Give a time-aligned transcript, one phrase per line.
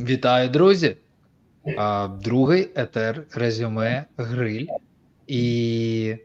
[0.00, 0.96] Вітаю, друзі!
[2.24, 4.66] Другий етер резюме гриль.
[5.26, 6.16] І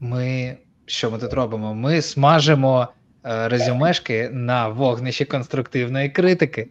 [0.00, 0.56] ми
[0.86, 1.74] що ми тут робимо?
[1.74, 2.88] Ми смажимо
[3.24, 6.68] е, резюмешки на вогнищі конструктивної критики.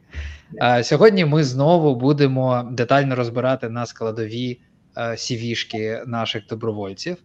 [0.84, 4.59] Сьогодні ми знову будемо детально розбирати на складові
[4.98, 7.18] е, сівішки наших добровольців.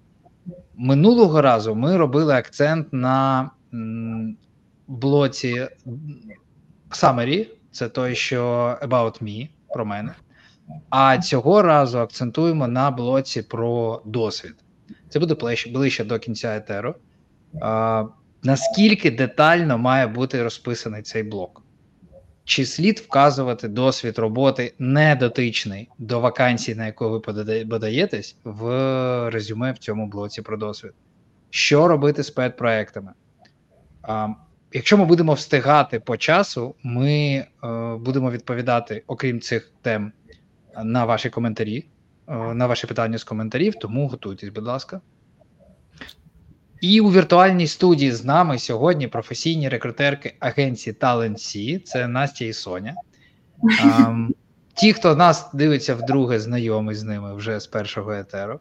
[0.76, 3.50] Минулого разу ми робили акцент на
[4.88, 5.68] блоці
[6.90, 8.42] Summary, це той, що
[8.82, 10.14] About Me, про мене.
[10.90, 14.54] А цього разу акцентуємо на блоці про досвід.
[15.08, 15.34] Це буде
[15.72, 16.94] ближче, до кінця етеру.
[17.60, 18.04] А,
[18.42, 21.62] Наскільки детально має бути розписаний цей блок?
[22.44, 28.64] Чи слід вказувати досвід роботи недотичний до вакансії, на яку ви подаєтесь, в
[29.30, 30.92] резюме в цьому блоці про досвід?
[31.50, 33.12] Що робити з педпроектами?
[34.72, 37.46] Якщо ми будемо встигати по часу, ми е,
[37.96, 40.12] будемо відповідати, окрім цих тем,
[40.84, 41.86] на ваші коментарі,
[42.28, 45.00] е, на ваші питання з коментарів, тому готуйтесь, будь ласка.
[46.80, 52.94] І у віртуальній студії з нами сьогодні професійні рекрутерки агенції Talent це Настя і Соня.
[53.62, 54.28] Um,
[54.74, 58.60] ті, хто нас дивиться вдруге, знайомий з ними вже з першого етеру,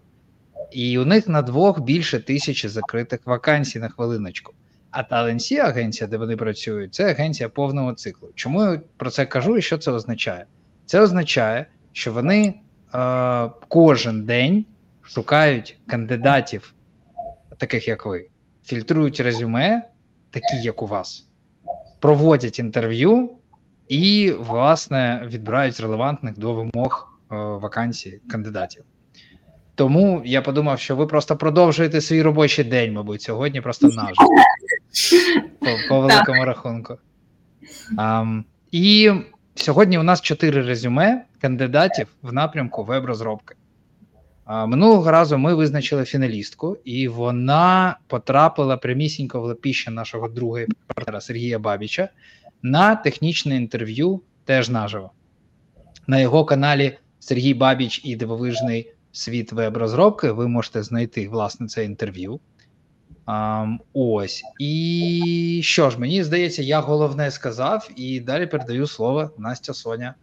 [0.72, 4.54] і у них на двох більше тисячі закритих вакансій на хвилиночку.
[4.92, 8.30] А Таленсі, агенція, де вони працюють, це агенція повного циклу.
[8.36, 10.46] Чому я про це кажу і що це означає?
[10.86, 12.54] Це означає, що вони
[12.94, 14.66] е, кожен день
[15.02, 16.74] шукають кандидатів,
[17.58, 18.28] таких як ви,
[18.66, 19.82] фільтрують резюме,
[20.30, 21.28] такі як у вас,
[22.00, 23.30] проводять інтерв'ю
[23.88, 28.84] і, власне, відбирають релевантних до вимог е, вакансій кандидатів.
[29.76, 34.16] Тому я подумав, що ви просто продовжуєте свій робочий день, мабуть, сьогодні просто наживо.
[35.60, 36.98] По, по великому рахунку.
[37.98, 39.12] Um, і
[39.56, 43.56] сьогодні у нас чотири резюме кандидатів в напрямку веб-розробки.
[44.48, 51.22] Uh, минулого разу ми визначили фіналістку, і вона потрапила прямісінько в лапіще нашого другого партнера
[51.22, 52.10] Сергія Бабіча
[52.62, 55.12] на технічне інтерв'ю теж наживо.
[56.08, 60.32] На його каналі Сергій Бабіч і дивовижний світ веб-розробки.
[60.32, 62.40] Ви можете знайти власне це інтерв'ю.
[63.28, 64.44] Um, ось.
[64.60, 70.16] І що ж, мені здається, я головне сказав, і далі передаю слово Настя Соня.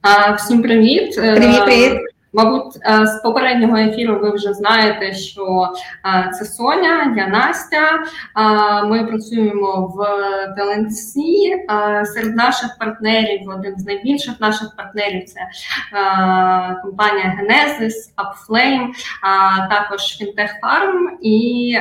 [0.00, 1.14] А, Всім привіт.
[1.14, 1.98] Привіт, привіт.
[2.32, 5.68] Мабуть, е, з попереднього ефіру ви вже знаєте, що
[6.06, 7.88] е, це Соня, я Настя.
[7.88, 10.04] Е, ми працюємо в
[10.56, 11.56] Таленсі.
[12.04, 15.40] Серед наших партнерів, один з найбільших наших партнерів це
[16.82, 18.86] компанія Genesis, Upflame,
[19.70, 21.76] також Fintech Farm і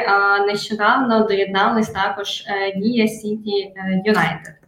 [0.47, 2.43] нещодавно доєднались також
[2.75, 3.71] Дія City
[4.05, 4.58] United.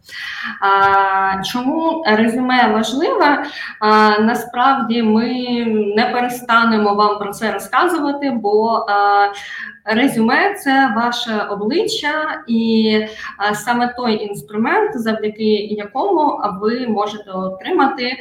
[1.52, 3.44] Чому резюме важливе?
[4.20, 5.28] Насправді ми
[5.96, 8.86] не перестанемо вам про це розказувати, бо
[9.84, 13.06] резюме це ваше обличчя, і
[13.54, 18.18] саме той інструмент, завдяки якому ви можете отримати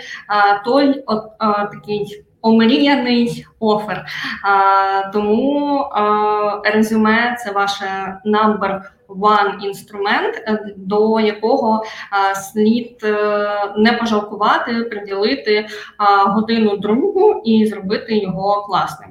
[0.66, 1.24] той от,
[1.72, 2.26] такий.
[2.42, 4.06] Омріяний офер.
[4.44, 13.08] А, Тому а, резюме це ваше number one інструмент, е, до якого а, слід а,
[13.08, 19.10] е, не пожалкувати, приділити а, годину другу і зробити його класним.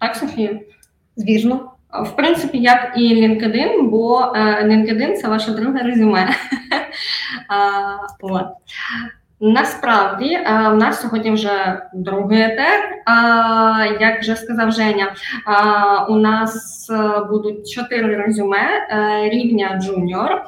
[0.00, 0.60] Так, Софія?
[1.16, 1.70] Звісно.
[2.02, 6.28] В принципі, як і LinkedIn, бо е, LinkedIn– це ваше друге резюме.
[9.46, 13.02] Насправді е, в нас сьогодні вже другий етер.
[14.00, 15.14] Як вже сказав Женя,
[16.08, 20.44] у нас е, будуть чотири резюме е, рівня junior.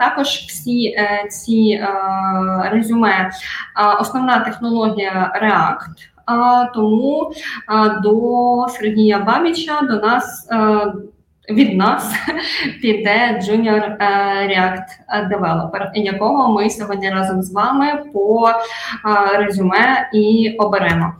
[0.00, 0.96] Також всі
[1.30, 1.84] ці
[2.64, 3.30] резюме,
[4.00, 6.72] основна технологія React.
[6.74, 7.32] Тому
[8.02, 10.48] до Сергія Бабіча до нас
[11.50, 12.14] від нас
[12.82, 14.06] піде Junior е,
[14.46, 14.88] React
[15.30, 21.12] Developer, якого ми сьогодні разом з вами по е, резюме і оберемо.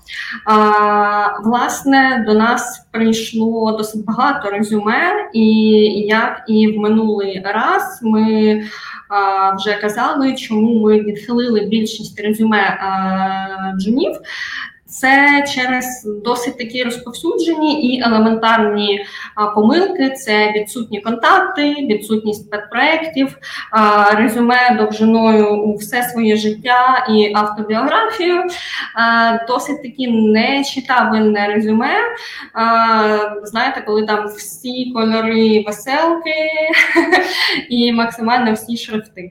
[1.45, 5.47] Власне, до нас прийшло досить багато резюме, і
[6.09, 8.63] як і в минулий раз ми
[9.57, 12.79] вже казали, чому ми відхилили більшість резюме
[13.79, 14.13] джунів.
[14.87, 19.07] Це через досить такі розповсюджені і елементарні
[19.55, 23.39] помилки: це відсутні контакти, відсутність педпроєктів,
[24.13, 28.45] резюме довжиною у все своє життя і автобіографію,
[29.49, 31.95] досить такі нечитабельне резюме.
[33.43, 36.51] Знаєте, коли там всі кольори веселки
[37.71, 39.31] і максимально всі шрифти.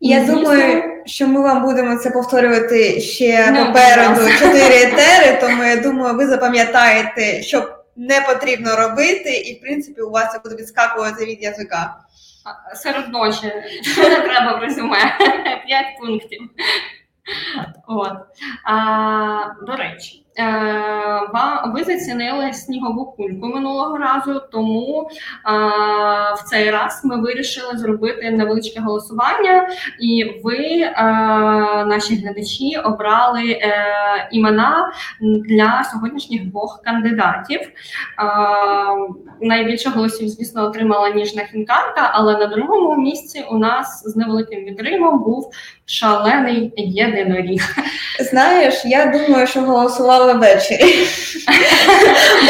[0.00, 6.16] Я думаю, що ми вам будемо це повторювати ще попереду чотири етери, тому я думаю,
[6.16, 11.42] ви запам'ятаєте, що не потрібно робити, і в принципі у вас це буде відскакувати від
[11.42, 11.96] язика.
[12.74, 13.52] Серед ночі,
[13.82, 14.98] що не треба в резюме?
[15.66, 16.40] П'ять пунктів.
[17.88, 18.12] От.
[18.64, 18.74] А,
[19.66, 20.26] до речі,
[21.74, 25.10] ви зацінили снігову кульку минулого разу, тому
[26.36, 29.68] в цей раз ми вирішили зробити невеличке голосування,
[30.00, 30.90] і ви,
[31.86, 33.74] наші глядачі, обрали е,
[34.32, 37.60] імена для сьогоднішніх двох кандидатів.
[39.40, 45.22] Найбільше голосів, звісно, отримала ніжна хінкарка, але на другому місці у нас з невеликим відривом
[45.22, 45.50] був
[45.90, 47.76] шалений єдиноріг.
[48.20, 50.84] Знаєш, я думаю, що голосували ввечері,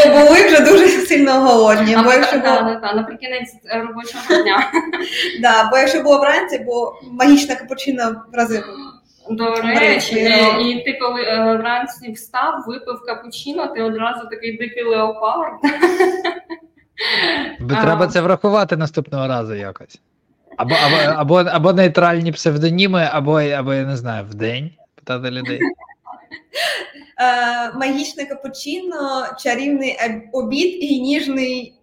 [0.06, 1.96] бо були вже дуже сильно голодні.
[2.04, 4.72] Бо якщо та, було, та, та, наприкінець робочого дня.
[5.40, 8.62] да, бо якщо було вранці, бо магічна капучино в рази.
[9.30, 10.14] До речі,
[10.60, 15.54] і, і ти коли е, вранці встав, випив капучино, ти одразу такий дикий леопард.
[17.82, 20.00] Треба це врахувати наступного разу якось.
[20.60, 25.60] Або, або, або, або нейтральні псевдоніми, або, або я не знаю, в день питати людей.
[27.20, 31.74] Е, магічне капучино, чарівний об- обід і ніжний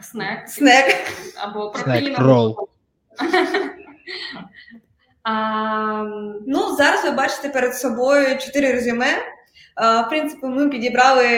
[0.00, 0.86] Снек снек.
[1.36, 2.68] або Снек, рол.
[5.22, 6.04] А,
[6.46, 9.06] Ну, зараз ви бачите перед собою чотири резюме.
[9.76, 11.28] В принципі, ми підібрали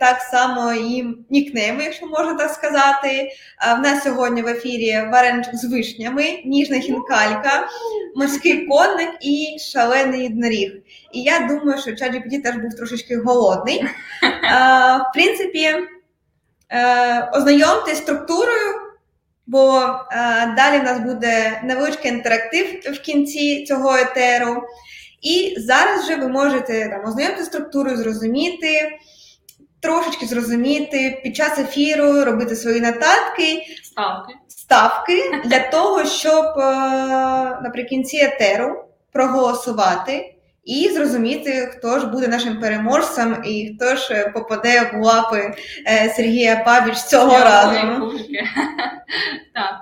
[0.00, 3.30] так само і нікнейми, якщо можна так сказати.
[3.78, 7.68] В нас сьогодні в ефірі варенич з вишнями, ніжна хінкалька,
[8.16, 10.72] морський конник і шалений єдноріг.
[11.12, 13.84] І я думаю, що ChatGPT теж був трошечки голодний.
[15.10, 15.68] В принципі,
[16.70, 18.74] е, ознайомтесь структурою,
[19.46, 19.80] бо
[20.12, 24.62] е, далі в нас буде невеличкий інтерактив в кінці цього етеру.
[25.24, 28.98] І зараз вже ви можете там ознайомити структуру, зрозуміти,
[29.80, 34.34] трошечки зрозуміти під час ефіру, робити свої нотатки, ставки.
[34.48, 36.62] ставки для того, щоб е,
[37.62, 40.33] наприкінці етеру проголосувати
[40.64, 45.54] і зрозуміти, хто ж буде нашим переможцем і хто ж е, попаде в лапи
[45.86, 47.78] е, Сергія Павіч цього разу.
[49.54, 49.80] Так.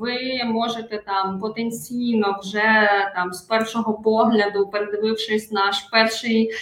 [0.00, 6.54] Ви можете там потенційно вже там з першого погляду, передивившись наш перший е,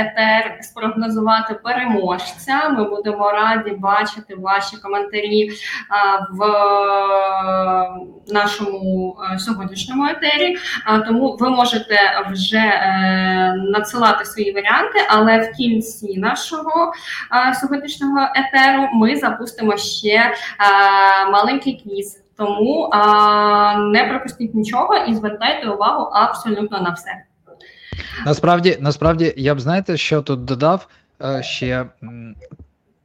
[0.00, 2.68] етер, спрогнозувати переможця.
[2.68, 5.50] Ми будемо раді бачити ваші коментарі
[6.30, 6.44] в
[8.32, 10.56] нашому сьогоднішньому етері.
[11.06, 11.59] Тому ви можете
[12.32, 16.92] вже е, надсилати свої варіанти, але в кінці нашого
[17.50, 20.32] е, сьогоднішнього етеру ми запустимо ще е,
[21.30, 22.22] маленький квіз.
[22.36, 22.98] Тому е,
[23.78, 27.10] не пропустіть нічого і звертайте увагу абсолютно на все.
[28.26, 30.88] Насправді, насправді, я б знаєте, що тут додав
[31.22, 31.86] Е, ще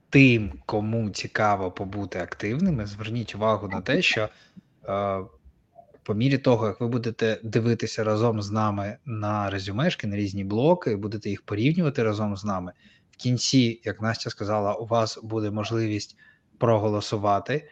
[0.10, 4.30] тим, кому цікаво побути активними, зверніть увагу на те, що
[4.90, 5.20] е,
[6.06, 10.96] по мірі того, як ви будете дивитися разом з нами на резюмешки, на різні блоки,
[10.96, 12.72] будете їх порівнювати разом з нами.
[13.12, 16.18] В кінці, як Настя сказала, у вас буде можливість
[16.58, 17.70] проголосувати.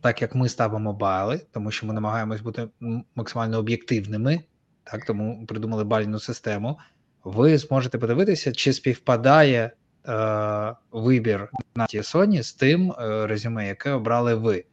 [0.00, 2.68] Так як ми ставимо бали, тому що ми намагаємось бути
[3.14, 4.40] максимально об'єктивними,
[4.84, 6.78] так тому придумали бальну систему.
[7.24, 9.70] Ви зможете подивитися, чи співпадає
[10.08, 14.64] е, вибір Наті Соні з тим е, резюме, яке обрали ви.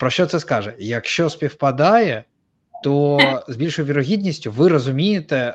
[0.00, 0.74] Про що це скаже?
[0.78, 2.24] Якщо співпадає,
[2.84, 5.54] то з більшою вірогідністю ви розумієте, е,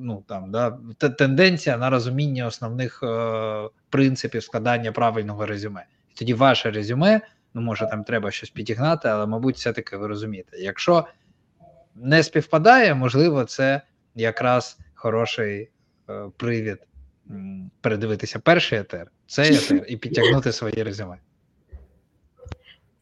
[0.00, 0.78] ну там да,
[1.18, 5.84] тенденція на розуміння основних е, принципів складання правильного резюме.
[6.10, 7.20] І тоді ваше резюме,
[7.54, 10.56] ну може там треба щось підігнати, але мабуть, все-таки ви розумієте.
[10.58, 11.06] Якщо
[11.94, 13.80] не співпадає, можливо, це
[14.14, 15.70] якраз хороший
[16.10, 16.78] е, привід
[17.80, 21.16] передивитися перший етер, цей етер і підтягнути своє резюме.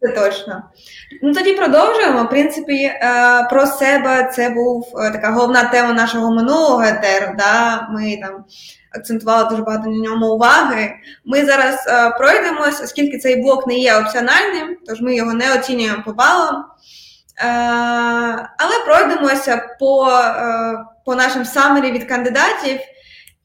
[0.01, 0.63] Це точно.
[1.23, 2.25] Ну тоді продовжуємо.
[2.25, 3.03] В принципі, е,
[3.51, 7.35] про себе це був е, така головна тема нашого минулого етеру.
[7.39, 7.89] Да?
[7.91, 8.45] Ми там
[8.99, 10.93] акцентували дуже багато на ньому уваги.
[11.25, 16.03] Ми зараз е, пройдемось, оскільки цей блок не є опціональним, тож ми його не оцінюємо
[16.07, 16.65] по балам.
[18.59, 20.09] Але пройдемося по,
[21.05, 22.81] по нашим самері від кандидатів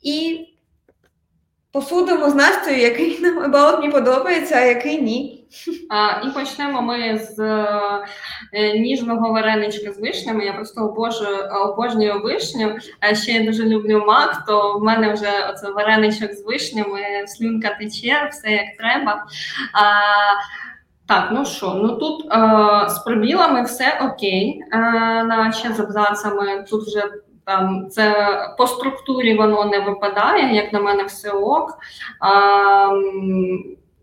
[0.01, 0.48] і
[1.74, 5.39] посудимо з Настею, який нам about мені подобається, а який ні.
[5.89, 7.39] А, і почнемо ми з
[8.53, 10.46] е, ніжного вареничка з вишнями.
[10.46, 12.75] Я просто обожнюю, обожнюю вишню.
[13.00, 17.77] А ще я дуже люблю мак, то в мене вже оце вареничок з вишнями, слюнка
[17.80, 19.25] тече, все як треба.
[19.74, 19.84] А,
[21.08, 24.77] Так, ну що, ну тут е, з пробілами все окей, е,
[25.24, 26.65] наче з абзацами.
[26.70, 27.03] Тут вже
[27.45, 31.71] там це по структурі воно не випадає, як на мене, все ок.
[31.71, 31.77] Е,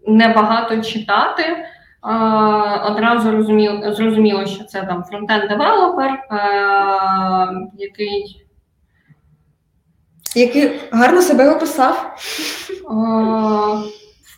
[0.06, 1.66] небагато читати.
[2.85, 6.26] Одразу розуміло, зрозуміло, що це там frontend developer, е,
[7.78, 8.47] який
[10.35, 12.16] який гарно себе описав.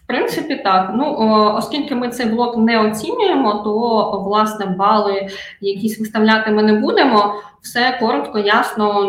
[0.04, 0.90] В принципі, так.
[0.94, 1.16] Ну
[1.56, 5.28] оскільки ми цей блок не оцінюємо, то власне бали
[5.61, 7.35] якісь виставляти ми не будемо.
[7.62, 9.09] Все коротко, ясно.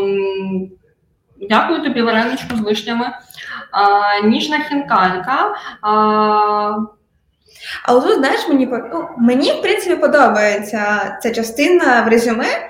[1.49, 3.05] Дякую тобі, Вареничку, з вишнями.
[3.71, 5.55] А, Ніжна хінкалька.
[5.81, 5.91] А,
[7.83, 12.69] а тут, знаєш, мені ну, мені в принципі подобається ця частина в резюме,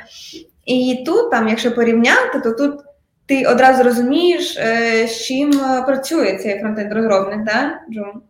[0.66, 2.80] і тут, там, якщо порівняти, то тут
[3.26, 5.52] ти одразу розумієш, е, з чим
[5.86, 8.22] працює цей frontend розробник, так, Джун?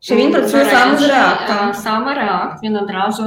[0.00, 1.74] Що він працює речі, саме з реактом.
[1.74, 3.24] Саме реакт, він одразу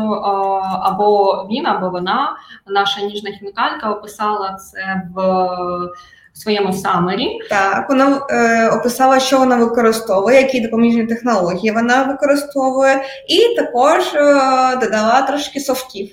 [0.83, 5.49] або він, або вона, наша ніжна хімікалька, описала це в.
[6.33, 13.55] Своєму summary так вона е, описала, що вона використовує, які допоміжні технології вона використовує, і
[13.55, 14.21] також е,
[14.75, 16.09] додала трошки софтів.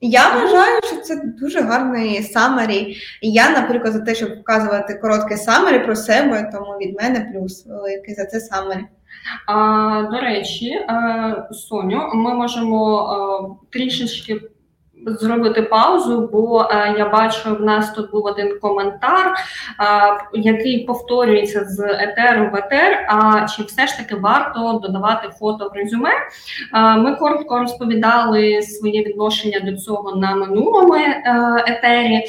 [0.00, 2.96] Я вважаю, що це дуже гарний summary.
[3.22, 8.14] Я, наприклад, за те, щоб показувати коротке summary про себе, тому від мене плюс великий
[8.14, 8.84] за це summary.
[9.46, 10.72] А, До речі,
[11.52, 14.40] Соню, ми можемо трішечки
[15.06, 19.34] зробити паузу, бо е, я бачу, в нас тут був один коментар, е,
[20.32, 23.06] який повторюється з етеру в етер.
[23.08, 26.10] А чи все ж таки варто додавати фото в резюме?
[26.74, 31.14] Е, ми коротко розповідали своє відношення до цього на минулому е,
[31.66, 32.24] етері, е,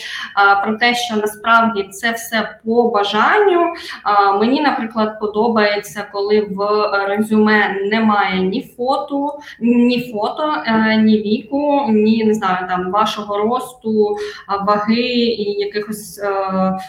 [0.63, 3.61] про те, що насправді це все по бажанню.
[3.61, 10.53] Е, мені, наприклад, подобається, коли в резюме немає ні фото, ні фото,
[10.97, 16.19] ні віку, ні не знаю там вашого росту, ваги і якихось.
[16.23, 16.79] Е,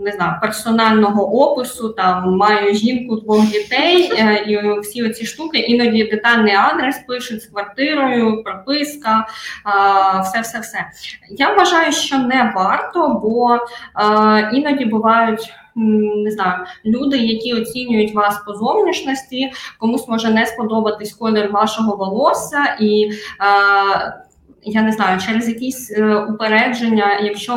[0.00, 6.04] не знаю, персонального опису, там маю жінку двох дітей, е, і всі оці штуки, іноді
[6.04, 9.26] детальний адрес пишуть з квартирою, прописка,
[10.22, 10.86] все, все, все.
[11.30, 15.52] Я вважаю, що не варто, бо е, іноді бувають.
[15.74, 22.76] Не знаю, люди, які оцінюють вас по зовнішності, комусь може не сподобатись колір вашого волосся,
[22.80, 24.14] і е,
[24.62, 27.54] я не знаю, через якісь е, упередження, якщо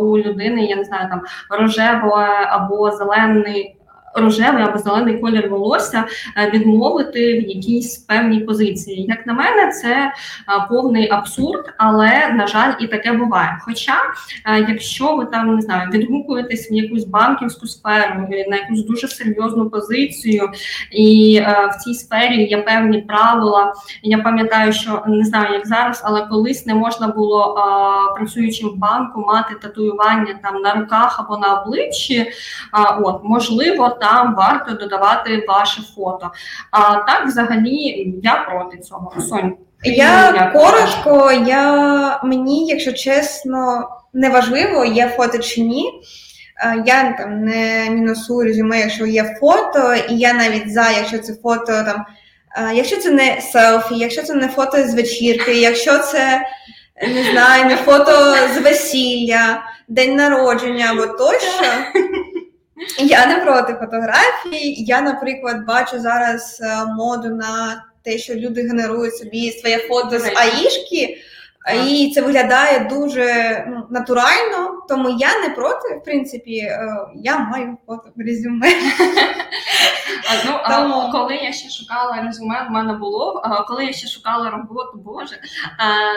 [0.00, 3.76] у людини я не знаю там рожеве або зелений
[4.14, 6.04] рожевий або зелений колір волосся
[6.36, 9.06] е, відмовити в якійсь певній позиції.
[9.08, 10.12] Як на мене, це е,
[10.68, 13.58] повний абсурд, але на жаль, і таке буває.
[13.60, 13.96] Хоча,
[14.46, 19.70] е, якщо ви там не знаю, відгукуєтесь в якусь банківську сферу, на якусь дуже серйозну
[19.70, 20.50] позицію,
[20.92, 23.74] і в цій сфері є певні правила.
[24.02, 27.54] Я пам'ятаю, що не знаю, як зараз, але колись не можна було
[28.16, 32.32] працюючи в банку мати татуювання там на руках або на обличчі.
[33.02, 36.30] От можливо там варто додавати ваше фото.
[36.70, 39.12] А так, взагалі, я проти цього.
[39.20, 39.54] Сонь.
[39.82, 46.02] Я як коротко, я мені, якщо чесно, не важливо, є фото чи ні.
[46.86, 51.66] Я там не мінусую резюме, якщо є фото, і я навіть за, якщо це фото
[51.66, 52.04] там,
[52.74, 56.40] якщо це не селфі, якщо це не фото з вечірки, якщо це
[57.02, 61.64] не знаю, не фото з весілля, день народження або тощо.
[62.98, 64.74] Я не проти фотографій.
[64.78, 70.32] Я, наприклад, бачу зараз е, моду на те, що люди генерують собі своє фото з
[70.36, 71.18] аїшки.
[71.72, 73.24] І це виглядає дуже
[73.68, 78.68] ну, натурально, тому я не проти, в принципі, е, я маю фото в резюме.
[80.46, 80.94] Ну, тому...
[80.94, 83.40] а коли я ще шукала резюме, в мене було.
[83.44, 85.36] А коли я ще шукала роботу, боже,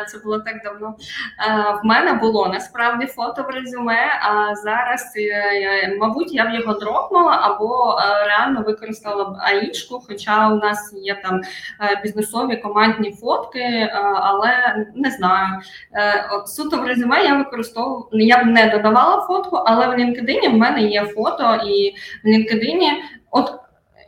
[0.07, 0.95] це було так давно.
[1.83, 7.39] В мене було насправді фото в резюме, а зараз, е, мабуть, я б його дропнула
[7.41, 11.41] або е, реально використала б аїчку, хоча у нас є там
[12.03, 13.89] бізнесові командні фотки,
[14.21, 15.36] але не знаю
[15.93, 20.57] Е, суто в резюме я використовую, я б не додавала фотку, але в LinkedIn в
[20.57, 22.81] мене є фото, і в LinkedIn
[23.31, 23.66] от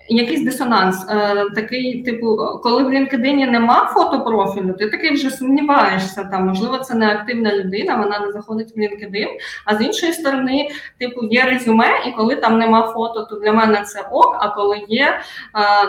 [0.10, 1.06] якийсь дисонанс.
[1.10, 6.24] Е, такий, типу, коли в LinkedIn нема фотопрофілю, ти такий вже сумніваєшся.
[6.24, 9.28] Там можливо, це не активна людина, вона не заходить в LinkedIn,
[9.66, 13.82] А з іншої сторони, типу, є резюме, і коли там нема фото, то для мене
[13.82, 14.38] це ок.
[14.40, 15.20] А коли є, е,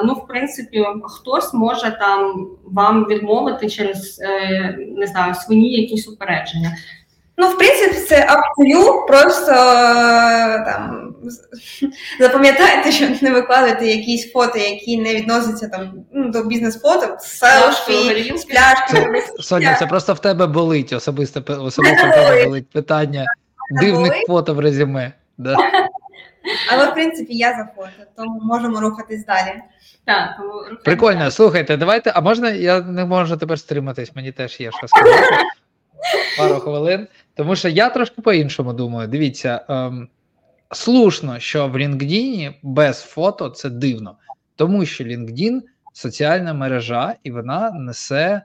[0.04, 6.70] ну в принципі, хтось може там вам відмовити через е, не знаю свої якісь упередження.
[7.40, 9.52] Ну, в принципі, це абсолютно просто
[10.64, 11.09] там
[12.20, 18.44] запам'ятайте, що не викладайте якісь фото, які не відносяться там ну, до бізнес-фото, селфі, з
[18.44, 19.22] пляшками.
[19.40, 23.24] Соня, це просто в тебе болить, особисто особисто в тебе болить питання
[23.80, 25.12] дивних фото в резюме.
[25.38, 25.56] Да.
[26.72, 29.54] Але в принципі я за фото, тому можемо рухатись далі.
[30.04, 30.40] Так,
[30.84, 35.26] Прикольно, слухайте, давайте, а можна я не можу тепер стриматись, мені теж є що сказати.
[36.38, 37.08] Пару хвилин.
[37.34, 39.08] Тому що я трошки по-іншому думаю.
[39.08, 40.08] Дивіться, ем,
[40.72, 44.16] слушно, що в LinkedIn без фото це дивно,
[44.56, 45.60] тому що LinkedIn
[45.92, 48.42] соціальна мережа, і вона несе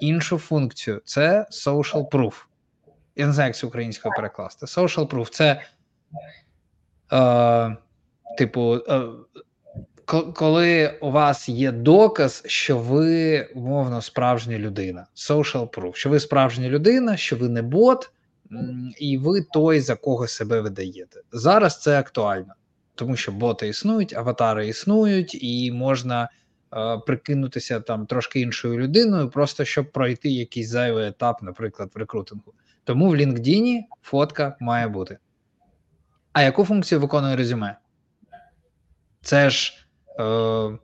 [0.00, 2.34] іншу функцію: це social proof.
[3.16, 4.66] Я не знаю, як це українською перекласти.
[4.66, 5.62] Social proof це,
[7.12, 7.76] е,
[8.38, 9.02] типу, е,
[10.34, 16.68] коли у вас є доказ, що ви умовно справжня людина, social proof, що ви справжня
[16.68, 18.10] людина, що ви не бот,
[18.98, 21.20] і ви той, за кого себе видаєте.
[21.32, 22.54] Зараз це актуально,
[22.94, 26.28] тому що боти існують, аватари існують, і можна
[26.76, 32.54] е, прикинутися там трошки іншою людиною, просто щоб пройти якийсь зайвий етап, наприклад, в рекрутингу.
[32.84, 35.18] Тому в LinkedIn фотка має бути.
[36.32, 37.78] А яку функцію виконує резюме?
[39.22, 39.86] Це ж
[40.20, 40.78] е,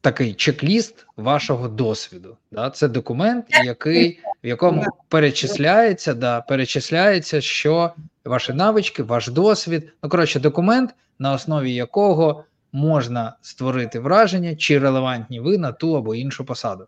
[0.00, 2.36] такий чек-ліст вашого досвіду.
[2.52, 2.70] Да?
[2.70, 7.92] Це документ, який, в якому перечисляється, да, перечисляється, що
[8.24, 9.92] ваші навички, ваш досвід.
[10.02, 16.14] Ну, коротше, документ, на основі якого можна створити враження, чи релевантні ви на ту або
[16.14, 16.86] іншу посаду.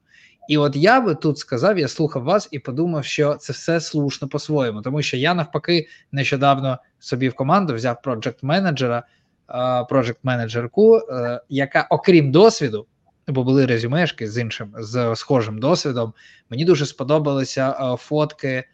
[0.48, 4.28] І от я би тут сказав, я слухав вас і подумав, що це все слушно
[4.28, 9.02] по-своєму, тому що я навпаки нещодавно собі в команду взяв проджект менеджера
[9.90, 12.86] project менеджерку е, яка, окрім досвіду,
[13.26, 16.12] бо були резюмешки з іншим з схожим досвідом,
[16.50, 18.64] мені дуже сподобалися е, фотки.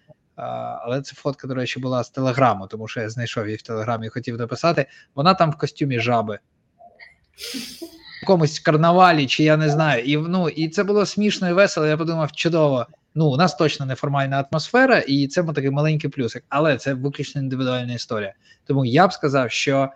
[0.83, 4.07] Але це фотка, до речі, була з телеграму, тому що я знайшов її в телеграмі
[4.07, 4.87] і хотів написати.
[5.15, 6.39] Вона там в костюмі жаби.
[7.37, 10.05] В якомусь карнавалі, чи я не знаю.
[10.05, 11.87] І ну, і це було смішно і весело.
[11.87, 12.87] Я подумав, чудово.
[13.15, 16.45] Ну, у нас точно неформальна атмосфера, і це такий маленький плюсик.
[16.49, 18.35] Але це виключно індивідуальна історія.
[18.67, 19.89] Тому я б сказав, що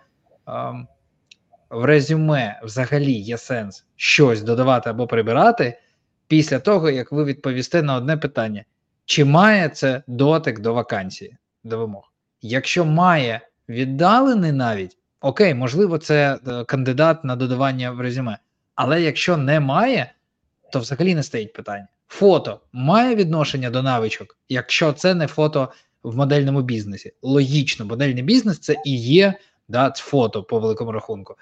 [1.69, 5.79] в резюме взагалі є сенс щось додавати або прибирати
[6.27, 8.63] після того, як ви відповісте на одне питання:
[9.05, 12.11] чи має це дотик до вакансії, до вимог?
[12.41, 18.37] Якщо має віддалений навіть, окей, можливо, це е, кандидат на додавання в резюме.
[18.75, 20.11] Але якщо не має,
[20.71, 21.87] то взагалі не стоїть питання.
[22.07, 25.71] Фото має відношення до навичок, якщо це не фото
[26.03, 27.13] в модельному бізнесі.
[27.21, 29.33] Логічно, модельний бізнес це і є
[29.67, 31.35] да, фото по великому рахунку.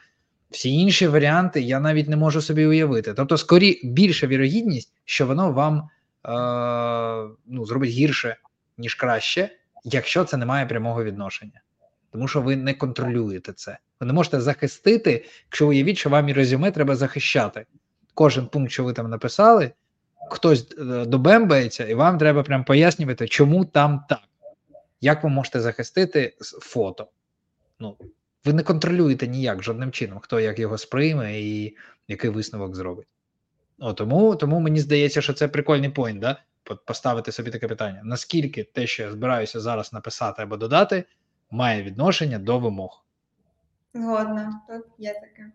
[0.54, 3.14] Всі інші варіанти я навіть не можу собі уявити.
[3.14, 8.38] Тобто, скорі більша вірогідність, що воно вам е, ну, зробить гірше,
[8.78, 9.50] ніж краще,
[9.84, 11.62] якщо це не має прямого відношення.
[12.12, 13.78] Тому що ви не контролюєте це.
[14.00, 17.66] Ви не можете захистити, якщо уявіть, що вам і резюме треба захищати.
[18.14, 19.72] Кожен пункт, що ви там написали,
[20.30, 24.20] хтось е, добембається, і вам треба прям пояснювати, чому там так.
[25.02, 27.08] Як ви можете захистити фото?
[27.84, 27.98] ну,
[28.46, 31.78] ви не контролюєте ніяк жодним чином, хто як його сприйме і
[32.08, 33.08] який висновок зробить.
[33.80, 36.42] О, Тому тому мені здається, що це прикольний поінт, да?
[36.86, 41.04] поставити собі таке питання: наскільки те, що я збираюся зараз написати або додати,
[41.52, 43.06] має відношення до вимог?
[43.94, 45.52] Згодна, тут є таке.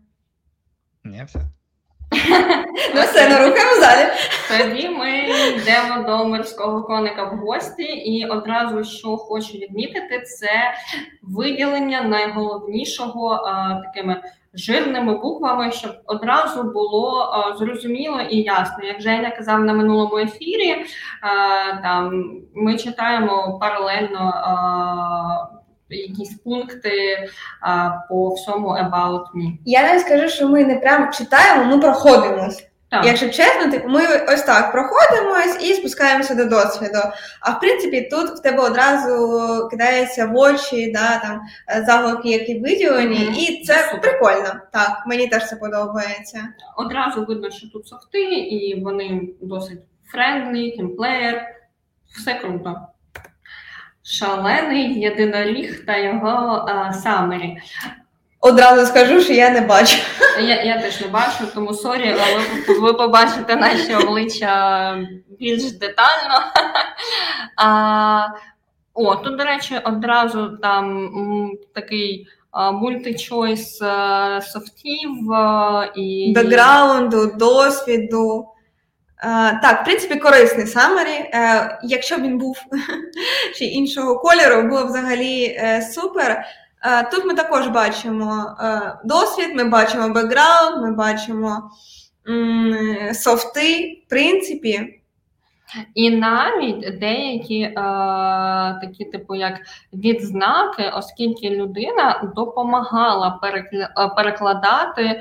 [1.03, 1.39] Ні, все.
[2.95, 4.09] Ну все, нарухаємо далі.
[4.47, 5.09] Тоді ми
[5.49, 10.73] йдемо до морського коника в гості, і одразу що хочу відмітити, це
[11.21, 14.21] виділення найголовнішого а, такими
[14.53, 18.83] жирними буквами, щоб одразу було а, зрозуміло і ясно.
[18.83, 20.85] Як Женя казав на минулому ефірі,
[21.21, 22.23] а, там
[22.55, 24.33] ми читаємо паралельно.
[24.35, 25.58] А,
[25.89, 27.29] якісь пункти
[27.61, 29.57] а, по всьому about me.
[29.65, 32.69] Я не скажу, що ми не прямо читаємо, ми проходимось.
[32.89, 33.05] Так.
[33.05, 36.99] Якщо чесно, типу, ми ось так проходимось і спускаємося до досвіду.
[37.41, 41.41] А в принципі, тут в тебе одразу кидається в очі, да, там
[41.85, 43.37] заголовки, які виділені, mm-hmm.
[43.37, 44.01] і це Супер.
[44.01, 44.53] прикольно.
[44.73, 46.47] Так, мені теж це подобається.
[46.77, 49.79] Одразу видно, що тут софти, і вони досить
[50.11, 51.41] friendly, team player,
[52.17, 52.77] все круто.
[54.03, 57.57] Шалений єдиноріг та його а, summary.
[58.41, 59.97] Одразу скажу, що я не бачу.
[60.39, 64.97] Я я теж не бачу, тому sorry, але ви, ви побачите наші обличчя
[65.39, 66.35] більш детально.
[67.55, 68.27] А,
[68.93, 71.09] О, тут, до речі, одразу там
[71.73, 72.27] такий
[72.73, 73.77] multi-choice
[74.41, 75.11] софтів
[75.95, 78.47] і бекграунду, досвіду.
[79.61, 81.29] Так, в принципі, корисний summary.
[81.83, 82.57] Якщо б він був
[83.55, 85.61] ще іншого кольору, було взагалі
[85.93, 86.43] супер.
[87.11, 88.57] Тут ми також бачимо
[89.03, 91.71] досвід, ми бачимо бекграунд, ми бачимо
[93.13, 94.98] софти, в принципі.
[95.95, 97.73] І навіть деякі е,
[98.81, 99.53] такі, типу, як
[99.93, 105.19] відзнаки, оскільки людина допомагала е, перекладати е,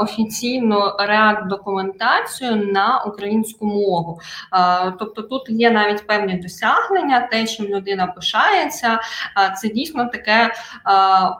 [0.00, 4.20] офіційну реакт документацію на українську мову.
[4.54, 9.00] Е, тобто тут є навіть певні досягнення, те, чим людина пишається,
[9.38, 10.50] е, це дійсно таке е,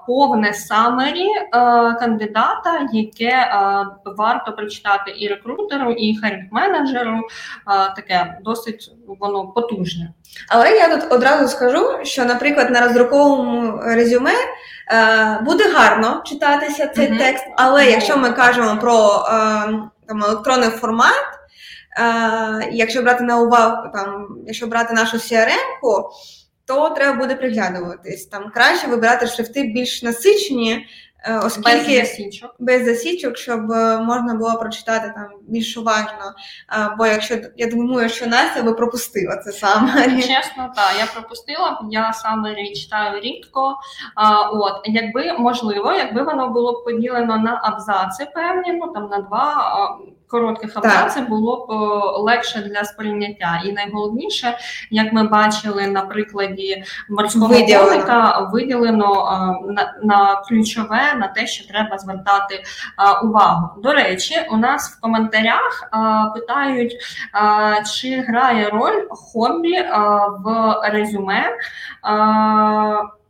[0.07, 1.51] повне самері е,
[1.94, 3.48] кандидата, яке
[4.05, 7.20] варто прочитати і рекрутеру, і харік менеджеру
[7.88, 10.12] таке досить воно потужне.
[10.49, 17.12] Але я тут одразу скажу, що, наприклад, на роздруковому резюме е, буде гарно читатися цей
[17.12, 17.19] mm-hmm.
[17.19, 17.91] текст, але mm-hmm.
[17.91, 19.33] якщо ми кажемо про е,
[20.09, 21.25] там, електронний формат,
[21.99, 26.11] е, якщо брати на увагу, там, якщо брати нашу CRM-ку,
[26.69, 28.27] то треба буде приглядуватись.
[28.27, 30.87] Там краще вибирати шрифти більш насичені,
[31.26, 36.35] оскільки без засічок, без засічок, щоб е, можна було прочитати там більш уважно.
[36.72, 40.04] Е, бо якщо я думаю, що Настя би пропустила це саме.
[40.16, 43.76] Чесно, так, я пропустила, я саме читаю рідко.
[44.14, 49.98] А, От, якби можливо, якби воно було поділено на абзаци певні, ну там на два
[50.29, 51.73] коротких абзаців було б
[52.23, 53.62] легше для сприйняття.
[53.64, 54.59] І найголовніше,
[54.91, 59.27] як ми бачили на прикладі морського коміка, виділено
[59.69, 62.62] на, на ключове на те, що треба звертати
[63.23, 63.83] увагу.
[63.83, 65.91] До речі, у нас в коментарях
[66.35, 66.97] питають,
[67.95, 69.85] чи грає роль хобі
[70.45, 71.57] в резюме.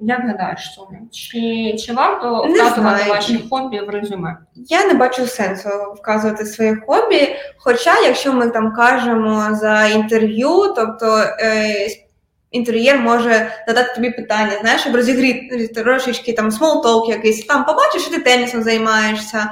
[0.00, 0.98] Як гадаєш, Соня?
[1.12, 4.38] Чи чи варто вказувати ваші хобі в резюме?
[4.54, 7.36] Я не бачу сенсу вказувати своє хобі.
[7.58, 11.88] Хоча, якщо ми там кажемо за інтерв'ю, тобто е,
[12.50, 18.10] інтерв'юер може задати тобі питання, знаєш, щоб розігріти трошечки там talk якийсь, там побачиш, що
[18.10, 19.50] ти тенісом займаєшся,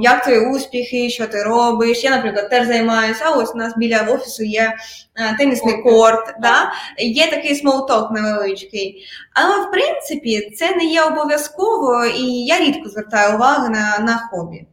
[0.00, 2.04] як твої успіхи, що ти робиш.
[2.04, 3.30] Я, наприклад, теж займаюся.
[3.30, 4.76] Ось у нас біля офісу є
[5.16, 6.72] е, тенісний корт, да?
[6.98, 9.06] є такий small talk невеличкий.
[9.34, 14.66] Але в принципі це не є обов'язково, і я рідко звертаю увагу на, на хобі.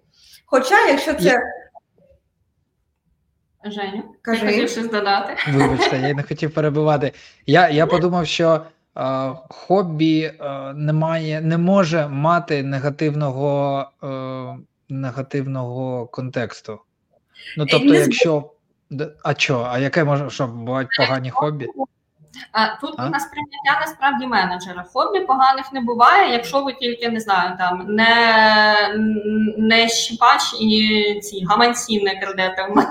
[0.45, 1.41] Хоча, якщо це.
[3.65, 4.41] Женя, Кажи.
[4.41, 5.35] ти хотів щось додати?
[5.51, 7.11] Вибачте, я не хотів перебивати.
[7.45, 8.61] Я я подумав, що
[8.97, 14.07] е, хобі е, немає, не може мати негативного е,
[14.89, 16.79] негативного контексту.
[17.57, 18.49] Ну тобто, якщо.
[19.23, 21.67] А що, а яке може що бувають погані хобі?
[22.81, 23.07] Тут а?
[23.07, 24.85] у нас прийняття насправді менеджера.
[24.93, 28.15] Хобі поганих не буває, якщо ви тільки не знаю, там не
[29.57, 32.89] не щіпач і ці гаманці не крадете в мене.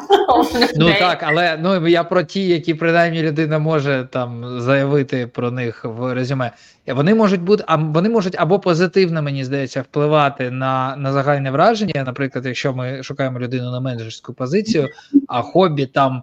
[0.77, 5.85] Ну так, але ну я про ті, які принаймні людина може там заявити про них
[5.85, 6.51] в резюме.
[6.87, 12.03] Вони можуть бути, а вони можуть або позитивно, мені здається, впливати на на загальне враження.
[12.07, 14.89] Наприклад, якщо ми шукаємо людину на менеджерську позицію,
[15.29, 16.23] а хобі там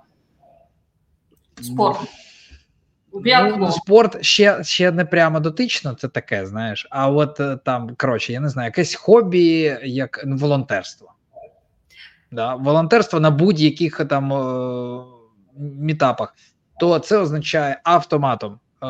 [1.61, 1.99] спорт.
[3.13, 6.87] Ну, Спорт ще ще не прямо дотично, це таке, знаєш.
[6.89, 11.13] А от е, там, коротше, я не знаю, якесь хобі, як волонтерство.
[12.31, 12.55] Да?
[12.55, 15.03] Волонтерство на будь-яких там е,
[15.57, 16.35] мітапах,
[16.79, 18.87] то це означає автоматом е,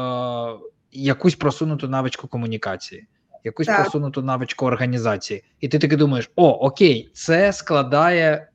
[0.92, 3.08] якусь просунуту навичку комунікації,
[3.44, 3.82] якусь так.
[3.82, 5.44] просунуту навичку організації.
[5.60, 8.50] І ти таки думаєш: о, окей, це складає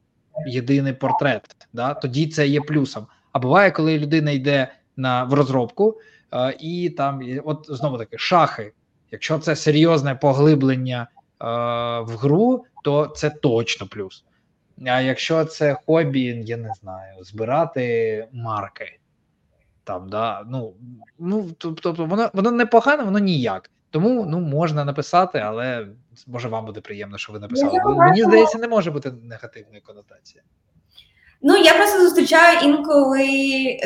[0.47, 1.57] єдиний портрет.
[1.73, 1.95] Да?
[1.95, 3.07] Тоді це є плюсом.
[3.33, 6.01] А буває, коли людина йде на в розробку,
[6.33, 8.73] е, і там от знову таки шахи.
[9.11, 11.47] Якщо це серйозне поглиблення е,
[12.01, 14.25] в гру, то це точно плюс.
[14.87, 18.99] А якщо це хобі, я не знаю, збирати марки.
[19.85, 20.75] Там, да, ну,
[21.19, 23.71] ну, Тобто воно воно не погане, воно ніяк.
[23.91, 25.89] Тому ну, можна написати, але
[26.27, 27.97] може вам буде приємно, що ви написали.
[27.97, 30.43] Мені здається, не може бути негативної конотації.
[31.47, 33.27] Ну, я просто зустрічаю інколи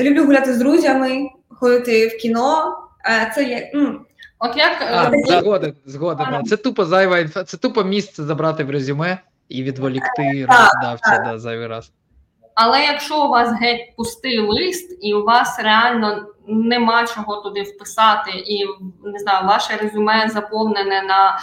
[0.00, 2.76] люблю гуляти з друзями, ходити в кіно.
[3.34, 3.64] Це як.
[3.74, 4.00] Ну,
[4.38, 6.26] От як а, згоден, згоден.
[6.46, 9.18] Це тупо зайва інфа, це тупо місце забрати в резюме
[9.48, 11.92] і відволікти роздавця да, зайвий раз.
[12.60, 18.30] Але якщо у вас геть пустий лист, і у вас реально нема чого туди вписати,
[18.30, 18.66] і
[19.04, 21.38] не знаю, ваше резюме заповнене на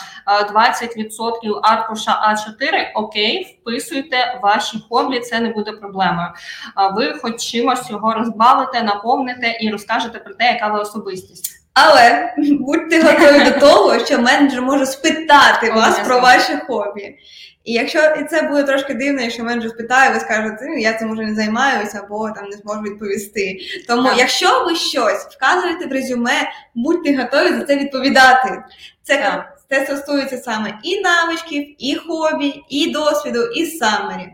[0.53, 6.27] 20% аркуша А4, окей, вписуйте ваші хобі, це не буде проблемою.
[6.75, 11.51] А ви хоч чимось його розбавите, наповните і розкажете про те, яка ви особистість.
[11.73, 17.15] Але будьте готові до того, що менеджер може спитати вас про ваше хобі.
[17.65, 21.11] І якщо і це буде трошки дивно, якщо менеджер спитає, ви скажете, ну я цим
[21.11, 23.57] уже не займаюся або там не зможу відповісти.
[23.87, 24.17] Тому, Так.
[24.17, 28.63] якщо ви щось вказуєте в резюме, будьте готові за це відповідати.
[29.03, 29.59] Це Так.
[29.69, 34.27] це стосується саме і навичків, і хобі, і досвіду, і самері.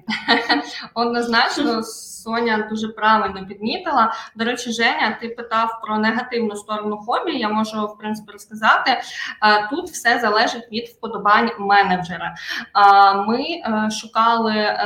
[0.93, 1.81] Однозначно,
[2.23, 4.13] Соня дуже правильно підмітила.
[4.35, 7.31] До речі, Женя, ти питав про негативну сторону хобі.
[7.31, 8.91] Я можу в принципі розказати.
[8.91, 12.35] Е, Тут все залежить від вподобань менеджера.
[12.75, 14.77] Е, Ми е, шукали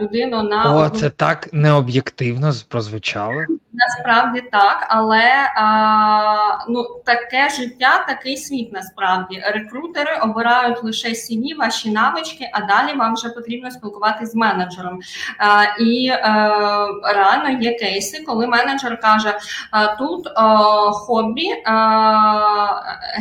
[0.00, 3.44] людину на О, це так необ'єктивно прозвучало.
[3.74, 5.22] Насправді так, але
[5.56, 8.72] а, ну таке життя, такий світ.
[8.72, 15.00] Насправді рекрутери обирають лише CV, ваші навички, а далі вам вже потрібно спілкуватися з менеджером.
[15.38, 16.12] А, і
[17.02, 19.38] реально є кейси, коли менеджер каже:
[19.98, 20.28] тут
[20.92, 21.50] хобі,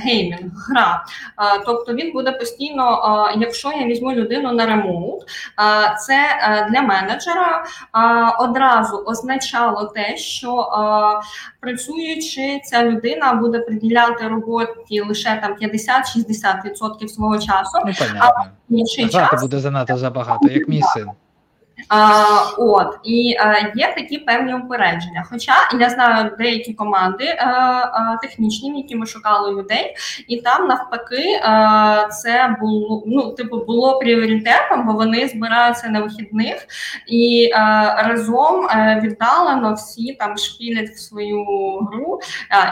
[0.03, 1.06] геймінг, гра.
[1.65, 6.17] Тобто він буде постійно, якщо я візьму людину на ремоут, е, це
[6.71, 7.63] для менеджера
[8.39, 10.69] одразу означало те, що
[11.60, 17.79] працюючи, ця людина буде приділяти роботі лише там 50-60% свого часу.
[17.86, 18.45] Ну, понятно.
[18.69, 21.10] Інший час буде занадто забагато, як мій син.
[22.58, 25.26] От і е, є такі певні упередження.
[25.30, 29.96] Хоча я знаю деякі команди е, е, технічні, які ми шукали людей,
[30.28, 31.39] і там навпаки
[32.12, 36.67] це було ну, типу, було пріоритетом, бо вони збираються на вихідних
[37.08, 37.52] і
[37.98, 38.67] разом
[39.02, 41.46] віддалено всі там шпілять в свою
[41.80, 42.19] гру.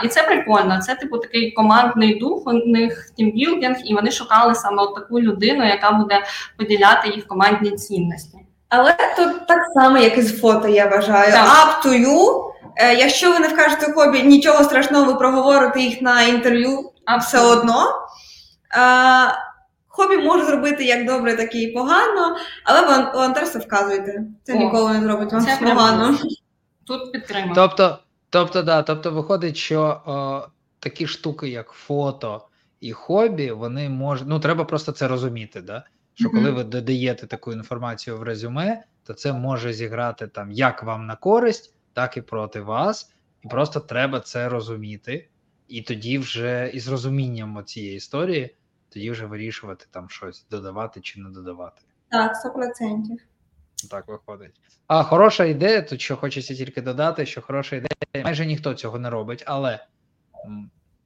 [0.04, 0.80] І це прикольно.
[0.80, 2.42] Це типу такий командний дух.
[2.46, 6.22] У них тімбілдинг, і вони шукали саме таку людину, яка буде
[6.56, 8.41] поділяти їх командні цінності.
[8.74, 11.32] Але тут так само, як і з фото, я вважаю.
[11.32, 11.46] Так.
[11.46, 12.50] Up to you.
[12.76, 17.40] Е, Якщо ви не вкажете хобі, нічого страшного, ви проговорите їх на інтерв'ю А все
[17.40, 17.86] одно.
[18.76, 19.32] Е,
[19.88, 24.22] Хобі може зробити як добре, так і погано, але волонтерство вказуйте.
[24.42, 26.18] Це О, ніколи не зробить вам погано.
[26.86, 27.52] Тут підтримую.
[27.54, 27.98] Тобто,
[28.30, 30.42] тобто, да, тобто виходить, що о,
[30.78, 32.42] такі штуки, як фото
[32.80, 34.28] і хобі, вони можуть.
[34.28, 35.84] Ну, треба просто це розуміти, да?
[36.14, 41.06] Що коли ви додаєте таку інформацію в резюме, то це може зіграти там як вам
[41.06, 43.12] на користь, так і проти вас.
[43.44, 45.28] І просто треба це розуміти.
[45.68, 48.56] І тоді вже із розумінням цієї історії,
[48.88, 51.82] тоді вже вирішувати там щось додавати чи не додавати.
[52.10, 53.88] Так, 100%.
[53.90, 54.60] Так виходить.
[54.86, 59.10] А хороша ідея, тут що хочеться тільки додати, що хороша ідея, майже ніхто цього не
[59.10, 59.86] робить, але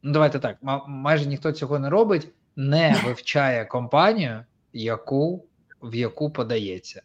[0.02, 4.44] ну давайте так, ма- майже ніхто цього не робить, не вивчає компанію,
[4.76, 5.44] яку,
[5.82, 7.02] в яку подається.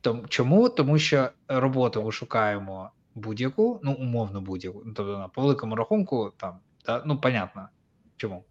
[0.00, 0.68] Том, чому?
[0.68, 4.82] Тому що роботу ми шукаємо будь-яку, ну, умовно будь-яку.
[4.86, 7.68] Ну, тобто, на по великому рахунку, там, та, ну, понятно.
[8.16, 8.44] Чому?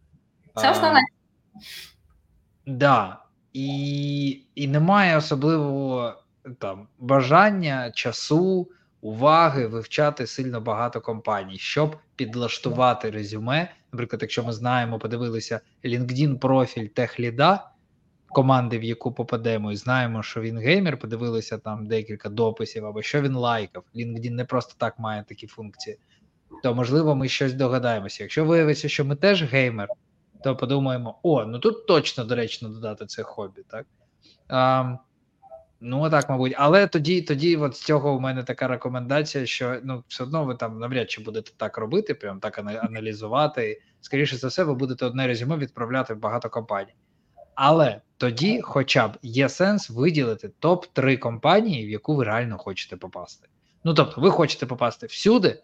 [0.55, 1.01] Це основне.
[2.65, 3.21] Да.
[3.53, 6.13] І, і немає особливого
[6.59, 8.69] там бажання, часу,
[9.01, 13.71] уваги вивчати сильно багато компаній, щоб підлаштувати резюме.
[13.91, 17.69] Наприклад, якщо ми знаємо, подивилися LinkedIn профіль техліда
[18.35, 23.21] команди, в яку попадемо, і знаємо, що він геймер, подивилися там декілька дописів або що
[23.21, 23.83] він лайкав.
[23.95, 25.97] LinkedIn не просто так має такі функції.
[26.63, 28.23] То можливо, ми щось догадаємося.
[28.23, 29.87] Якщо виявиться, що ми теж геймер,
[30.43, 33.85] то подумаємо: о, ну тут точно доречно додати це хобі, так?
[34.47, 34.95] А,
[35.81, 36.53] ну, так, мабуть.
[36.57, 40.55] Але тоді, тоді, от з цього у мене така рекомендація, що ну, все одно ви
[40.55, 43.81] там навряд чи будете так робити, прям так аналізувати.
[44.01, 46.95] Скоріше за все, ви будете одне резюме відправляти в багато компаній.
[47.55, 53.47] Але тоді, хоча б є сенс виділити топ-3 компанії, в яку ви реально хочете попасти.
[53.83, 55.63] Ну тобто, ви хочете попасти всюди,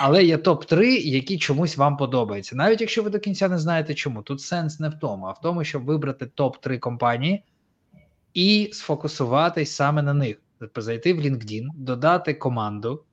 [0.00, 2.56] але є топ-3, які чомусь вам подобаються.
[2.56, 5.40] Навіть якщо ви до кінця не знаєте чому, тут сенс не в тому, а в
[5.40, 7.44] тому, щоб вибрати топ-3 компанії
[8.34, 10.36] і сфокусуватись саме на них.
[10.58, 13.04] Тобто зайти в LinkedIn, додати команду,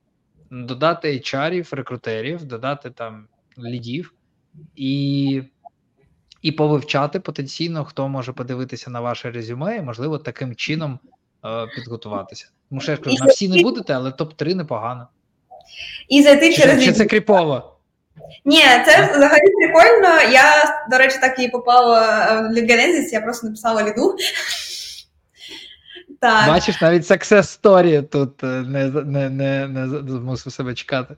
[0.52, 3.28] додати HR-ів, рекрутерів, додати там
[3.60, 4.14] лідів
[4.76, 5.44] і,
[6.44, 11.00] і повивчати потенційно, хто може подивитися на ваше резюме, і можливо таким чином
[11.46, 12.50] е, підготуватися.
[12.70, 15.08] Тому що я кажу, на всі не будете, але топ-3 непогано.
[16.10, 17.78] І зайти Чи, через чи це кріпово?
[18.46, 20.32] Ні, це взагалі прикольно.
[20.32, 22.02] Я, до речі, так і попала
[22.42, 24.18] в Genesis, я просто написала ліду.
[26.20, 26.48] Так.
[26.48, 31.16] Бачиш, навіть success story тут е, не, не, не, не змусив себе чекати.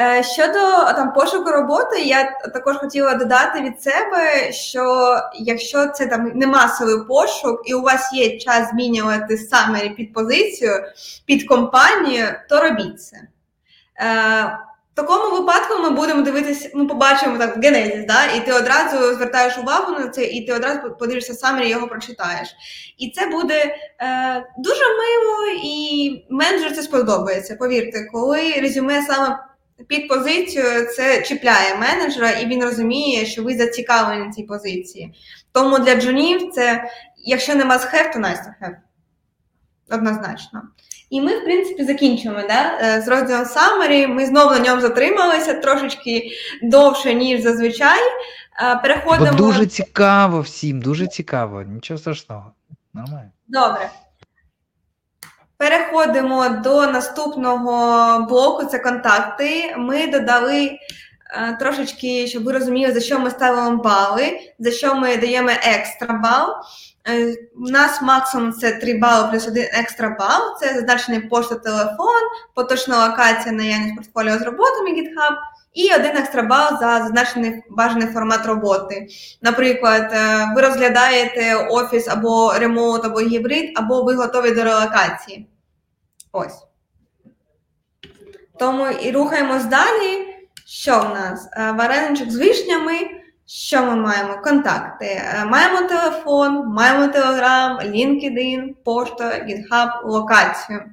[0.00, 6.32] Е, Щодо там пошуку роботи, я також хотіла додати від себе, що якщо це там
[6.34, 10.72] не масовий пошук, і у вас є час змінювати саме під позицію,
[11.26, 13.16] під компанію, то робіть це.
[14.00, 14.58] Е,
[14.94, 18.24] такому випадку ми будемо дивитися, ми побачимо так в генезіс, да?
[18.24, 22.48] і ти одразу звертаєш увагу на це, і ти одразу подивишся сам і його прочитаєш.
[22.98, 23.74] І це буде е,
[24.58, 27.56] дуже мило, і менеджер це сподобається.
[27.56, 29.38] Повірте, коли резюме саме
[29.88, 30.64] під позицію,
[30.96, 35.14] це чіпляє менеджера, і він розуміє, що ви зацікавлені цій позиції.
[35.52, 36.84] Тому для джунів це,
[37.24, 38.76] якщо нема з have, то nice to have.
[39.90, 40.62] Однозначно.
[41.10, 42.78] І ми, в принципі, закінчуємо да?
[42.82, 44.06] Е, з розділом Summary.
[44.06, 46.30] Ми знову на ньому затрималися трошечки
[46.62, 48.00] довше, ніж зазвичай.
[48.62, 49.30] Е, переходимо.
[49.32, 51.62] Бо дуже цікаво всім, дуже цікаво.
[51.62, 52.52] Нічого страшного.
[52.94, 53.30] Нормально.
[53.48, 53.90] Добре.
[55.60, 59.74] Переходимо до наступного блоку це контакти.
[59.78, 65.16] Ми додали е, трошечки, щоб ви розуміли, за що ми ставимо бали, за що ми
[65.16, 66.54] даємо екстра бал.
[67.08, 70.58] Е, у нас максимум це 3 бали плюс 1 екстра бал.
[70.60, 72.22] Це зазначений пошта телефон,
[72.54, 75.36] поточна локація наявність портфоліо з роботами GitHub
[75.72, 79.06] і один екстра бал за зазначений бажаний формат роботи.
[79.42, 85.46] Наприклад, е, ви розглядаєте офіс або ремоут, або гібрид, або ви готові до релокації.
[86.32, 86.64] Ось.
[88.58, 90.26] Тому і рухаємось далі.
[90.66, 91.48] Що в нас?
[91.52, 93.10] Е, вареничок з вишнями.
[93.46, 94.42] Що ми маємо?
[94.42, 95.06] Контакти.
[95.06, 100.84] Е, маємо телефон, маємо Telegram, LinkedIn, пошта, GitHub, локацію.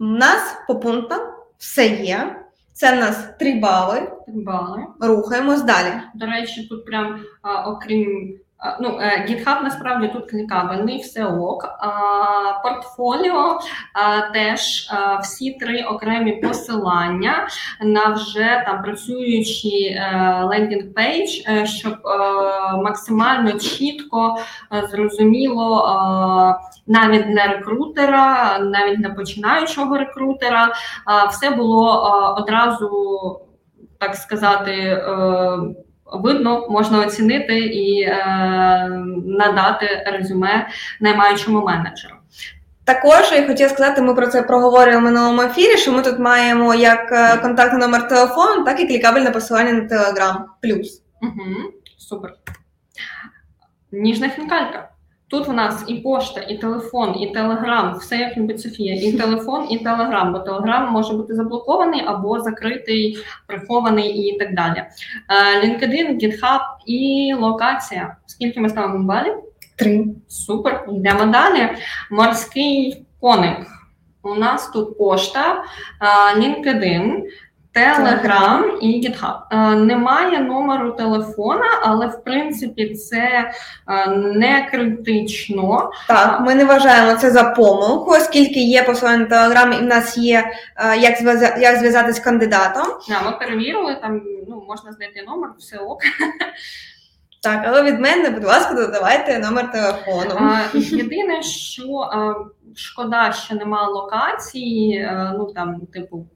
[0.00, 1.20] У нас по пунктам
[1.58, 2.36] все є.
[2.72, 4.12] Це в нас 3 бали.
[4.26, 4.84] бали.
[5.00, 5.92] Рухаємось далі.
[6.14, 11.64] До речі, тут прям а, окрім а, ну, е, GitHub насправді тут клікабельний, все ок.
[11.64, 11.90] А,
[12.62, 13.58] Портфоліо
[13.94, 17.48] а, теж а, всі три окремі посилання
[17.82, 20.00] на вже там працюючий
[20.42, 21.30] landing page,
[21.64, 22.18] щоб е,
[22.76, 24.38] максимально чітко
[24.72, 25.86] е, зрозуміло
[26.86, 30.72] навіть для рекрутера, навіть для починаючого рекрутера,
[31.30, 32.02] все було
[32.38, 32.90] одразу
[33.98, 35.02] так сказати
[36.12, 38.16] видно, можна оцінити і е,
[39.24, 40.68] надати резюме
[41.00, 42.14] наймаючому менеджеру.
[42.84, 45.76] Також я хотіла сказати, ми про це проговорили в минулому ефірі.
[45.76, 50.36] Що ми тут маємо як е, контактний номер телефону, так і клікабельне посилання на Telegram.
[50.62, 51.02] Плюс.
[51.22, 52.32] Угу, Супер.
[53.92, 54.88] Ніжна фінкалька.
[55.30, 59.66] Тут у нас і пошта, і телефон, і телеграм, все як любить Софія, і телефон,
[59.70, 64.78] і телеграм, бо телеграм може бути заблокований або закритий, прихований і так далі.
[64.78, 64.86] Е,
[65.66, 68.16] LinkedIn, GitHub і локація.
[68.26, 69.34] Скільки ми ставимо балів?
[69.76, 70.06] Три.
[70.28, 70.84] Супер.
[70.88, 71.68] Йдемо далі.
[72.10, 73.66] Морський коник.
[74.22, 75.64] У нас тут пошта,
[76.00, 77.22] е, LinkedIn,
[77.72, 79.38] Телеграм і GitHub.
[79.50, 83.50] Е, немає номеру телефона, але в принципі це
[83.88, 85.90] е, не критично.
[86.08, 90.18] Так, ми не вважаємо це за помилку, оскільки є посилання на Телеграм, і в нас
[90.18, 91.20] є е, як
[91.60, 92.86] як зв'язатись з кандидатом.
[93.08, 95.98] Да, ми перевірили, там ну, можна знайти номер, все ок.
[97.42, 100.50] Так, але від мене, будь ласка, додавайте номер телефону.
[100.74, 102.10] Єдине, що
[102.74, 106.26] шкода, що немає локації, ну там, типу,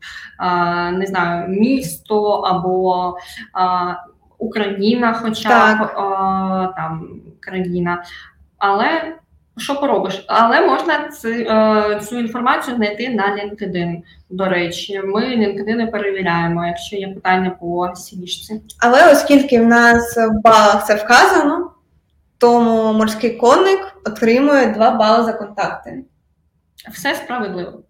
[0.92, 3.16] не знаю, місто або
[4.38, 5.86] Україна, хоча б
[6.76, 8.04] там країна.
[8.58, 9.16] Але
[9.56, 10.24] що поробиш?
[10.28, 14.02] Але можна цю, е, цю інформацію знайти на LinkedIn.
[14.30, 18.62] До речі, ми LinkedIn перевіряємо, якщо є питання по сівішці.
[18.80, 21.70] Але оскільки в нас в балах це вказано,
[22.38, 26.04] тому морський конник отримує 2 бали за контакти.
[26.92, 27.82] Все справедливо.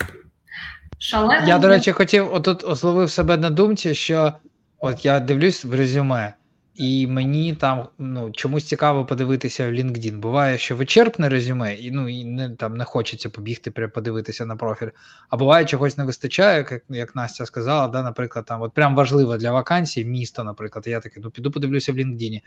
[0.98, 1.46] Шалено.
[1.46, 4.32] Я, до речі, хотів отут ословив себе на думці, що
[4.78, 6.34] от я дивлюсь в резюме.
[6.74, 10.18] І мені там ну чомусь цікаво подивитися в LinkedIn.
[10.18, 14.88] Буває, що вичерпне резюме, і ну і не там не хочеться побігти подивитися на профіль.
[15.28, 19.36] А буває, чогось не вистачає, як як Настя сказала, да, наприклад, там от прям важливо
[19.36, 20.86] для вакансій місто, наприклад.
[20.86, 22.40] Я такий, ну піду подивлюся в LinkedIn.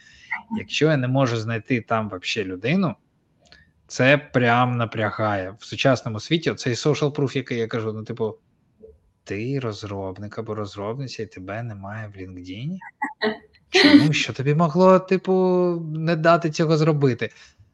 [0.60, 2.96] Якщо я не можу знайти там вообще людину,
[3.88, 6.54] це прям напрягає в сучасному світі.
[6.54, 8.38] Цей social proof, який я кажу, ну типу.
[9.24, 12.78] Ти розробник або розробниця, і тебе немає в LinkedIn?
[13.70, 15.34] Чому що тобі могло, типу,
[15.96, 17.30] не дати цього зробити?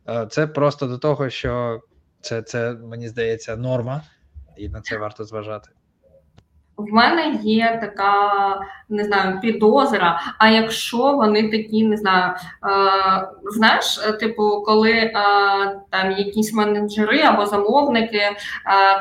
[0.10, 1.82] Е, це просто до того, що
[2.22, 4.04] це, це мені здається, норма,
[4.58, 5.70] і на це варто зважати.
[6.78, 8.32] В мене є така,
[8.90, 10.22] не знаю, підозра.
[10.38, 12.36] А якщо вони такі, не знаю, е,
[13.52, 15.14] знаєш, типу, коли е,
[15.90, 18.34] там якісь менеджери або замовники е,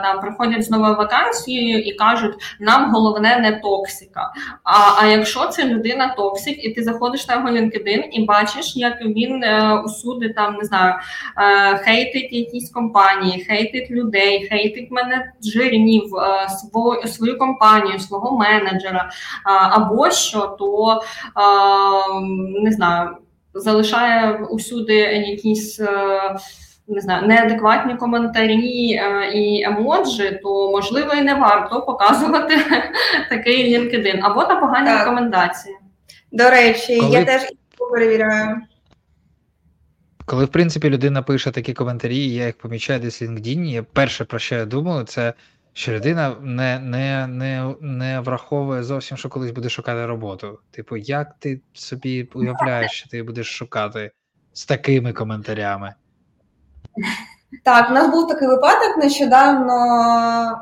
[0.02, 4.32] там приходять з новою вакансією і кажуть, нам головне не токсика.
[4.64, 9.02] А а якщо це людина токсик, і ти заходиш на його LinkedIn і бачиш, як
[9.04, 10.94] він е, усюди там не знаю,
[11.38, 19.10] е, хейтить якісь компанії, хейтить людей, хейтить менеджерів, е, свою, свою компанію компанію, свого менеджера
[19.44, 21.00] або що, то
[22.62, 23.10] не знаю,
[23.54, 25.80] залишає усюди якісь.
[26.88, 32.56] Не знаю, неадекватні коментарі е, і емоджі, то можливо і не варто показувати
[33.30, 34.98] такий LinkedIn, або та погані так.
[34.98, 35.76] рекомендації.
[36.32, 37.12] До речі, Коли...
[37.12, 37.42] я теж
[37.92, 38.56] перевіряю.
[40.26, 44.24] Коли, в принципі, людина пише такі коментарі, я їх помічаю десь в LinkedIn, я перше,
[44.24, 45.34] про що я думаю, це
[45.72, 50.58] що людина не не, не, не враховує зовсім, що колись буде шукати роботу.
[50.70, 54.10] Типу, як ти собі уявляєш, що ти будеш шукати
[54.52, 55.94] з такими коментарями?
[57.64, 58.96] Так, у нас був такий випадок.
[58.98, 59.74] Нещодавно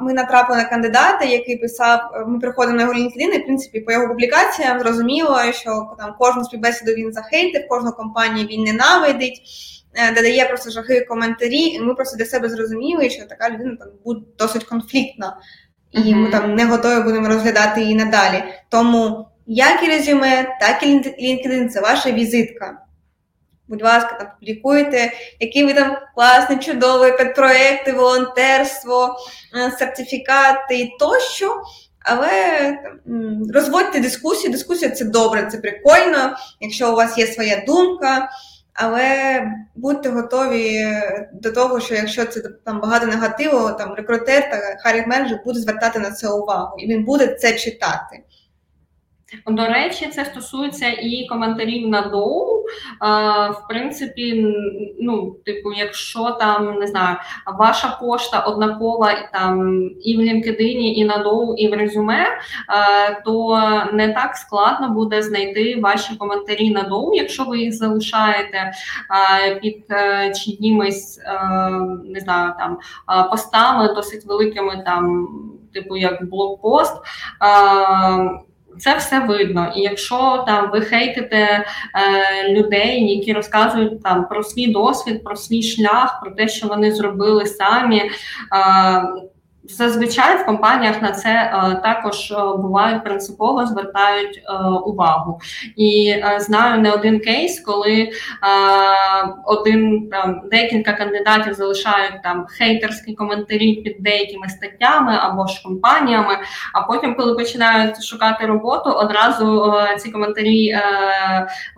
[0.01, 3.93] ми натрапили на кандидата, який писав: ми приходимо на його LinkedIn, і в принципі по
[3.93, 9.43] його публікаціям зрозуміло, що там кожну співбесіду він захейтив, кожну компанію він ненавидить,
[10.15, 11.61] додає просто жахливі коментарі.
[11.61, 15.37] І ми просто для себе зрозуміли, що така людина там буде досить конфліктна,
[15.93, 16.15] і mm-hmm.
[16.15, 18.45] ми там не готові будемо розглядати її надалі.
[18.69, 22.79] Тому як і резюме, так і LinkedIn– це ваша візитка
[23.71, 29.17] будь ласка, там публікуйте, які ви там класні, чудові підпроекти, волонтерство,
[29.57, 31.63] е, сертифікати і тощо.
[32.05, 32.31] Але
[33.55, 34.53] розводьте дискусію.
[34.53, 38.29] Дискусія це добре, це прикольно, якщо у вас є своя думка.
[38.83, 39.43] Але
[39.75, 40.87] будьте готові
[41.33, 45.99] до того, що якщо це там багато негативу, там рекрутер та харі менеджер буде звертати
[45.99, 48.23] на це увагу, і він буде це читати.
[49.47, 52.65] До речі, це стосується і коментарів на доу.
[53.51, 54.55] В принципі,
[55.01, 57.17] ну, типу, якщо там не знаю,
[57.59, 62.27] ваша пошта однакова там і в LinkedIn, і на доу, і в резюме,
[63.25, 63.63] то
[63.93, 68.73] не так складно буде знайти ваші коментарі на доу, якщо ви їх залишаєте
[69.63, 71.41] під е, чиїмись е,
[72.05, 72.79] не знаю, там
[73.31, 75.29] постами досить великими, там,
[75.73, 76.97] типу як блокпост
[78.81, 79.73] це все видно.
[79.77, 81.65] І якщо там ви хейтите е,
[82.53, 87.47] людей, які розказують там про свій досвід, про свій шлях, про те, що вони зробили
[87.47, 87.99] самі.
[87.99, 88.11] Е,
[89.77, 95.41] Зазвичай в компаніях на це е, також е, бувають принципово звертають е, увагу.
[95.77, 98.11] І знаю не один кейс, коли
[99.45, 106.39] один там декілька кандидатів залишають там хейтерські коментарі під деякими статтями або ж компаніями.
[106.75, 110.79] А потім, коли починають шукати роботу, одразу ці коментарі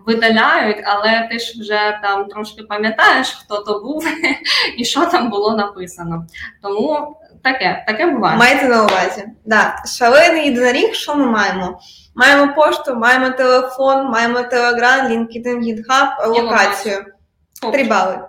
[0.07, 4.07] видаляють, але ти ж вже там трошки пам'ятаєш, хто то був
[4.79, 6.27] і що там було написано.
[6.63, 8.37] Тому таке, таке буває.
[8.37, 9.25] Майте на увазі.
[9.45, 9.83] Да.
[9.99, 11.81] Шалений єдиноріг, що ми маємо?
[12.15, 17.05] Маємо пошту, маємо телефон, маємо телеграм, LinkedIn, GitHub, локацію.
[17.73, 18.21] Три бали.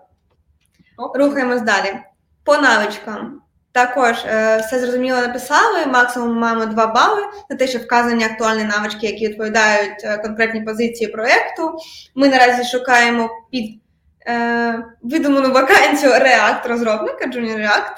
[1.16, 2.00] Рухаємось далі.
[2.44, 3.40] По навичкам.
[3.72, 5.86] Також е, все зрозуміло написали.
[5.86, 11.12] Максимум маємо 2 бали за те, що вказані актуальні навички, які відповідають е, конкретній позиції
[11.12, 11.78] проєкту.
[12.16, 13.82] Ми наразі шукаємо під
[14.28, 17.96] е, видуману вакансію React розробника, Junior React.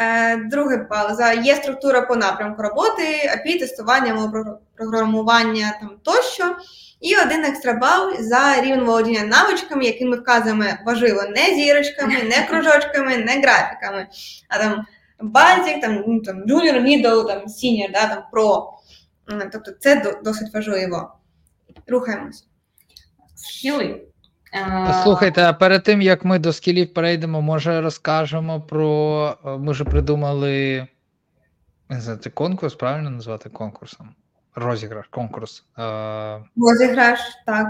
[0.00, 4.32] Е, Друге за є структура по напрямку роботи, API, тестування,
[4.76, 6.56] програмування там тощо.
[7.00, 12.46] І один екстра бал за рівень володіння навичками, які ми вказуємо важливо не зірочками, не
[12.50, 14.08] кружочками, не графіками,
[14.48, 14.86] а там
[15.20, 18.62] базік, там, ну, там junior, middle, там senior, да, там pro.
[19.52, 21.14] Тобто це досить важливо.
[21.86, 22.44] Рухаємось.
[23.34, 24.07] Схили.
[25.02, 29.38] Слухайте, а перед тим як ми до скілів перейдемо, може розкажемо про.
[29.44, 30.86] Е, ми вже придумали.
[31.88, 34.14] Не знаю, це конкурс, правильно назвати конкурсом?
[34.54, 35.64] Розіграш, конкурс.
[36.56, 37.66] Розіграш, так.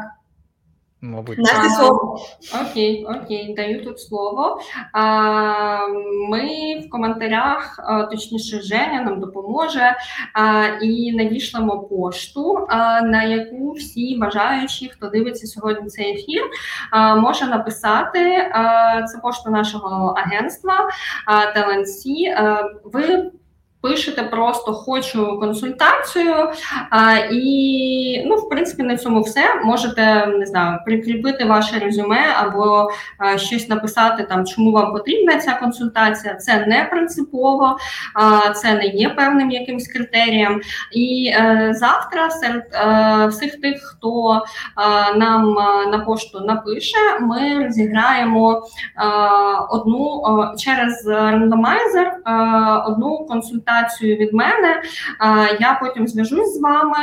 [1.01, 2.19] Мабуть, Настя слово.
[2.63, 4.61] Окей, окей, даю тут слово.
[4.93, 5.87] А,
[6.31, 7.81] Ми в коментарях,
[8.11, 9.97] точніше, Женя нам допоможе
[10.35, 16.43] а, і надішлемо пошту, а, на яку всі бажаючі, хто дивиться сьогодні цей ефір,
[16.91, 18.51] а, може написати.
[18.53, 20.89] А, Це пошта нашого агентства
[21.55, 22.35] Таленсі.
[22.85, 23.31] Ви
[23.81, 26.35] Пишете просто хочу консультацію,
[26.91, 32.91] а, і ну, в принципі, на цьому все можете не знаю, прикріпити ваше резюме або
[33.19, 36.35] а, щось написати там, чому вам потрібна ця консультація.
[36.35, 37.79] Це не принципово,
[38.15, 40.61] а, це не є певним якимсь критерієм.
[40.93, 44.43] І а, е, завтра серед а, е, всіх тих, хто
[44.75, 48.63] а, нам а, на пошту напише, ми розіграємо
[48.97, 49.09] а,
[49.71, 52.17] одну а, через рандомайзер
[52.87, 54.83] одну консультацію консультацію від мене.
[55.61, 56.97] Я потім зв'яжусь з вами.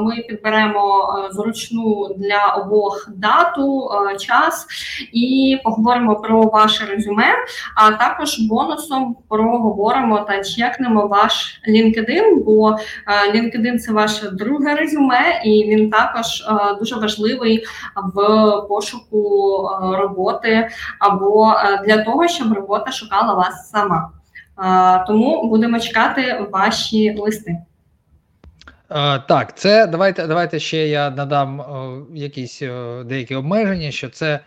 [0.00, 4.66] Ми підберемо зручну для обох дату, час
[5.12, 7.34] і поговоримо про ваше резюме.
[7.76, 12.76] А також бонусом проговоримо та чекнемо ваш LinkedIn, бо
[13.34, 16.26] LinkedIn– це ваше друге резюме, і він також
[16.78, 17.64] дуже важливий
[18.14, 18.22] в
[18.68, 21.54] пошуку роботи або
[21.86, 24.10] для того, щоб робота шукала вас сама.
[25.06, 27.56] Тому будемо чекати ваші листи.
[29.28, 31.64] Так, це давайте давайте ще я надам
[32.14, 32.62] якісь
[33.04, 34.40] деякі обмеження, що це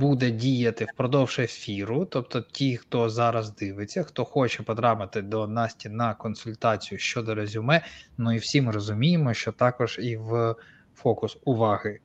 [0.00, 2.04] буде діяти впродовж ефіру.
[2.04, 7.84] Тобто, ті, хто зараз дивиться, хто хоче потрапити до Насті на консультацію щодо резюме.
[8.18, 10.54] Ну і всі ми розуміємо, що також і в
[10.94, 11.98] фокус уваги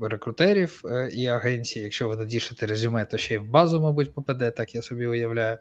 [0.00, 1.80] рекрутерів е, і агенцій.
[1.80, 5.58] Якщо ви надішите резюме, то ще й в базу, мабуть, попаде, так я собі уявляю.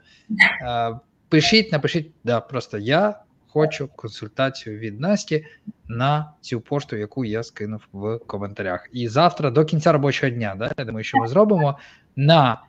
[0.61, 5.45] Е, пишіть, напишіть, да, просто я хочу консультацію від Насті
[5.87, 8.87] на цю пошту, яку я скинув в коментарях.
[8.91, 11.77] І завтра до кінця робочого дня, да, я думаю, що ми зробимо
[12.15, 12.61] на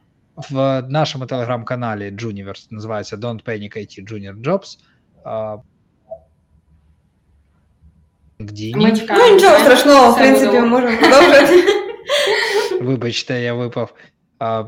[0.51, 4.79] в нашому телеграм-каналі Juniverse, називається Don't Panic IT Junior Jobs.
[8.41, 8.73] LinkedIn.
[9.09, 11.65] Ну, нічого страшного, в принципі, можемо продовжувати.
[12.81, 13.95] Вибачте, я випав.
[14.39, 14.65] А,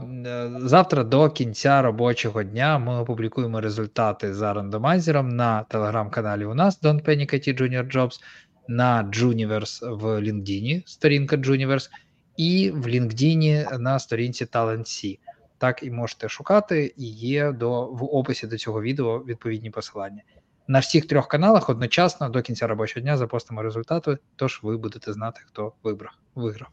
[0.57, 6.45] Завтра до кінця робочого дня ми опублікуємо результати за рандомайзером на телеграм-каналі.
[6.45, 8.21] У нас Don't Panic IT Junior Jobs,
[8.69, 11.91] на Juniverse в LinkedIn, сторінка Juniverse,
[12.37, 15.19] і в LinkedIn на сторінці TalentC.
[15.59, 20.23] Так і можете шукати, і є до в описі до цього відео відповідні посилання
[20.71, 25.41] на всіх трьох каналах одночасно до кінця робочого дня запостимо результати, тож ви будете знати,
[25.47, 26.69] хто вибрав, виграв.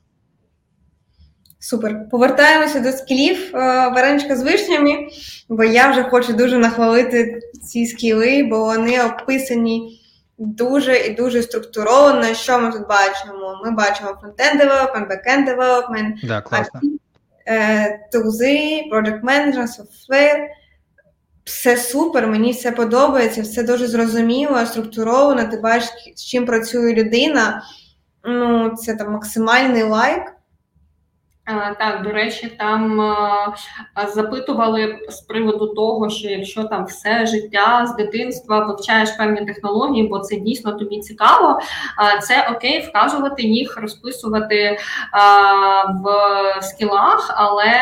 [1.59, 2.09] Супер.
[2.09, 5.07] Повертаємося до скілів е, вареничка з вишнями,
[5.49, 10.01] бо я вже хочу дуже нахвалити ці скіли, бо вони описані
[10.37, 12.33] дуже і дуже структуровано.
[12.33, 13.61] Що ми тут бачимо?
[13.65, 16.15] Ми бачимо frontend development, backend development,
[18.11, 20.47] тулзи, project management, software
[21.47, 25.49] все супер, мені все подобається, все дуже зрозуміло, структуровано.
[25.51, 27.63] Ти бачиш, з чим працює людина.
[28.23, 30.36] Ну, це там максимальний лайк.
[31.79, 33.15] Так, до речі, там
[34.07, 40.19] запитували з приводу того, що якщо там все життя з дитинства вивчаєш певні технології, бо
[40.19, 41.59] це дійсно тобі цікаво,
[42.21, 44.77] це окей, вказувати їх, розписувати
[46.03, 47.73] в скілах, але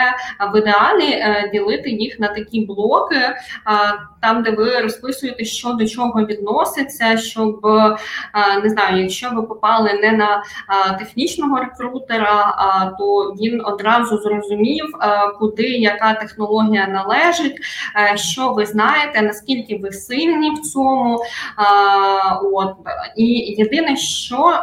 [0.53, 3.21] в ідеалі е, ділити їх на такі блоки,
[4.21, 7.65] там де ви розписуєте, що до чого відноситься, щоб
[8.63, 10.43] не знаю, якщо ви попали не на
[10.99, 12.55] технічного рекрутера,
[12.99, 17.57] то він він одразу зрозумів, е, куди яка технологія належить,
[18.13, 21.15] е, що ви знаєте, наскільки ви сильні в цьому.
[21.15, 21.21] Е,
[22.53, 22.73] от
[23.17, 23.25] і
[23.57, 24.53] єдине, що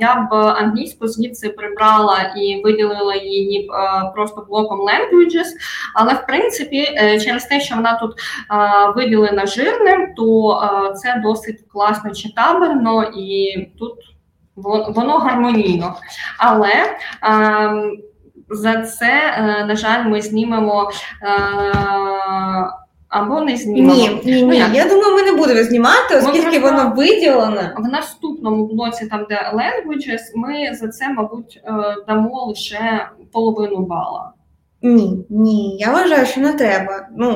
[0.00, 3.70] я б англійську звідси прибрала і виділила її
[4.14, 5.46] просто блоком languages,
[5.94, 6.84] але в принципі,
[7.24, 8.12] через те, що вона тут
[8.96, 10.60] виділена жирним, то
[10.96, 13.94] це досить класно читабельно і тут.
[14.88, 15.94] Воно гармонійно,
[16.38, 17.98] але ем,
[18.48, 20.90] за це, е, на жаль, ми знімемо.
[21.22, 23.94] Е, або не знімемо.
[23.94, 24.64] Ні, ні, ні.
[24.68, 27.62] Ну, я думаю, ми не будемо знімати, оскільки воно виділено.
[27.76, 31.70] В наступному блоці, там де languages, ми за це, мабуть, е,
[32.08, 34.32] дамо лише половину бала.
[34.82, 37.08] Ні, ні, я вважаю, що не треба.
[37.16, 37.32] Ну,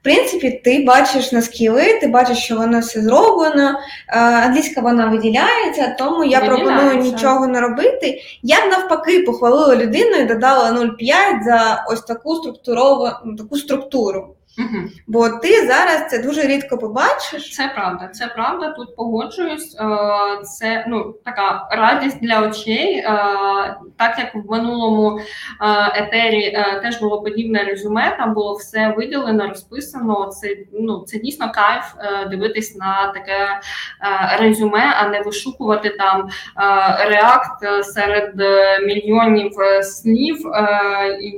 [0.00, 3.78] в принципі, ти бачиш на скіли, ти бачиш, що воно все зроблено.
[4.08, 8.20] Англійська вона виділяється, тому я пропоную нічого не робити.
[8.42, 14.34] Я б навпаки похвалила людину і додала 0,5 за ось таку структуровану таку структуру.
[14.58, 14.88] Угу.
[15.06, 17.56] Бо ти зараз це дуже рідко побачиш.
[17.56, 18.70] Це правда, це правда.
[18.70, 19.76] Тут погоджуюсь.
[19.80, 22.96] Е, це ну така радість для очей.
[22.96, 23.06] Е,
[23.98, 25.24] так як в минулому е,
[26.02, 30.26] етері теж було подібне резюме, там було все виділено, розписано.
[30.26, 31.84] Це ну це дійсно кайф
[32.30, 33.60] дивитись на таке
[34.38, 36.28] резюме, а не вишукувати там
[37.08, 38.34] реакт серед
[38.86, 40.36] мільйонів слів,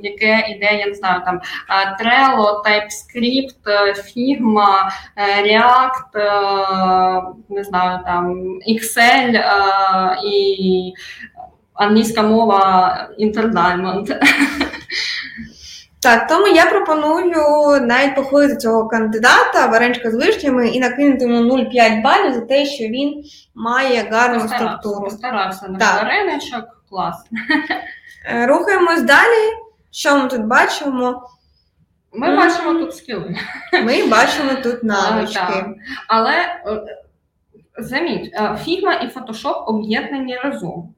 [0.03, 1.41] яке іде, я не знаю, там
[2.01, 6.11] Trello, TypeScript, TypeScript, Figma, React,
[7.49, 8.35] не знаю, там
[8.69, 9.45] Excel
[10.25, 10.93] і
[11.75, 14.17] англійська мова Interdiamond.
[16.03, 17.35] Так, тому я пропоную
[17.81, 22.85] навіть похвалити цього кандидата вареничка з вишнями і накинути йому 0,5 балів за те, що
[22.85, 25.05] він має гарну постарався, структуру.
[25.05, 27.17] Постарався на вареничок, клас.
[28.47, 29.53] Рухаємось далі.
[29.91, 31.31] Що ми тут бачимо?
[32.15, 33.37] Ми бачимо тут скіли.
[33.73, 35.35] Ми бачимо тут навички.
[35.35, 35.67] Так.
[36.09, 36.83] Але е,
[37.79, 38.57] заміть, е,
[39.03, 40.95] і Photoshop об'єднані разом.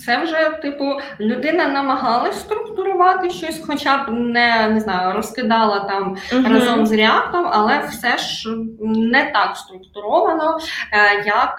[0.00, 0.84] Це вже, типу,
[1.20, 6.54] людина намагалась структурувати щось, хоча б не, не знаю, розкидала там Мгм.
[6.54, 8.48] разом з React, але все ж
[8.80, 10.58] не так структуровано,
[10.92, 11.58] е, як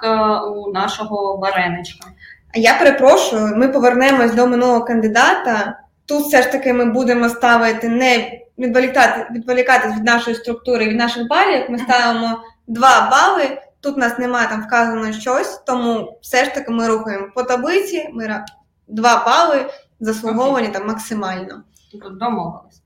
[0.56, 2.08] у нашого вареничка.
[2.56, 5.80] Я перепрошую, ми повернемось до минулого кандидата.
[6.08, 11.28] Тут все ж таки ми будемо ставити не відволікати, відволікатись від нашої структури, від наших
[11.28, 11.66] балів.
[11.72, 13.62] Ми ставимо 2 бали.
[13.82, 18.10] Тут у нас немає там вказано щось, тому все ж таки ми рухаємо по таблиці.
[18.14, 18.46] Ми ра-
[18.88, 19.66] 2 бали
[20.00, 21.64] заслуговані там максимально.
[21.92, 22.82] Тобто домовились.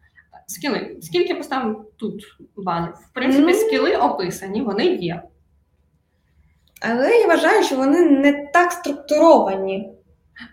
[0.48, 0.98] Скіли.
[1.02, 2.24] Скільки поставимо тут
[2.58, 2.94] балів?
[3.10, 3.54] В принципі, Ну.
[3.54, 5.22] скіли описані, вони є.
[6.82, 9.94] Але я вважаю, що вони не так структуровані.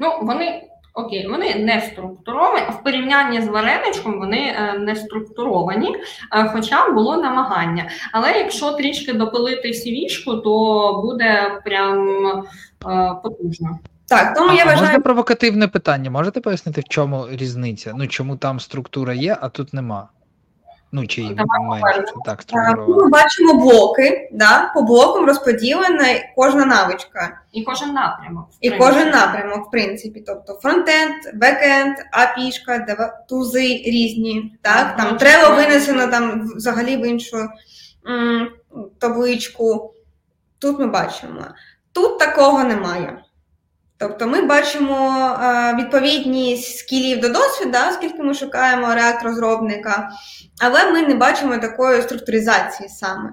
[0.00, 0.67] Ну, вони
[0.98, 2.66] окей, вони не структуровані.
[2.80, 5.96] В порівнянні з вареничком вони е, не структуровані,
[6.32, 7.90] е, хоча було намагання.
[8.12, 12.08] Але якщо трішки допилити CV-шку, то буде прям
[12.86, 13.78] е, потужно.
[14.08, 14.82] Так, тому А, я вважаю...
[14.82, 16.10] можна провокативне питання?
[16.10, 17.94] Можете пояснити, в чому різниця?
[17.96, 20.08] Ну чому там структура є, а тут нема?
[20.92, 24.70] Ну чи менше так Так, ми бачимо блоки, да?
[24.74, 26.04] по блокам розподілена
[26.36, 27.40] кожна навичка.
[27.52, 28.48] І кожен напрямок.
[28.60, 28.90] І принципі.
[28.92, 32.78] кожен напрямок, в принципі, тобто фронтенд, бекенд, апішка,
[33.28, 34.54] тузи різні.
[34.62, 34.96] Так?
[34.96, 35.16] Там Ага.
[35.16, 37.36] треба винесено там взагалі в іншу
[38.08, 38.50] м,
[38.98, 39.94] табличку.
[40.58, 41.44] Тут ми бачимо.
[41.92, 43.18] Тут такого немає.
[43.98, 50.10] Тобто ми бачимо е, відповідність скілів до досвіду, да, оскільки ми шукаємо реакт розробника,
[50.60, 53.30] але ми не бачимо такої структуризації саме.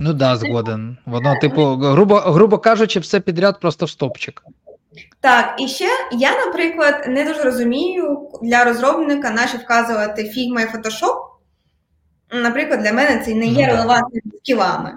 [0.00, 0.98] Ну да, згоден.
[1.06, 4.42] Воно, типу, грубо, грубо кажучи, все підряд просто в стопчик.
[5.20, 11.16] Так, і ще я, наприклад, не дуже розумію для розробника, наче вказувати Figma і Photoshop.
[12.32, 14.92] Наприклад, для мене це не є Ну, релевантними скілами.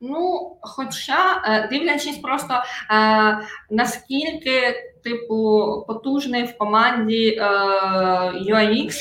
[0.00, 2.54] Ну, хоча е, дивлячись просто
[2.90, 3.38] е,
[3.70, 4.74] наскільки
[5.04, 7.42] типу потужний в команді е,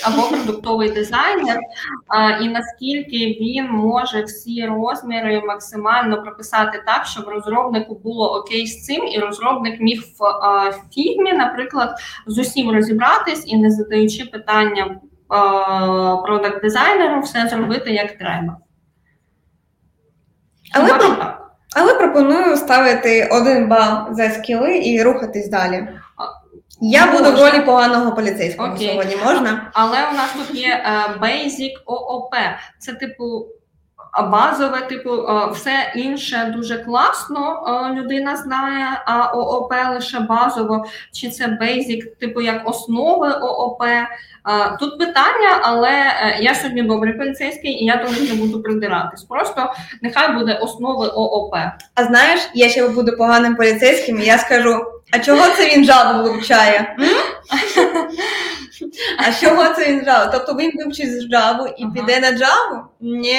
[0.06, 7.96] або продуктовий дизайнер, е, і наскільки він може всі розміри максимально прописати так, щоб розробнику
[7.96, 13.72] було окей з цим, і розробник міг в фігмі, наприклад, з усім розібратись і не
[13.72, 15.00] задаючи питання
[16.26, 18.58] продакт дизайнеру, все зробити як треба.
[20.76, 21.34] Але, про-
[21.76, 25.88] але пропоную ставити один бал за скіли і рухатись далі.
[26.82, 27.52] Я буду в Можна.
[27.52, 28.90] ролі поганого поліцейського Окей.
[28.90, 29.16] сьогодні.
[29.26, 29.72] Можна?
[29.74, 32.34] Але у нас тут є е, Basic ООП.
[32.80, 33.46] Це типу
[34.22, 35.10] базове, типу,
[35.52, 37.64] все інше дуже класно.
[37.96, 40.86] Людина знає, а ООП лише базово.
[41.12, 43.84] Чи це Basic, типу як основи ООП?
[44.80, 49.24] Тут питання, але е, я сьогодні добрий поліцейський, і я теж не буду придиратись.
[49.24, 51.56] Просто нехай буде основи ООП.
[51.96, 54.86] А знаєш, я ще буду поганим поліцейським, і я скажу:
[55.16, 56.96] а чого це він жалобу вивчає?
[59.18, 60.32] А чого це він жалобу?
[60.34, 61.94] Тобто він вивчить Java і Ага.
[61.94, 62.82] піде на Java?
[63.02, 63.36] Ні.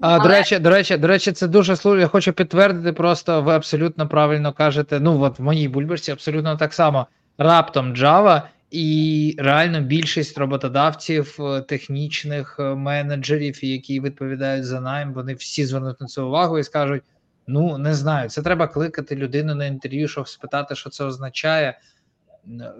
[0.00, 2.00] А, до речі, до речі, до речі, це дуже служить.
[2.00, 5.00] Я хочу підтвердити, просто ви абсолютно правильно кажете.
[5.00, 7.06] Ну, от в моїй бульбашці абсолютно так само.
[7.38, 15.34] Раптом Java, і реально більшість роботодавців, е, технічних е, менеджерів, які відповідають за найм, вони
[15.34, 17.02] всі звернуть на це увагу і скажуть:
[17.46, 21.78] ну не знаю, це треба кликати людину на інтерв'ю, щоб спитати, що це означає.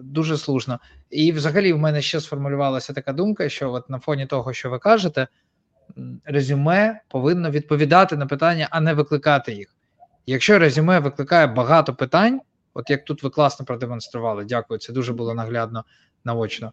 [0.01, 0.79] Дуже слушно.
[1.11, 4.79] І взагалі в мене ще сформулювалася така думка, що от на фоні того, що ви
[4.79, 5.27] кажете,
[6.25, 9.75] резюме повинно відповідати на питання, а не викликати їх.
[10.27, 12.41] Якщо резюме викликає багато питань,
[12.75, 15.85] от як тут ви класно продемонстрували, дякую, це дуже було наглядно
[16.25, 16.73] наочно.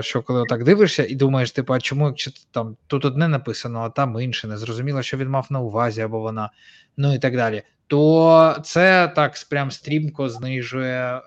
[0.00, 3.90] Що коли так дивишся і думаєш, типу, а чому якщо там тут одне написано, а
[3.90, 6.50] там інше, не зрозуміло, що він мав на увазі або вона,
[6.96, 7.62] ну і так далі.
[7.86, 11.16] То це так прям стрімко знижує.
[11.16, 11.20] Е,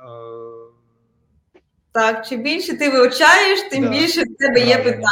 [1.92, 3.90] Так, чим більше ти вивчаєш, тим Да.
[3.90, 5.04] більше в тебе є питання.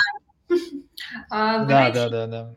[1.30, 2.48] А, Да, речі, да, да, да.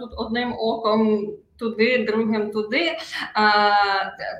[0.00, 2.96] тут одним оком туди, другим туди.
[3.34, 3.70] А,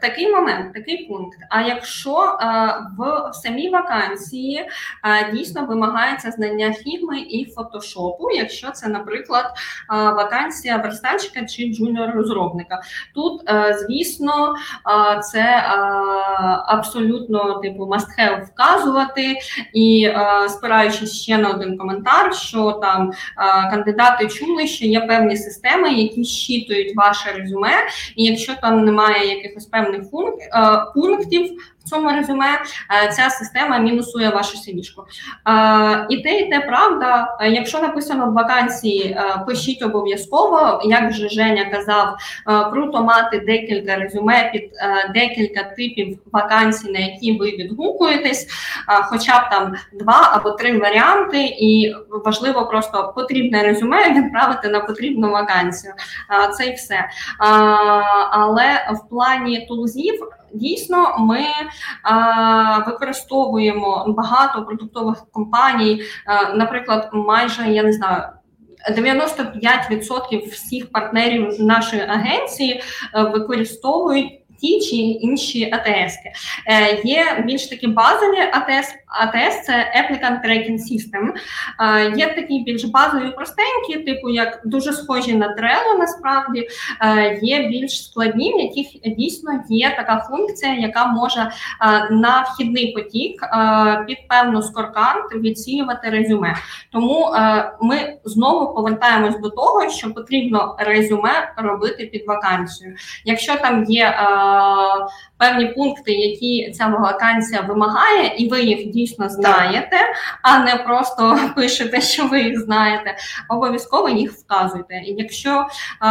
[0.03, 1.39] такий момент, такий пункт.
[1.51, 4.69] А якщо а, в самій вакансії
[5.03, 9.45] а, дійсно вимагається знання фігми і фотошопу, якщо це, наприклад,
[9.89, 12.81] вакансія верстальщика чи джуніор-розробника,
[13.15, 13.43] тут,
[13.75, 14.55] звісно,
[15.33, 15.65] це
[16.67, 17.85] абсолютно типу
[18.19, 19.39] have вказувати,
[19.75, 20.13] і
[20.49, 23.13] спираючись ще на один коментар, що там
[23.71, 27.73] кандидати чули, що є певні системи, які щитують ваше резюме,
[28.17, 31.51] і якщо там немає якихось певних е, пунктів,
[31.85, 32.47] в цьому резюме
[33.05, 35.05] е, ця система мінусує вашу сівішку.
[36.11, 37.37] І те, і те правда.
[37.41, 42.17] Е, якщо написано в вакансії, е, пишіть обов'язково, як вже Женя казав,
[42.73, 44.71] круто мати декілька резюме під
[45.15, 48.49] декілька типів вакансій, на які ви відгукуєтесь,
[49.03, 55.31] хоча б там два або три варіанти, і важливо просто потрібне резюме відправити на потрібну
[55.31, 55.95] вакансію.
[56.57, 57.09] Це і все.
[58.31, 60.29] Але в плані тулзів.
[60.55, 61.41] Дійсно, ми
[62.03, 68.23] а, використовуємо багато продуктових компаній, а, наприклад, майже я не знаю.
[68.91, 72.83] 95% всіх партнерів нашої агенції
[73.15, 76.15] використовують ті чи інші АТС.
[76.67, 81.33] Е, Є більш такі базові АТС, АТС це Applicant Tracking System.
[81.81, 86.69] Е, Є такі більш базові простенькі, типу як дуже схожі на Trello, насправді
[87.03, 91.51] е, є більш складні, в яких дійсно є така функція, яка може е,
[92.11, 96.57] на вхідний потік е, під певну scorecard відсіювати резюме.
[96.93, 102.95] Тому е, ми знову повертаємось до того, що потрібно резюме робити під вакансію.
[103.25, 104.19] Якщо там є
[105.39, 109.97] певні пункти, які ця вакансія вимагає, і ви їх дійсно знаєте,
[110.43, 113.17] а не просто пишете, що ви їх знаєте.
[113.49, 114.95] Обов'язково їх вказуйте.
[114.95, 115.67] І якщо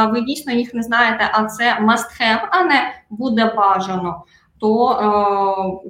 [0.10, 4.24] ви дійсно їх не знаєте, а це must have, а не буде бажано,
[4.60, 5.84] то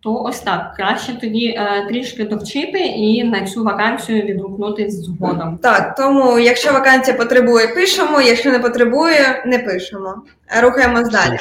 [0.00, 5.58] то ось так краще тоді е, трішки довчити і на цю вакансію відгукнутись згодом.
[5.58, 10.22] Так, тому якщо вакансія потребує, пишемо, якщо не потребує, не пишемо.
[10.62, 11.38] Рухаємось далі.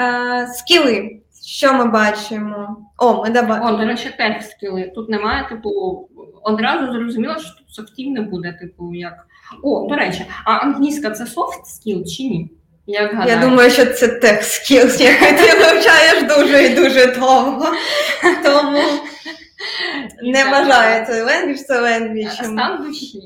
[0.00, 1.20] Е, скіли.
[1.44, 2.76] Що ми бачимо?
[2.98, 3.60] О, ми доба...
[3.64, 4.92] О, до речі, теж скіли.
[4.94, 5.70] Тут немає, типу,
[6.42, 9.26] одразу зрозуміло, що тут софтів не буде, типу, як.
[9.62, 12.50] О, до речі, а англійська це софт скіл чи ні?
[12.90, 17.66] Як Я думаю, що це тех skills, який ти вивчаєш дуже і дуже довго.
[18.44, 18.82] Тому
[20.22, 22.32] не вважається ленгвіж, це ленгвіж.
[22.32, 23.22] Стан душі.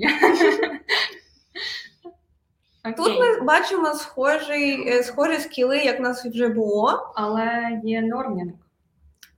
[2.96, 7.12] Тут ми бачимо схожі, е, схожі скіли, як у нас вже було.
[7.14, 8.50] Але є learning.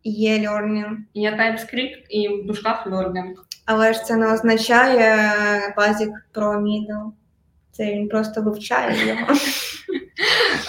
[0.04, 0.96] Є learning.
[1.14, 3.34] Є TypeScript і в дужках learning.
[3.64, 5.28] Але ж це не означає
[5.76, 7.12] базік про middle.
[7.72, 9.34] Це він просто вивчає його.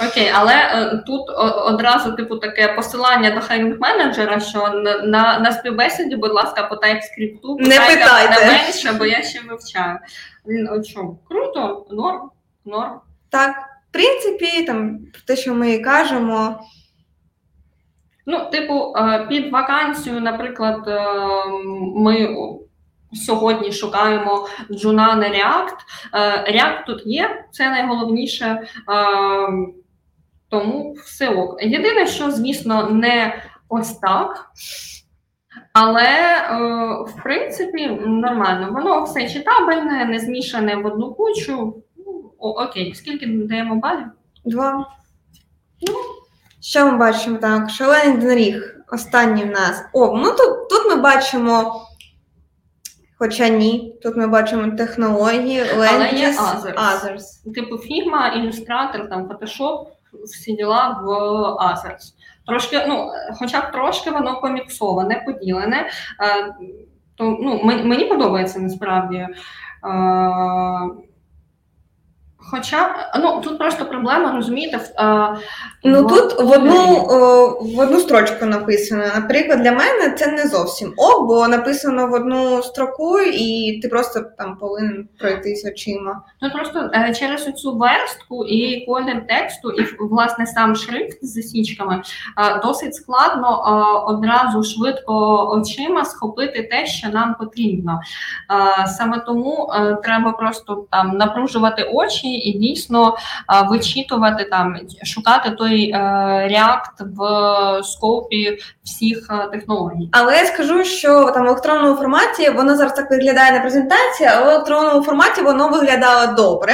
[0.09, 1.21] Окей, але е, тут
[1.65, 4.69] одразу типу таке посилання до хайрінг менеджера, що
[5.03, 9.99] на на співбесіді, будь ласка, по TypeScript не питайте менше, бо я ще вивчаю.
[10.47, 11.19] Він о чому?
[11.29, 12.29] Круто, норм,
[12.65, 12.99] норм.
[13.29, 13.55] Так,
[13.89, 16.59] в принципі, там те, що ми і кажемо.
[18.25, 21.01] Ну, типу, е, під вакансію, наприклад, е,
[21.95, 22.35] ми
[23.15, 25.77] Сьогодні шукаємо джуна на React.
[26.13, 28.67] Е, React тут є, це найголовніше, е,
[30.49, 31.63] тому все ок.
[31.63, 34.51] Єдине, що, звісно, не ось так.
[35.73, 36.55] Але, е,
[37.03, 38.69] в принципі, нормально.
[38.71, 41.83] Воно все читабельне, не змішане в одну кучу.
[41.97, 44.05] Ну, Окей, скільки даємо балів?
[44.45, 44.87] Два.
[45.81, 45.93] Ну,
[46.61, 47.69] Що ми бачимо так?
[47.69, 48.75] Шалений доріг.
[48.91, 49.85] Останній в нас.
[49.93, 51.81] О, ну тут, тут ми бачимо.
[53.25, 56.31] Хоча ні, тут ми бачимо технології, languages, Але є
[56.77, 57.53] others.
[57.55, 59.85] Типу фігма, ілюстратор, там Photoshop,
[60.23, 61.09] всі діла в
[61.65, 62.13] others.
[62.47, 65.77] Трошки, ну, хоча б трошки воно поміксоване, поділене.
[65.77, 66.55] Е,
[67.15, 69.27] то ну, мені подобається насправді.
[72.45, 75.35] Е, Хоча ну тут просто проблема, розумієте, а,
[75.83, 76.07] ну в...
[76.07, 79.03] тут в одну о, в одну строчку написано.
[79.15, 84.21] Наприклад, для мене це не зовсім ок, бо написано в одну строку, і ти просто
[84.37, 86.21] там повинен пройтись очима.
[86.41, 92.01] Ну просто е, через цю верстку і колір тексту, і власне сам шрифт з засічками
[92.37, 98.01] е, досить складно е, одразу швидко очима схопити те, що нам потрібно.
[98.81, 103.17] Е, саме тому е, треба просто там напружувати очі і дійсно
[103.69, 110.09] вичитувати там, шукати той React в скопі всіх е, технологій.
[110.11, 114.45] Але я скажу, що там в електронному форматі воно зараз так виглядає на презентації, але
[114.45, 116.73] в електронному форматі воно виглядало добре.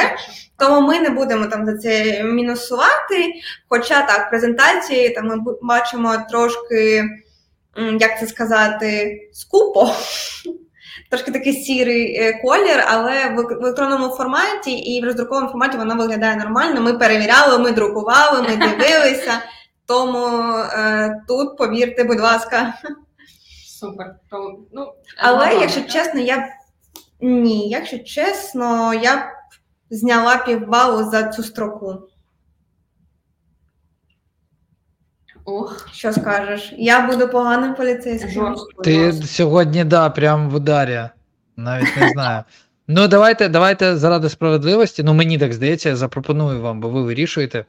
[0.58, 3.34] Тому ми не будемо там за це мінусувати.
[3.70, 7.04] Хоча так, презентації там ми бачимо трошки,
[8.00, 9.92] як це сказати, скупо
[11.12, 16.36] трошки такий сірий е, колір, але в електронному форматі і в роздрукованому форматі воно виглядає
[16.36, 16.82] нормально.
[16.82, 19.32] Ми перевіряли, ми друкували, ми дивилися.
[19.86, 22.74] Тому е, тут, повірте, будь ласка.
[23.80, 24.16] Супер.
[24.30, 25.52] То, ну, Але, ага.
[25.52, 26.48] якщо чесно, я
[27.22, 29.20] ні, якщо чесно, я б
[29.90, 31.96] зняла півбалу за цю строку.
[35.46, 36.74] Ох, Що скажеш?
[36.78, 38.56] Я буду поганим поліцейським.
[38.84, 41.10] Ти сьогодні, да, прям в ударі.
[41.58, 42.44] Навіть не знаю.
[42.88, 45.04] Ну, давайте, давайте заради справедливості.
[45.04, 47.66] Ну, мені так здається, я запропоную вам, бо ви вирішуєте.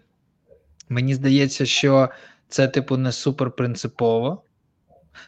[0.88, 2.08] Мені здається, що
[2.48, 4.42] це, типу, не супер принципово.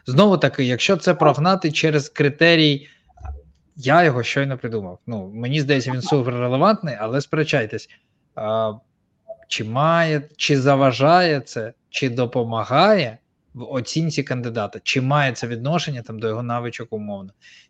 [0.05, 2.87] Знову таки, якщо це прогнати через критерій,
[3.75, 4.99] я його щойно придумав.
[5.07, 7.89] Ну, мені здається, він супер релевантний, але сперечайтесь,
[8.35, 8.73] а,
[9.47, 13.17] чи має, чи заважає це, чи допомагає
[13.53, 17.29] в оцінці кандидата, чи має це відношення там до його навичок умовно.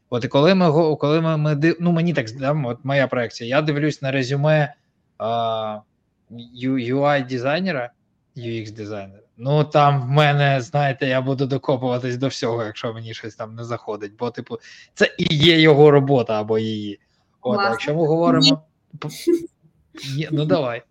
[0.09, 3.61] От і коли ми коли ми, ми ну мені так да, от моя проекція, я
[3.61, 4.73] дивлюсь на резюме
[5.17, 5.79] а,
[6.63, 7.91] UI дизайнера,
[8.37, 9.21] UX дизайнера.
[9.37, 13.63] Ну там в мене, знаєте, я буду докопуватись до всього, якщо мені щось там не
[13.63, 14.11] заходить.
[14.19, 14.57] Бо, типу,
[14.93, 16.99] це і є його робота або її.
[17.41, 18.61] От, якщо ми говоримо.
[20.15, 20.83] Є, ну давай.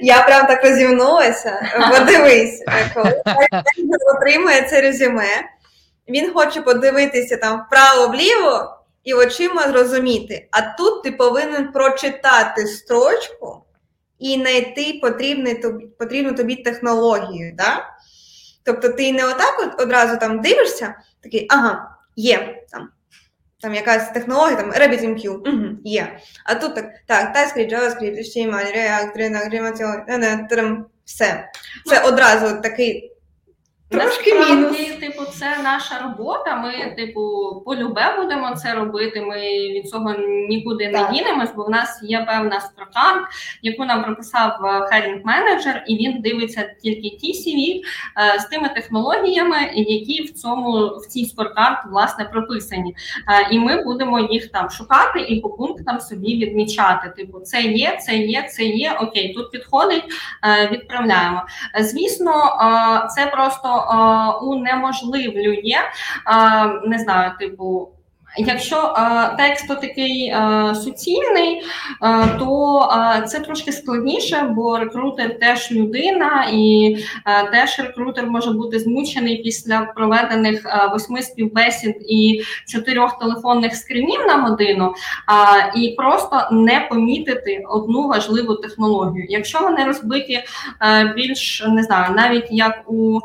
[0.00, 1.62] Я прям так розівнулася.
[1.98, 2.64] Подивись,
[2.94, 3.22] коли
[4.16, 5.44] отримує це резюме,
[6.08, 10.48] він хоче подивитися там вправо-вліво і очима зрозуміти.
[10.50, 13.64] А тут ти повинен прочитати строчку
[14.18, 17.54] і знайти потрібний тобі, потрібну тобі технологію.
[17.56, 17.86] Да?
[18.64, 22.88] Тобто ти не отак от одразу там дивишся, такий, ага, є там.
[23.60, 26.18] Там якась технологія, там RabbitMQ, угу, є.
[26.44, 31.48] А тут так, так, TypeScript, JavaScript, HTML, React, React, React, все.
[31.86, 33.09] Це одразу такий
[33.90, 34.98] трошки Насправді, мінус.
[35.00, 36.56] Типу, це наша робота.
[36.56, 37.22] Ми, типу,
[37.66, 39.20] полюбе будемо це робити.
[39.20, 40.14] Ми від цього
[40.48, 43.28] нікуди не дінемось, бо в нас є певна строка,
[43.62, 44.58] яку нам прописав
[44.90, 47.80] хайрінг менеджер, і він дивиться тільки ті CV
[48.34, 52.96] е, з тими технологіями, які в цьому в цій спорткарт власне прописані.
[53.28, 57.08] Е, і ми будемо їх там шукати і по пунктам собі відмічати.
[57.16, 58.92] Типу, це є, це є, це є.
[59.00, 60.04] Окей, тут підходить,
[60.44, 61.42] е, відправляємо.
[61.78, 63.79] Е, Звісно, е, це просто е,
[64.42, 65.86] унеможливлює, е,
[66.86, 67.88] не знаю, типу.
[68.38, 71.62] Якщо е, текст такий е, суцільний,
[72.02, 72.88] е, то
[73.26, 76.96] це трошки складніше, бо рекрутер теж людина, і
[77.52, 80.62] теж рекрутер може бути змучений після проведених
[80.92, 84.94] восьми співбесід і чотирьох телефонних скринів на годину,
[85.76, 89.26] і просто не помітити одну важливу технологію.
[89.28, 90.40] Якщо вони розбиті
[91.14, 93.18] більш не знаю, навіть як у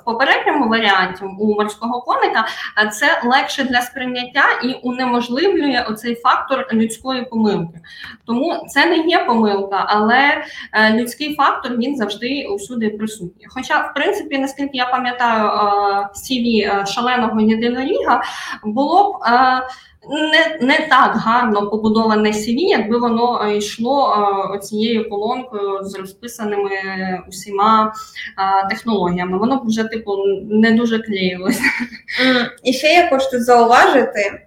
[0.00, 2.46] в попередньому варіанті у морського коника,
[2.92, 7.80] це легше для сприйняття і унеможливлює оцей фактор людської помилки.
[8.26, 13.46] Тому це не є помилка, але е, людський фактор він завжди усюди присутній.
[13.48, 18.22] Хоча, в принципі, наскільки я пам'ятаю, е, CV е, шаленого єдиноріга
[18.64, 19.16] було б.
[20.08, 26.70] Не, не так гарно побудоване CV, якби воно е, йшло е, оцією колонкою з розписаними
[27.28, 27.94] усіма
[28.38, 29.38] е, технологіями.
[29.38, 30.16] Воно б вже типу
[30.50, 31.62] не дуже клеїлося.
[32.64, 34.46] І ще я хочу зауважити,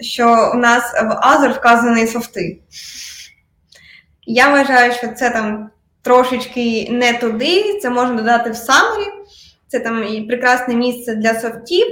[0.00, 2.58] що у нас в Azure вказані софти.
[4.26, 5.70] Я вважаю, що це там
[6.02, 9.06] трошечки не туди, це можна додати в summary,
[9.66, 11.86] це там і прекрасне місце для софтів.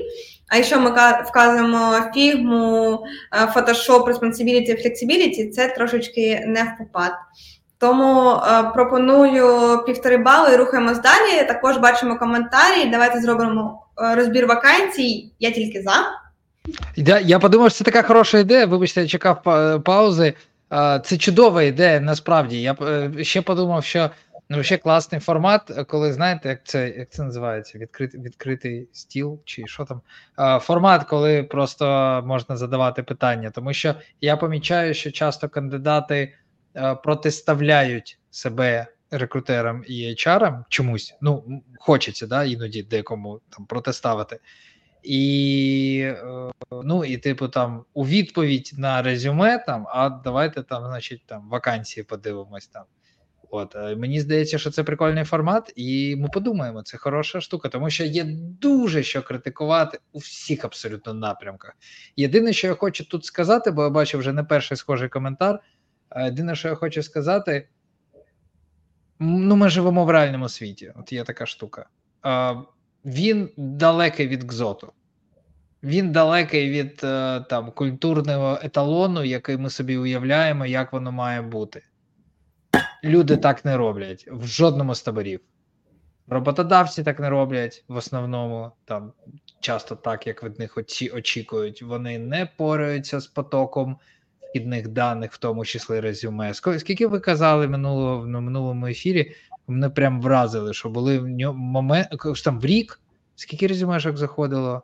[0.48, 0.90] А якщо ми
[1.24, 7.12] вказуємо фігму, е, Photoshop, Responsibility, Flexibility, це трошечки не в попад.
[7.78, 11.46] Тому е, пропоную півтори бали рухаємось далі.
[11.48, 12.84] Також бачимо коментарі.
[12.92, 15.32] Давайте зробимо е, розбір вакансій.
[15.40, 15.94] Я тільки за.
[16.96, 18.66] Я, я подумав, що це така хороша ідея.
[18.66, 19.42] Вибачте, я чекав
[19.84, 20.34] паузи.
[21.04, 22.62] Це чудова ідея, насправді.
[22.62, 24.10] Я е, ще подумав, що
[24.48, 27.78] ну, ще класний формат, е, коли знаєте, як це як це називається?
[27.78, 30.00] Відкритий, відкритий стіл чи що там?
[30.60, 31.86] Формат, коли просто
[32.26, 33.50] можна задавати питання.
[33.50, 36.34] Тому що я помічаю, що часто кандидати
[36.76, 41.14] е, протиставляють себе рекрутерам і HR чомусь.
[41.20, 44.40] Ну, хочеться, да, іноді декому там протиставити.
[45.02, 46.50] І е,
[46.84, 52.04] ну і типу там у відповідь на резюме там, а давайте там, значить, там вакансії
[52.04, 52.84] подивимось там.
[53.50, 57.90] От е, мені здається, що це прикольний формат, і ми подумаємо, це хороша штука, тому
[57.90, 58.24] що є
[58.60, 61.76] дуже що критикувати у всіх абсолютно напрямках.
[62.16, 65.60] Єдине, що я хочу тут сказати, бо я бачу вже не перший схожий коментар.
[66.10, 67.68] е, Єдине, що я хочу сказати,
[69.18, 70.92] ну ми живемо в реальному світі.
[70.96, 71.86] От є така штука.
[72.26, 72.56] Е,
[73.04, 74.92] Він далекий від кзоту.
[75.82, 76.96] Він далекий від
[77.48, 81.82] там культурного еталону, який ми собі уявляємо, як воно має бути.
[83.04, 85.40] Люди так не роблять в жодному з таборів.
[86.28, 89.12] Роботодавці так не роблять в основному, там
[89.60, 91.82] часто так, як від них очі очікують.
[91.82, 93.98] Вони не пораються з потоком
[94.40, 96.54] вхідних даних, в тому числі резюме.
[96.54, 99.34] Скільки ви казали минулого на минулому ефірі?
[99.68, 102.08] Мене прям вразили, що були в ньому момент
[102.44, 103.00] там в рік.
[103.34, 104.82] Скільки резюмешок заходило?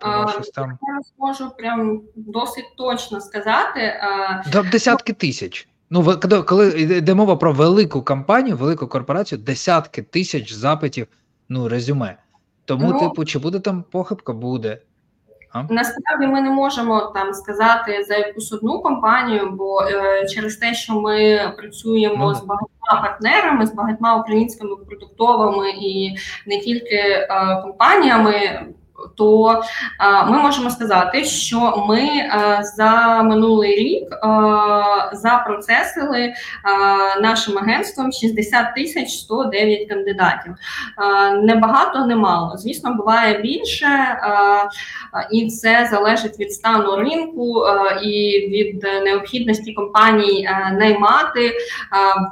[0.00, 0.78] А, там?
[0.82, 4.00] Я зможу прям досить точно сказати.
[4.52, 5.68] До десятки тисяч.
[5.90, 11.06] Ну, коли йде мова про велику компанію, велику корпорацію, десятки тисяч запитів,
[11.48, 12.16] ну, резюме.
[12.64, 14.32] Тому, ну, типу, чи буде там похибка?
[14.32, 14.78] Буде.
[15.52, 15.62] А?
[15.70, 21.00] Насправді ми не можемо там сказати за якусь одну компанію, бо е, через те, що
[21.00, 26.16] ми працюємо ну, з багатьма партнерами, з багатьма українськими продуктовими і
[26.46, 27.26] не тільки е,
[27.62, 28.66] компаніями
[29.16, 29.62] то
[30.26, 32.08] ми можемо сказати, що ми
[32.76, 34.08] за минулий рік
[35.12, 36.32] запроцесили
[37.20, 40.54] нашим агентством 60 тисяч 109 кандидатів.
[41.42, 42.56] Не багато, не мало.
[42.56, 43.88] Звісно, буває більше,
[45.32, 47.64] і це залежить від стану ринку
[48.02, 51.52] і від необхідності компаній наймати.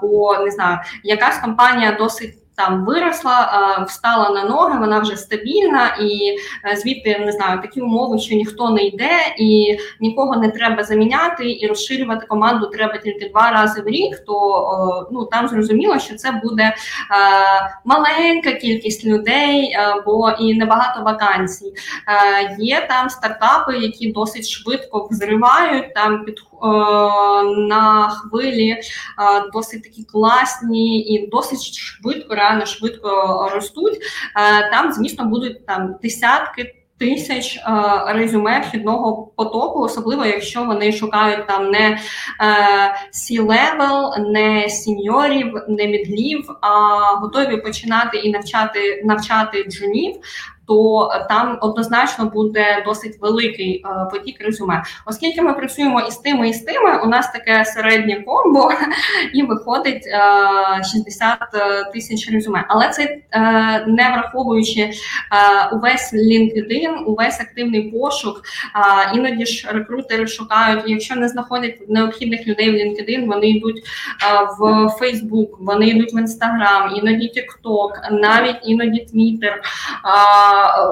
[0.02, 6.36] Бо не знаю, якась компанія досить там виросла, встала на ноги, вона вже стабільна, і
[6.64, 11.52] е, звідти не знаю такі умови, що ніхто не йде, і нікого не треба заміняти,
[11.60, 14.18] і розширювати команду треба тільки два рази в рік.
[14.26, 16.74] То ну там зрозуміло, що це буде е,
[17.84, 21.72] маленька кількість людей, е, бо і небагато вакансій.
[22.58, 26.40] Є там стартапи, які досить швидко взривають там під
[27.68, 28.76] на хвилі
[29.52, 33.10] досить такі класні і досить швидко реально швидко
[33.54, 33.98] ростуть.
[34.36, 36.74] Е, там, звісно, будуть там десятки.
[36.98, 37.62] Тисяч е,
[38.06, 41.98] резюме вхідного потоку, особливо якщо вони шукають там не е,
[43.12, 46.68] C-level, не сіньорів, не мідлів, а
[47.20, 50.16] готові починати і навчати навчати джунів
[50.68, 54.82] то там однозначно буде досить великий е, потік резюме.
[55.06, 58.70] Оскільки ми працюємо із тими, і з тими, у нас таке середнє комбо,
[59.34, 60.04] і виходить
[60.92, 62.64] 60 е, е, тисяч резюме.
[62.68, 63.18] Але це
[63.86, 64.90] не враховуючи
[65.72, 68.42] увесь LinkedIn, увесь активний пошук.
[69.14, 73.82] Іноді ж рекрутери шукають, якщо не знаходять необхідних людей в LinkedIn, вони йдуть
[74.58, 74.62] в
[75.00, 79.54] Facebook, вони йдуть в Instagram, іноді TikTok, навіть іноді Twitter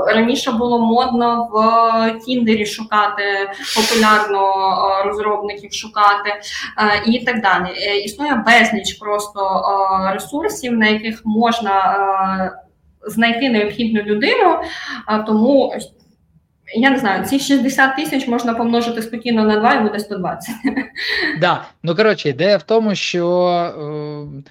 [0.06, 3.22] раніше було модно в Тіндері шукати
[3.76, 4.52] популярно
[5.04, 6.30] розробників, шукати
[7.06, 7.68] і так далі.
[7.76, 9.62] Е, існує безліч просто
[10.14, 11.96] ресурсів, на яких можна
[13.06, 14.58] знайти необхідну людину,
[15.26, 15.74] тому.
[16.74, 20.54] Я не знаю, ці 60 тисяч можна помножити спокійно на 2 і буде 120.
[21.40, 21.64] Да.
[21.82, 24.42] Ну коротше, ідея в тому, що е,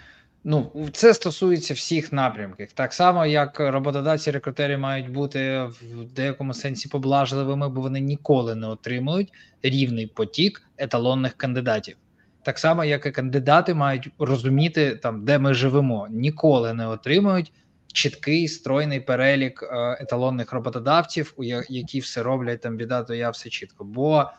[0.47, 2.71] Ну, це стосується всіх напрямків.
[2.71, 8.67] Так само, як роботодавці рекрутери мають бути в деякому сенсі поблажливими, бо вони ніколи не
[8.67, 9.33] отримують
[9.63, 11.97] рівний потік еталонних кандидатів.
[12.43, 17.53] Так само, як і кандидати мають розуміти, там, де ми живемо, ніколи не отримують
[17.93, 23.49] чіткий стройний перелік е, еталонних роботодавців, у які все роблять там біда, то я все
[23.49, 23.83] чітко.
[23.83, 24.29] Бо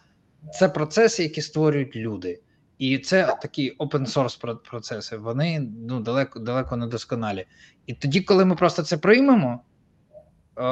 [0.53, 2.41] це процеси, які створюють люди.
[2.79, 7.47] І це такі open source процеси, вони ну, далеко далеко не досконалі.
[7.87, 9.61] І тоді, коли ми просто це приймемо,
[10.59, 10.63] е,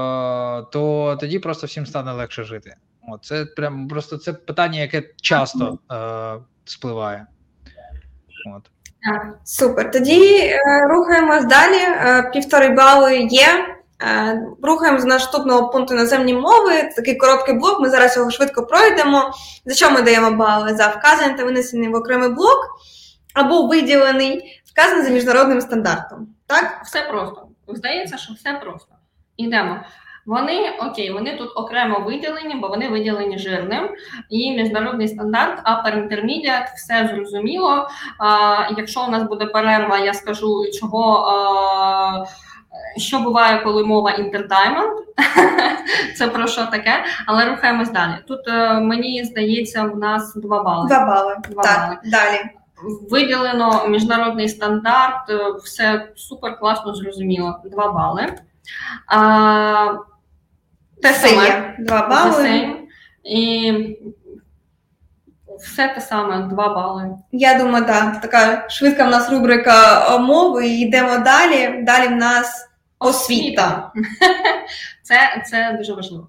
[0.72, 2.76] то тоді просто всім стане легше жити.
[3.09, 7.26] О, це прям просто це питання, яке часто е, спливає.
[8.57, 8.70] От.
[9.44, 9.90] Супер.
[9.90, 10.59] Тоді е,
[10.90, 11.76] рухаємось далі.
[11.76, 13.76] Е, півтори бали є.
[14.05, 16.90] Е, рухаємо з наступного пункту наземні мови.
[16.96, 17.80] Такий короткий блок.
[17.80, 19.30] Ми зараз його швидко пройдемо.
[19.64, 20.74] За що ми даємо бали?
[20.74, 22.59] За вказаний та винесений в окремий блок
[23.34, 26.28] або виділений, вказаний за міжнародним стандартом.
[26.46, 26.80] Так?
[26.84, 27.48] Все просто.
[27.68, 28.94] Здається, що все просто.
[29.36, 29.80] Ідемо.
[30.26, 33.88] Вони окей, вони тут окремо виділені, бо вони виділені жирним.
[34.30, 37.88] І міжнародний стандарт, Upper Intermediate, все зрозуміло.
[38.18, 41.16] А, Якщо у нас буде перерва, я скажу, чого.
[41.16, 42.24] А,
[42.97, 44.92] що буває, коли мова інтердаймент?
[46.16, 47.05] Це про що таке?
[47.26, 48.12] Але рухаємось далі.
[48.28, 50.88] Тут е, мені здається, в нас два бали.
[50.88, 51.36] Два бали.
[51.49, 51.99] Два так, бали.
[52.05, 52.40] Далі.
[53.11, 57.59] Виділено міжнародний стандарт, е, все супер класно зрозуміло.
[57.64, 58.26] Два бали.
[59.07, 59.95] А,
[61.03, 61.74] Те саме.
[61.78, 62.70] Два бали.
[63.24, 63.72] І
[65.61, 67.11] все те саме, два бали.
[67.32, 68.20] Я думаю, так.
[68.20, 71.82] Така швидка в нас рубрика мови, і йдемо далі.
[71.82, 72.68] Далі в нас
[73.05, 73.92] освіта.
[75.02, 76.28] Це це дуже важливо.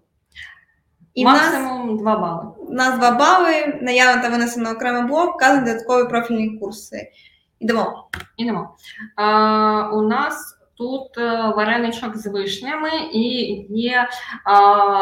[1.14, 2.52] І Максимум нас, 2 бали.
[2.68, 7.12] У нас 2 бали, наявно та винесено окремий блок, вказані додаткові профільні курси.
[7.60, 8.08] Ідемо.
[8.38, 8.76] Ідемо.
[9.16, 13.22] А, У нас тут е, вареничок з вишнями і
[13.70, 14.08] є
[14.44, 14.54] а,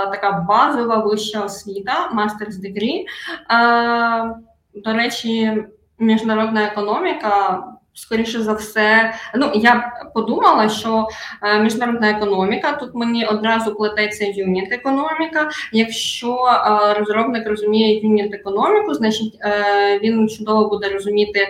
[0.05, 3.03] така базова вища освіта, Master's Degree.
[3.47, 4.33] А,
[4.75, 5.63] до речі,
[5.99, 7.63] міжнародна економіка.
[7.95, 11.07] Скоріше за все, ну я подумала, що
[11.41, 15.49] е, міжнародна економіка тут мені одразу плететься юніт економіка.
[15.71, 21.47] Якщо е, розробник розуміє юніт економіку, значить е, він чудово буде розуміти.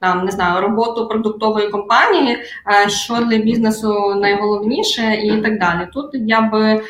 [0.00, 2.38] Там не знаю роботу продуктової компанії,
[2.86, 5.88] що для бізнесу найголовніше, і так далі.
[5.92, 6.82] Тут я би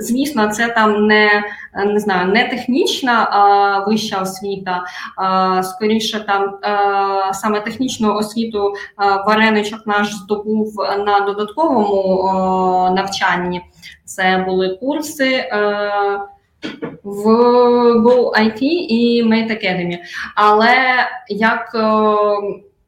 [0.00, 1.42] Звісно, це там не
[1.86, 4.84] не знаю, не технічна а, вища освіта,
[5.16, 10.74] а, скоріше там а, саме технічну освіту а, вареничок наш здобув
[11.06, 13.62] на додатковому а, навчанні.
[14.04, 15.48] Це були курси.
[15.52, 16.26] А,
[17.04, 17.26] в
[17.96, 19.98] Go IT і Mate Academy.
[20.34, 20.76] Але
[21.28, 21.76] як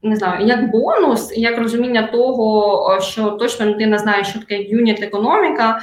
[0.02, 5.80] не знаю, як бонус, як розуміння того, що точно людина знає, що таке юніт економіка,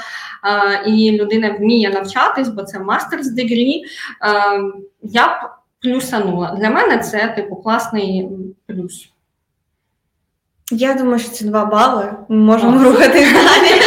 [0.85, 3.83] і людина вміє навчатись, бо це мастерс дегрі,
[5.01, 5.31] я б
[5.81, 6.55] плюсанула.
[6.59, 8.29] Для мене це типу класний
[8.67, 9.11] плюс.
[10.71, 12.13] Я думаю, що це два бали.
[12.29, 13.81] Ми можемо рухатись далі.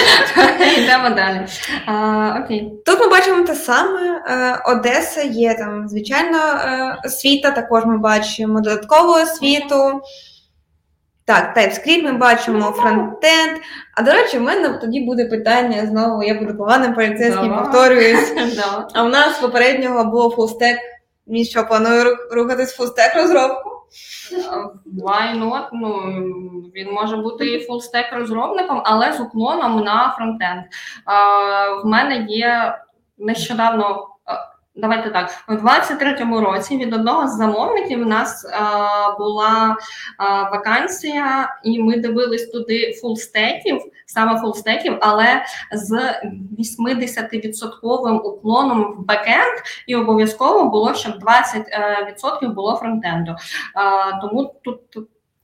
[0.85, 1.47] Йдемо далі.
[1.87, 2.72] А, окей.
[2.87, 4.22] Тут ми бачимо те саме.
[4.26, 10.01] Е, Одеса є там, звичайно, е, освіта, також ми бачимо додаткову освіту.
[11.24, 13.59] Так, TypeScript ми бачимо, фронтенд.
[13.97, 18.33] А до речі, в мене тоді буде питання знову, я буду поганим поліцейським, повторююсь.
[18.95, 20.78] А в нас попереднього було full-stack.
[21.28, 23.69] Він що планує рухатись full-stack розробку?
[24.86, 25.68] Why not?
[25.72, 25.91] Ну,
[26.74, 30.62] Він може бути і full-stack розробником, але з уклоном на фронтенд.
[31.84, 32.78] В мене є
[33.18, 34.09] нещодавно
[34.81, 39.76] Давайте так, у 23-му році від одного з замовників у нас а, була
[40.18, 45.93] а, вакансія, і ми дивились туди фулстеків, саме фулстеків, але з
[46.59, 53.37] 80% уклоном в бекенд, і обов'язково було, щоб 20% е, було фронтенду.
[53.74, 54.81] А, тому тут.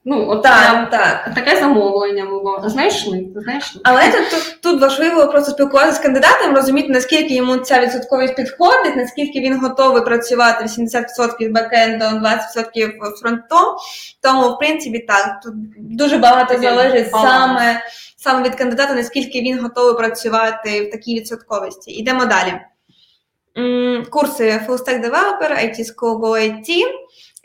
[0.09, 1.35] Ну, от так, прям, так.
[1.35, 2.63] таке замовлення було.
[2.65, 3.81] Знайшли, знайшли.
[3.83, 8.95] Але тут, тут тут, важливо просто спілкуватися з кандидатом, розуміти, наскільки йому ця відсотковість підходить,
[8.95, 12.91] наскільки він готовий працювати 80% бекендом, 20%
[13.21, 13.75] фронтом.
[14.21, 15.53] Тому, в принципі, так, тут
[15.97, 17.81] дуже багато залежить саме
[18.17, 21.91] саме від кандидата, наскільки він готовий працювати в такій відсотковості.
[21.91, 22.53] Йдемо далі.
[24.09, 26.83] Курси Full Stack Developer, IT School Go IT.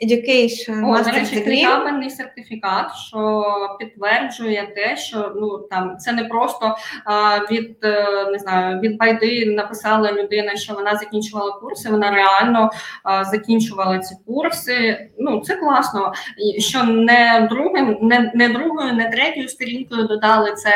[0.03, 3.43] Education, О, до речі, трикабельний сертифікат, що
[3.79, 6.75] підтверджує те, що ну там це не просто
[7.05, 11.89] а, від е, не знаю від байди написала людина, що вона закінчувала курси.
[11.89, 12.71] Вона реально
[13.03, 15.09] а, закінчувала ці курси.
[15.19, 16.13] Ну це класно.
[16.37, 20.73] І Що не другим, не не другою, не третьою сторінкою додали це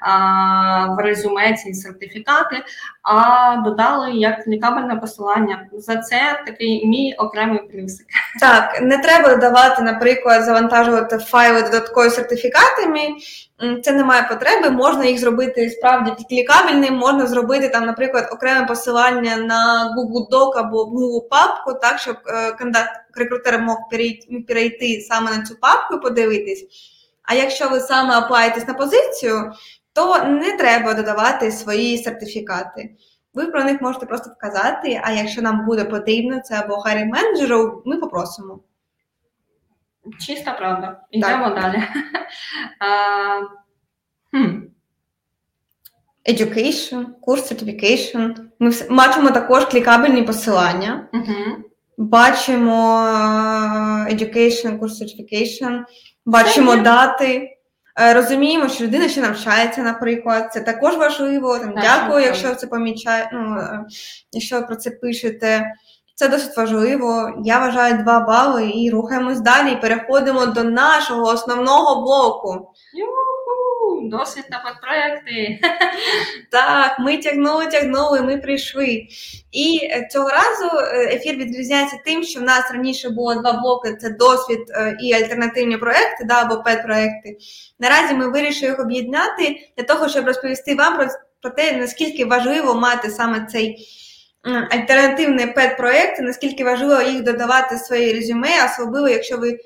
[0.00, 2.56] а, в резюме ці сертифікати,
[3.06, 5.68] а додали як лікабельне посилання.
[5.72, 8.06] За це такий мій окремий плюсик.
[8.40, 8.82] Так.
[8.82, 13.00] Не треба додавати, наприклад, завантажувати файли додатковими сертифікатами.
[13.82, 19.36] Це не має потреби, можна їх зробити справді клікабельним, можна зробити там, наприклад, окреме посилання
[19.36, 23.76] на Google Doc або Google папку, так, щоб е, кандидат рекрутер мог
[24.48, 26.66] перейти саме на цю папку і подивитись.
[27.22, 29.52] А якщо ви саме оплаєтесь на позицію,
[29.96, 32.94] то не треба додавати свої сертифікати.
[33.34, 37.82] Ви про них можете просто вказати, а якщо нам буде потрібно, це або харі менеджеру,
[37.86, 38.60] ми попросимо.
[40.26, 41.00] Чиста правда.
[41.10, 41.82] Йдемо далі.
[46.28, 48.34] Education, курс certification.
[48.58, 51.08] Ми бачимо також клікабельні посилання.
[51.12, 51.56] uh
[51.98, 52.98] Бачимо
[54.10, 55.84] education, курс certification,
[56.26, 57.55] бачимо дати.
[57.98, 61.58] Е, розуміємо, що людина ще навчається, наприклад, це також важливо.
[61.58, 63.84] Там, Дякую, якщо це помічає, ну, е,
[64.32, 65.72] якщо про це пишете.
[66.14, 67.32] Це досить важливо.
[67.44, 69.72] Я вважаю два бали і рухаємось далі.
[69.72, 72.72] і Переходимо до нашого основного блоку
[74.08, 75.60] досвід та подпроекти.
[76.50, 79.08] Так, ми тягнули, тягнули, ми прийшли.
[79.52, 83.96] І е, цього разу е, ефір відрізняється тим, що в нас раніше було два блоки:
[84.00, 87.36] це досвід е, і альтернативні проекти, да, або пет-проекти.
[87.80, 91.06] Наразі ми вирішили їх об'єднати для того, щоб розповісти вам про,
[91.42, 93.88] про те, наскільки важливо мати саме цей.
[94.70, 99.58] Альтернативний пет-проект, наскільки важливо їх додавати в свої резюме, особливо, якщо ви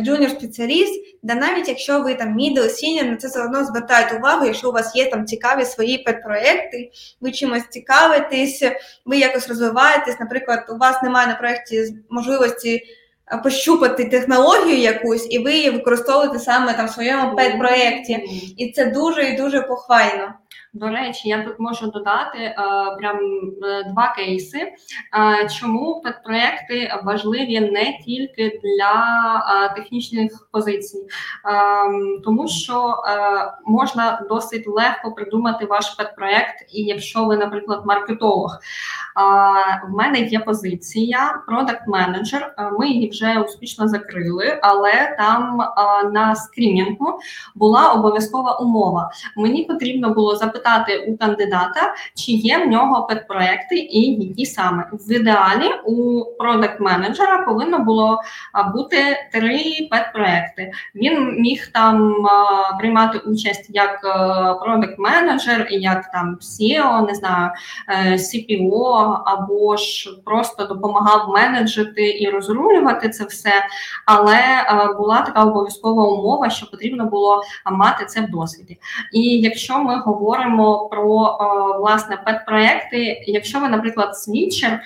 [0.00, 4.46] джуніор спеціаліст, да навіть якщо ви там middle, senior, на це все одно звертають увагу,
[4.46, 6.90] якщо у вас є там цікаві свої пет-проекти,
[7.20, 8.62] ви чимось цікавитесь,
[9.04, 10.20] ви якось розвиваєтесь.
[10.20, 12.82] Наприклад, у вас немає на проєкті можливості
[13.42, 18.12] пощупати технологію якусь, і ви її використовуєте саме там в своєму педпроєкті.
[18.56, 20.34] І це дуже і дуже похвально.
[20.74, 22.54] До речі, я тут можу додати е,
[22.98, 23.18] прям
[23.64, 24.58] е, два кейси.
[24.58, 31.06] Е, чому педпроекти важливі не тільки для технічних позицій,
[32.24, 32.94] тому що
[33.66, 38.58] можна досить легко придумати ваш педпроект, і якщо ви, наприклад, маркетолог,
[39.88, 42.54] в мене є позиція продакт менеджер.
[42.78, 45.62] Ми її вже успішно закрили, але там
[46.12, 47.18] на скрінінгу
[47.54, 49.10] була обов'язкова умова.
[49.36, 50.63] Мені потрібно було запитати
[51.08, 57.38] у кандидата, чи є в нього педпроекти і які саме в ідеалі у продакт менеджера
[57.38, 58.20] повинно було
[58.74, 58.96] бути
[59.32, 60.72] три педпроекти.
[60.94, 62.14] Він міг там
[62.78, 64.00] приймати участь як
[64.62, 67.50] продакт менеджер, як там SEO, не знаю,
[67.88, 73.52] е, CPO, або ж просто допомагав менеджити і розрулювати це все.
[74.06, 74.36] Але
[74.96, 77.42] була така обов'язкова умова, що потрібно було
[77.72, 78.78] мати це в досвіді.
[79.12, 80.53] І якщо ми говоримо
[80.90, 81.38] про
[81.80, 84.80] власне педпроекти, якщо ви, наприклад, свідчер,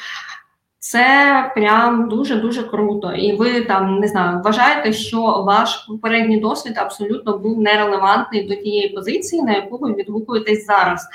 [0.79, 6.75] це прям дуже дуже круто, і ви там не знаю, вважаєте, що ваш попередній досвід
[6.77, 11.09] абсолютно був нерелевантний до тієї позиції, на яку ви відгукуєтесь зараз.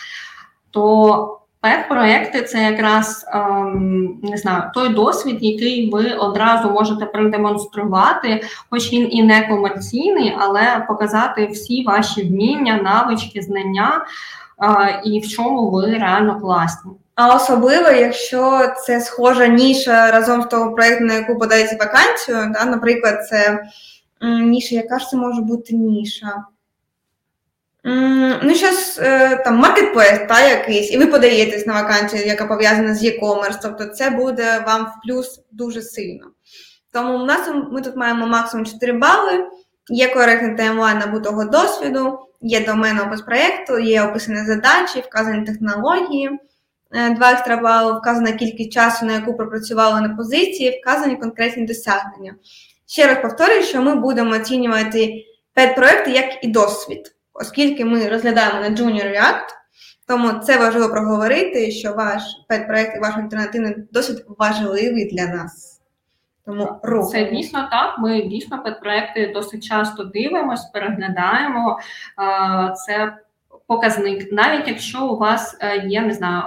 [0.72, 8.94] То Пет-проекти це якраз ем, не знаю той досвід, який ви одразу можете продемонструвати, хоч
[8.94, 13.92] він і не комерційний, але показати всі ваші вміння, навички, знання.
[13.96, 14.43] е,
[15.06, 16.91] і в чому ви реально класні.
[17.15, 22.65] А особливо, якщо це схожа ніша разом з того проєкту, на яку подається вакансію, да,
[22.65, 23.64] наприклад, це
[24.22, 26.44] ніша, яка ж це може бути ніша?
[28.44, 33.03] Ну, щось е, там маркетплейс та якийсь, і ви подаєтесь на вакансію, яка пов'язана з
[33.03, 36.26] e-commerce, тобто це буде вам в плюс дуже сильно.
[36.91, 39.45] Тому у нас ми тут маємо максимум 4 бали,
[39.90, 46.40] є коректний таймлайн набутого досвіду, є домен опис проєкту, є описані задачі, вказані технології,
[46.92, 52.36] е, два екстра бали, вказана кількість часу, на яку пропрацювали на позиції, вказані конкретні досягнення.
[52.88, 58.70] Ще раз повторюю, що ми будемо оцінювати педпроекти як і досвід оскільки ми розглядаємо на
[58.70, 59.48] Junior React,
[60.08, 65.73] тому це важливо проговорити, що ваш педпроект і ваш альтернативний досвід важливий для нас.
[66.45, 67.10] Тому рух.
[67.10, 67.99] Це дійсно так.
[67.99, 71.80] Ми дійсно підпроекти досить часто дивимося, переглядаємо.
[72.76, 73.18] Це
[73.68, 76.44] показник, навіть якщо у вас е, є, не знаю,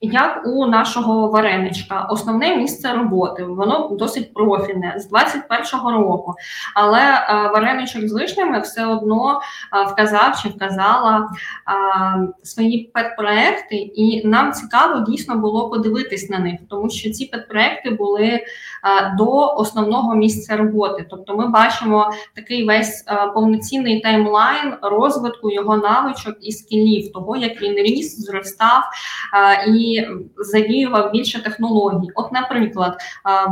[0.00, 6.34] як у нашого вареничка, основне місце роботи, воно досить профільне з 21-го року.
[6.74, 11.28] Але е, вареничок з лишнями все одно е, вказав чи вказала
[11.64, 17.90] а, свої педпроекти, і нам цікаво дійсно було подивитись на них, тому що ці педпроекти
[17.90, 18.40] були
[19.18, 21.06] до основного місця роботи.
[21.10, 23.04] Тобто, ми бачимо такий весь
[23.34, 28.82] повноцінний таймлайн розвитку його навичок і скілів, того як він ріс, зростав
[29.32, 29.70] а,
[30.36, 32.08] задіював більше технологій.
[32.14, 33.00] От, наприклад,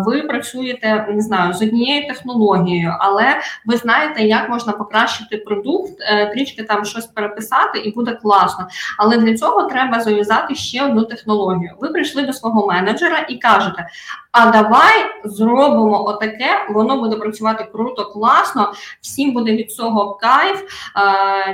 [0.07, 6.27] ви працюєте не знаю з однією технологією, але ви знаєте, як можна покращити продукт, е,
[6.27, 8.67] трішки там щось переписати, і буде класно.
[8.99, 11.71] Але для цього треба зав'язати ще одну технологію.
[11.81, 13.89] Ви прийшли до свого менеджера і кажете:
[14.33, 14.93] а давай
[15.25, 20.63] зробимо отаке, воно буде працювати круто, класно, всім буде від цього кайф.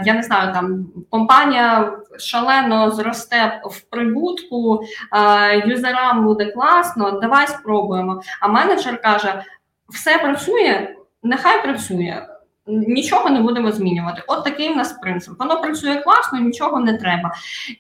[0.05, 8.23] Я не знаю, там компанія шалено зросте в прибутку, е, юзерам буде класно, давай спробуємо.
[8.41, 9.45] А менеджер каже:
[9.89, 12.27] все працює, нехай працює.
[12.67, 14.23] Нічого не будемо змінювати.
[14.27, 15.35] От такий в нас принцип.
[15.39, 17.33] Воно працює класно, нічого не треба.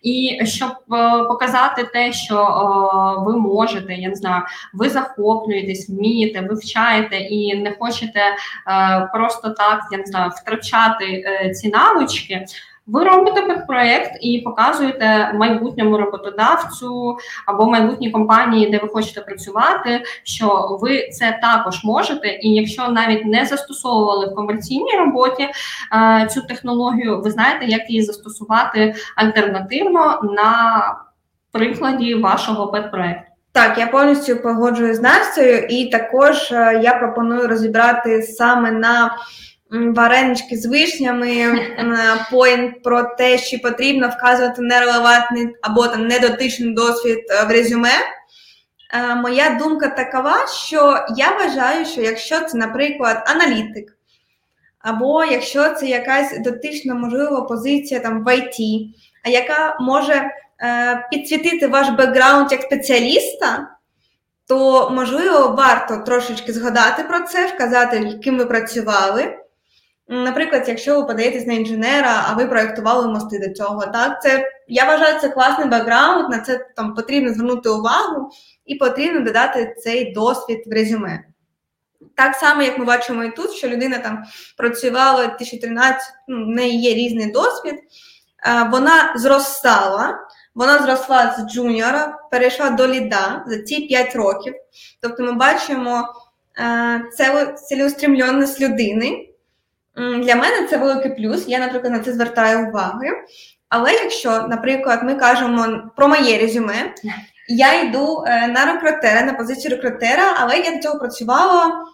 [0.02, 4.42] І щоб е, показати те, що е, ви можете, я не знаю,
[4.72, 11.50] ви захоплюєтесь, вмієте, вивчаєте і не хочете е, просто так, я не знаю, втрачати е,
[11.50, 12.46] ці навички.
[12.86, 17.16] Ви робите підпроект і показуєте майбутньому роботодавцю
[17.46, 23.26] або майбутній компанії, де ви хочете працювати, що ви це також можете, і якщо навіть
[23.26, 30.82] не застосовували в комерційній роботі е, цю технологію, ви знаєте, як її застосувати альтернативно на
[31.52, 33.34] прикладі вашого педпроекту.
[33.52, 39.16] Так, я повністю погоджуюсь з Настю, і також е, я пропоную розібрати саме на
[39.94, 41.58] варенички з вишнями,
[42.30, 47.90] поінт про те, що потрібно вказувати нерелевантний або там недотичний досвід е, в резюме.
[48.94, 53.96] Е, моя думка такова, що я вважаю, що якщо це, наприклад, аналітик,
[54.78, 58.86] або якщо це якась дотична, можлива позиція там в IT,
[59.24, 63.68] а яка може е, підсвітити ваш бекграунд як спеціаліста,
[64.48, 69.38] то можливо варто трошечки згадати про це, вказати, яким ви працювали.
[70.08, 74.84] Наприклад, якщо ви подаєтесь на інженера, а ви проєктували мости до цього, так це я
[74.84, 78.30] вважаю це класний бекграунд, на це там потрібно звернути увагу
[78.64, 81.24] і потрібно додати цей досвід в резюме.
[82.16, 84.24] Так само, як ми бачимо і тут, що людина там
[84.56, 87.74] працювала 2013, ну, в неї є різний досвід,
[88.70, 90.18] вона зростала,
[90.54, 94.54] вона зросла з джуніора, перейшла до ліда за ці 5 років.
[95.00, 96.08] Тобто ми бачимо
[97.16, 99.28] це цілеустремленість людини.
[99.96, 101.48] Для мене це великий плюс.
[101.48, 103.00] Я, наприклад, на це звертаю увагу.
[103.68, 106.94] Але якщо, наприклад, ми кажемо про моє резюме,
[107.48, 111.84] я йду е, на рекрутера, на позицію рекрутера, але я до цього працювала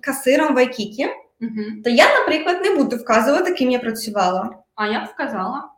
[0.00, 1.06] касиром в Айкікі,
[1.40, 1.82] угу.
[1.84, 4.50] то я, наприклад, не буду вказувати, ким я працювала.
[4.74, 5.68] А я б сказала,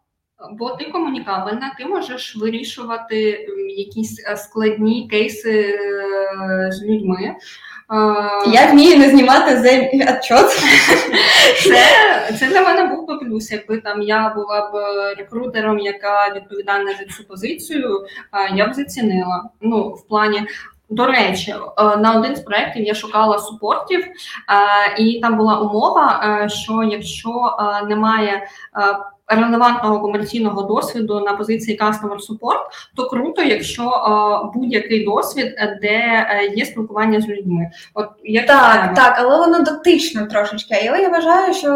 [0.53, 3.47] бо ти комунікабельна, ти можеш вирішувати
[3.77, 7.37] якісь е, складні кейси е, з людьми.
[8.47, 9.55] Я вмію не знімати
[10.19, 10.51] отчет.
[11.62, 14.74] Це це для мене був би плюс, якби там я була б
[15.19, 18.06] рекрутером, яка відповідальна за цю позицію,
[18.55, 19.44] я б зацінила.
[19.60, 20.43] Ну, в плані.
[20.90, 21.55] До речі,
[21.98, 24.05] на один з проєктів я шукала супортів,
[24.98, 27.56] і там була умова, що якщо
[27.89, 28.47] немає
[29.41, 32.63] релевантного комерційного досвіду на позиції Customer Support,
[32.97, 37.71] то круто, якщо е, будь-який досвід, е, де е, є спілкування з людьми.
[37.95, 40.89] От як так, так, але воно дотично трошечки.
[40.89, 41.69] Але я вважаю, що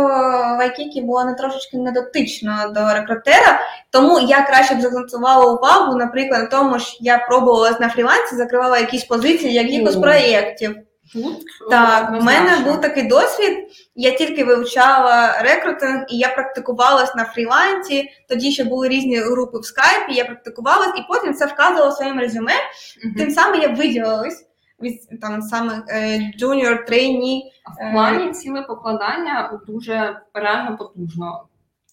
[0.59, 3.61] в Айкікі було не трошечки не дотично до рекрутера,
[3.91, 8.79] тому я краще б закцентувала увагу, наприклад, на тому, що я пробувалась на фрілансі, закривала
[8.79, 10.86] якісь позиції, якихось проєктів.
[11.13, 13.59] Тут так, у мене був такий досвід.
[13.95, 18.11] Я тільки вивчала рекрутинг, і я практикувалась на фрілансі.
[18.29, 20.15] Тоді ще були різні групи в скайпі.
[20.15, 22.53] Я практикувалась, і потім це вказувала в своєму резюме.
[22.53, 23.17] Uh-huh.
[23.17, 24.47] Тим самим я виділилась
[24.83, 25.83] від там саме
[26.39, 27.53] junior trainee.
[27.81, 31.43] В плані ціле покладання дуже реально потужно.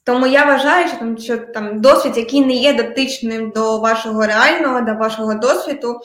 [0.05, 4.81] Тому я вважаю, що там що там досвід, який не є дотичним до вашого реального,
[4.81, 5.99] до вашого досвіду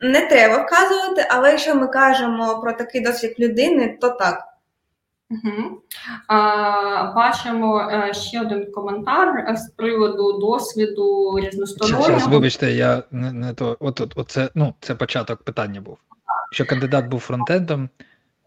[0.00, 4.46] не треба вказувати, але якщо ми кажемо про такий досвід людини, то так.
[5.30, 5.80] Угу.
[6.26, 12.02] А, Бачимо е, ще один коментар з приводу досвіду різностороннього.
[12.02, 13.76] Зараз, Вибачте, я не не то.
[13.80, 15.98] От, от, от це, ну, це початок питання був.
[16.52, 17.88] Що кандидат був фронтендом,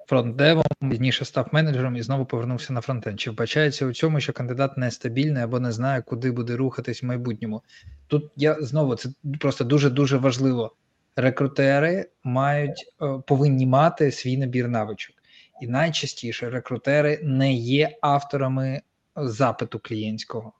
[0.07, 3.19] фронтдевом, пізніше став менеджером і знову повернувся на фронтенд.
[3.19, 7.61] Чи вбачається у цьому, що кандидат нестабільний або не знає, куди буде рухатись в майбутньому?
[8.07, 9.09] Тут я знову це
[9.39, 10.71] просто дуже дуже важливо
[11.15, 15.15] рекрутери мають е, повинні мати свій набір навичок,
[15.61, 18.81] і найчастіше рекрутери не є авторами
[19.15, 20.53] запиту клієнтського.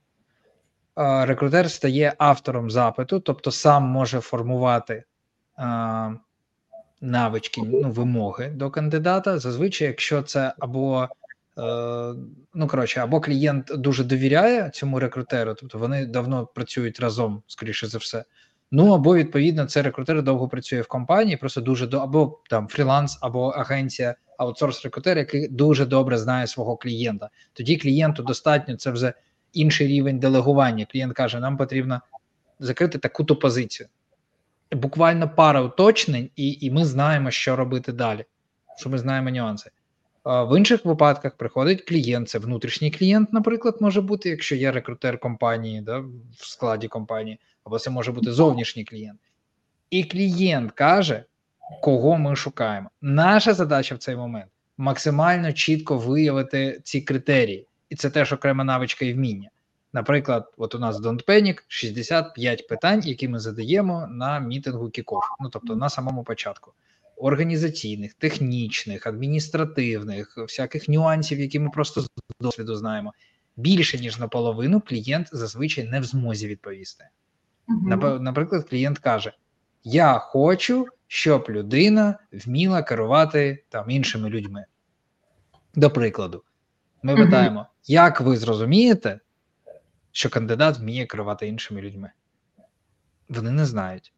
[0.97, 5.03] Е, рекрутер стає автором запиту, тобто сам може формувати
[5.59, 6.15] е,
[7.01, 9.39] навички, ну, вимоги до кандидата.
[9.39, 11.09] Зазвичай, якщо це або
[12.53, 17.97] Ну, коротше, або клієнт дуже довіряє цьому рекрутеру, тобто вони давно працюють разом, скоріше за
[17.97, 18.23] все,
[18.75, 23.17] Ну або відповідно це рекрутер довго працює в компанії, просто дуже до або там фріланс,
[23.21, 27.29] або агенція, аутсорс рекрутер, який дуже добре знає свого клієнта.
[27.53, 29.13] Тоді клієнту достатньо це вже
[29.53, 30.85] інший рівень делегування.
[30.91, 32.01] Клієнт каже: нам потрібно
[32.59, 33.89] закрити таку-то позицію.
[34.71, 38.25] Буквально пара уточнень, і, і ми знаємо, що робити далі.
[38.77, 39.69] Що ми знаємо нюанси.
[40.25, 45.81] В інших випадках приходить клієнт, це внутрішній клієнт, наприклад, може бути, якщо є рекрутер компанії
[45.81, 45.99] да,
[46.37, 49.19] в складі компанії або це може бути зовнішній клієнт.
[49.89, 51.23] І клієнт каже,
[51.81, 52.89] кого ми шукаємо.
[53.01, 59.05] Наша задача в цей момент максимально чітко виявити ці критерії, і це теж окрема навичка
[59.05, 59.49] і вміння.
[59.93, 65.49] Наприклад, от у нас Don't Panic 65 питань, які ми задаємо на мітингу кіков, ну
[65.49, 66.73] тобто на самому початку.
[67.17, 72.09] Організаційних, технічних, адміністративних, всяких нюансів, які ми просто з
[72.39, 73.13] досвіду знаємо.
[73.55, 77.07] Більше ніж наполовину клієнт зазвичай не в змозі відповісти.
[77.67, 78.19] Угу.
[78.19, 79.33] Наприклад, клієнт каже:
[79.83, 84.65] Я хочу, щоб людина вміла керувати там іншими людьми.
[85.75, 86.43] До прикладу,
[87.03, 87.23] ми угу.
[87.23, 89.19] питаємо, як ви зрозумієте,
[90.11, 92.11] що кандидат вміє керувати іншими людьми?
[93.29, 94.13] Вони не знають.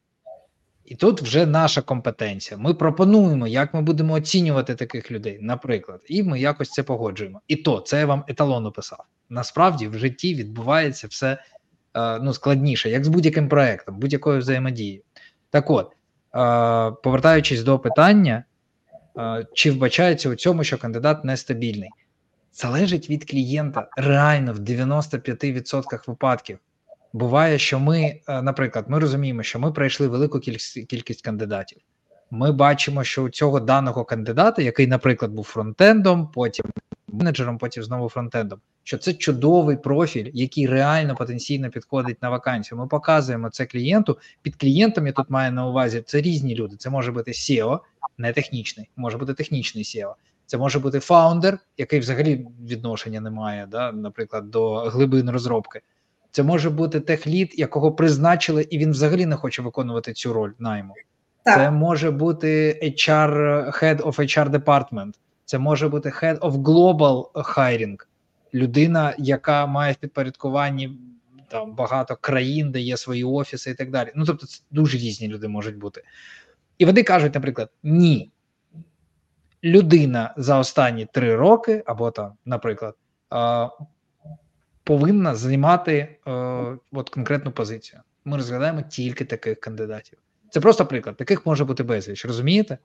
[0.85, 2.57] І тут вже наша компетенція.
[2.57, 7.41] Ми пропонуємо, як ми будемо оцінювати таких людей, наприклад, і ми якось це погоджуємо.
[7.47, 9.05] І то це я вам еталон описав.
[9.29, 11.37] Насправді в житті відбувається все
[11.95, 15.01] Е, ну, складніше, як з будь-яким проектом, будь-якою взаємодією.
[15.49, 15.95] Так от, е,
[17.03, 18.43] повертаючись до питання,
[19.17, 21.89] е, чи вбачається у цьому, що кандидат нестабільний,
[22.53, 26.59] залежить від клієнта реально в 95% випадків.
[27.15, 31.77] Буває, що ми, наприклад, ми розуміємо, що ми пройшли велику кількість, кількість кандидатів.
[32.31, 36.65] Ми бачимо, що у цього даного кандидата, який, наприклад, був фронтендом, потім
[37.07, 38.59] менеджером, потім знову фронтендом.
[38.83, 42.77] Що це чудовий профіль, який реально потенційно підходить на вакансію.
[42.77, 44.17] Ми показуємо це клієнту.
[44.41, 46.75] Під клієнтом я тут маю на увазі це різні люди.
[46.75, 47.79] Це може бути SEO,
[48.17, 50.13] не технічний, може бути технічний SEO.
[50.45, 55.81] Це може бути фаундер, який взагалі відношення не має, да, наприклад, до глибин розробки.
[56.35, 60.93] Це може бути техлід, якого призначили, і він взагалі не хоче виконувати цю роль найму.
[61.43, 61.55] Так.
[61.55, 63.31] Це може бути HR,
[63.83, 65.13] Head of HR Department,
[65.45, 67.97] це може бути Head of Global Hiring,
[68.53, 70.99] людина, яка має в підпорядкуванні
[71.47, 74.11] там багато країн, де є свої офіси і так далі.
[74.15, 76.03] Ну тобто, це дуже різні люди можуть бути.
[76.77, 78.31] І вони кажуть, наприклад, ні.
[79.63, 82.95] Людина за останні три роки, або там, наприклад,
[84.85, 86.17] повинна займати
[86.91, 88.01] от конкретну позицію.
[88.25, 90.17] Ми розглядаємо тільки таких кандидатів.
[90.49, 91.17] Це просто приклад.
[91.17, 92.77] Таких може бути безліч, розумієте?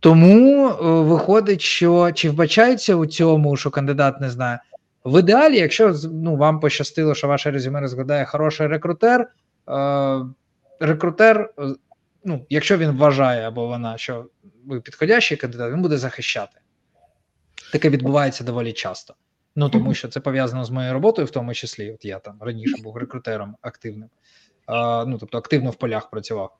[0.00, 4.60] Тому е, виходить, що чи вбачається у цьому, що кандидат не знає.
[5.04, 9.28] В ідеалі, якщо ну, вам пощастило, що ваше резюме розглядає хороший рекрутер,
[9.68, 10.20] е,
[10.80, 11.62] рекрутер, е,
[12.24, 14.26] ну, якщо він вважає або вона, що
[14.66, 16.58] ви підходящий кандидат, він буде захищати.
[17.72, 19.14] Таке відбувається доволі часто.
[19.56, 21.92] Ну тому що це пов'язано з моєю роботою, в тому числі.
[21.92, 24.08] От я там раніше був рекрутером активним,
[24.68, 26.56] е, ну тобто активно в полях працював.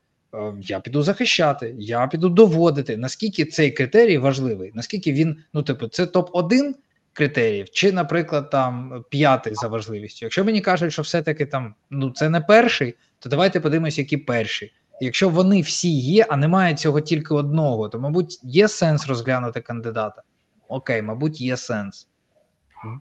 [0.61, 6.05] Я піду захищати, я піду доводити, наскільки цей критерій важливий, наскільки він, ну, типу, це
[6.05, 6.75] топ-1
[7.13, 10.27] критеріїв, чи, наприклад, там п'ятий за важливістю.
[10.27, 14.73] Якщо мені кажуть, що все-таки там ну це не перший, то давайте подивимось, які перші.
[15.01, 20.23] Якщо вони всі є, а немає цього тільки одного, то, мабуть, є сенс розглянути кандидата.
[20.69, 22.09] Окей, мабуть, є сенс.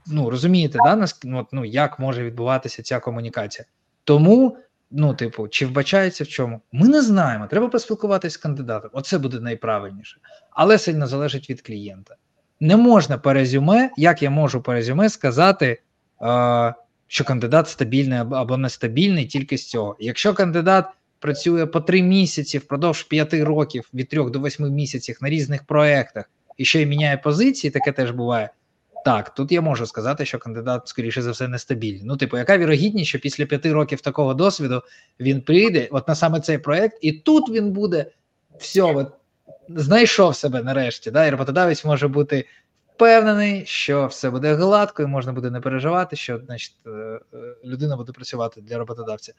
[0.08, 1.20] Ну, розумієте, да, нас
[1.52, 3.66] ну, як може відбуватися ця комунікація?
[4.04, 4.58] Тому
[4.92, 6.62] ну, типу, чи вбачається в чому?
[6.72, 7.48] Ми не знаємо.
[7.48, 8.90] Треба поспілкуватися з кандидатом.
[8.94, 10.18] Оце буде найправильніше,
[10.52, 12.16] але сильно залежить від клієнта.
[12.60, 15.82] Не можна по резюме, як я можу по резюме сказати,
[16.22, 16.74] е,
[17.08, 19.96] що кандидат стабільний або нестабільний тільки з цього.
[20.00, 20.86] Якщо кандидат
[21.20, 26.30] працює по три місяці впродовж п'яти років від трьох до восьми місяців на різних проектах
[26.58, 28.50] і ще й міняє позиції, таке теж буває.
[29.06, 32.02] Так, тут я можу сказати, що кандидат, скоріше за все, нестабільний.
[32.04, 34.84] Ну, типу, яка вірогідність, що після п'яти років такого досвіду
[35.20, 38.06] він прийде от на саме цей проект, і тут він буде
[38.60, 39.12] все, от,
[39.70, 41.12] знайшов себе нарешті.
[41.12, 41.26] Да?
[41.26, 42.46] І роботодавець може бути
[42.96, 47.20] впевнений, що все буде гладко, і можна буде не переживати, що значить, е, е,
[47.66, 49.34] людина буде працювати для роботодавця.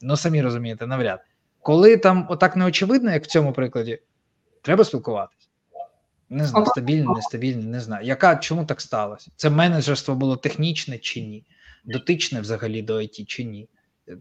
[0.00, 1.20] Ну, самі розумієте, навряд.
[1.62, 3.98] Коли там отак неочевидно, як в цьому прикладі,
[4.62, 5.45] треба спілкуватися.
[6.30, 8.06] Не знаю, стабільне, нестабільне, не знаю.
[8.06, 9.30] Яка чому так сталося?
[9.36, 11.44] Це менеджерство було технічне чи ні?
[11.84, 13.68] Дотичне взагалі до IT чи ні?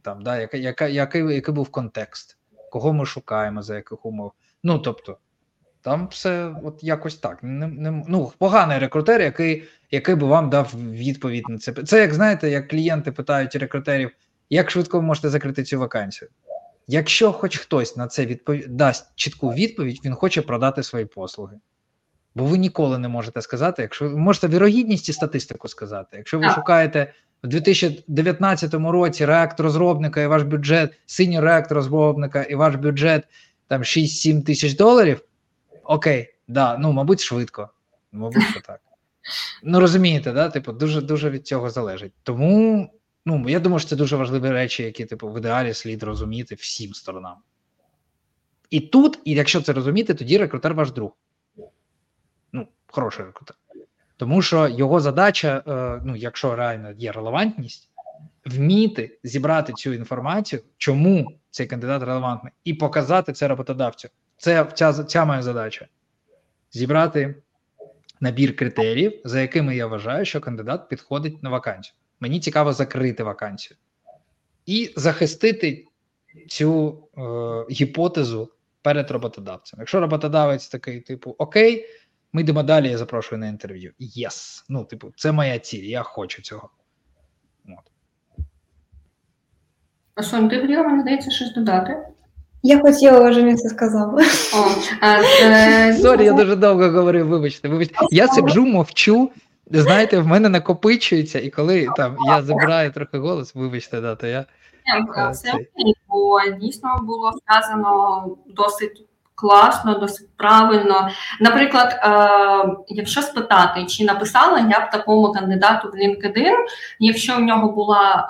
[0.01, 2.37] Там, да, яка, яка, Який який був контекст?
[2.71, 4.31] Кого ми шукаємо, за яких умов?
[4.63, 5.17] Ну тобто,
[5.81, 7.43] там все от якось так.
[7.43, 11.73] Не, не, Ну, Поганий рекрутер, який який би вам дав відповідь на це.
[11.73, 14.11] Це як знаєте, як клієнти питають рекрутерів,
[14.49, 16.29] як швидко ви можете закрити цю вакансію?
[16.87, 21.55] Якщо хоч хтось на це відповідь дасть чітку відповідь, він хоче продати свої послуги.
[22.35, 26.17] Бо ви ніколи не можете сказати, якщо ви можете вірогідність і статистику сказати.
[26.17, 27.13] Якщо ви шукаєте
[27.43, 33.23] в 2019 році реакт розробника і ваш бюджет, синій реакт розробника і ваш бюджет
[33.67, 35.21] там 6-7 тисяч доларів.
[35.83, 37.69] Окей, да, ну мабуть, швидко.
[38.11, 38.79] Мабуть, що так.
[39.63, 40.49] Ну розумієте, да?
[40.49, 42.13] Типу, дуже дуже від цього залежить.
[42.23, 42.89] Тому
[43.25, 46.93] ну я думаю, що це дуже важливі речі, які типу в ідеалі слід розуміти всім
[46.93, 47.35] сторонам.
[48.69, 51.11] І тут, і якщо це розуміти, тоді рекрутер ваш друг
[52.87, 53.55] хороший рекрутер.
[54.17, 57.89] Тому що його задача, е, ну якщо реально є релевантність,
[58.45, 64.09] вміти зібрати цю інформацію, чому цей кандидат релевантний, і показати це роботодавцю.
[64.37, 65.87] Це ця, ця моя задача
[66.71, 67.35] зібрати
[68.19, 71.95] набір критеріїв, за якими я вважаю, що кандидат підходить на вакансію.
[72.19, 73.77] Мені цікаво закрити вакансію
[74.65, 75.85] і захистити
[76.47, 77.21] цю е,
[77.73, 78.51] гіпотезу
[78.81, 79.79] перед роботодавцем.
[79.79, 81.85] Якщо роботодавець такий, типу, окей.
[82.35, 83.91] Ми йдемо далі, я запрошую на інтерв'ю.
[83.99, 84.65] Yes.
[84.69, 86.69] Ну, типу, це моя ціль, я хочу цього.
[87.67, 87.91] От.
[90.15, 91.97] А Сон, ти хотіла, мені здається, щось додати?
[92.63, 94.19] Я хотіла, вже не це сказав.
[96.01, 97.95] Sorry, я дуже довго говорив, вибачте, вибачте.
[98.11, 99.31] Я сиджу, мовчу.
[99.71, 104.45] Знаєте, в мене накопичується, і коли там я забираю трохи голос, вибачте, да, то я.
[105.33, 109.05] Це окей, бо дійсно було сказано досить
[109.35, 111.09] класно, досить правильно.
[111.39, 116.55] Наприклад, е, якщо спитати, чи написала я б такому кандидату в LinkedIn,
[116.99, 118.27] якщо в нього була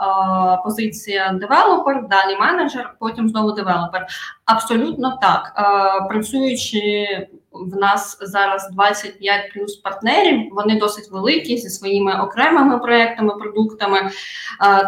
[0.60, 4.08] е, позиція developer, далі менеджер, потім знову developer.
[4.46, 5.54] Абсолютно так.
[5.58, 7.08] Е, працюючи
[7.74, 10.50] в нас зараз 25 плюс партнерів.
[10.52, 14.12] Вони досить великі зі своїми окремими проектами, продуктами.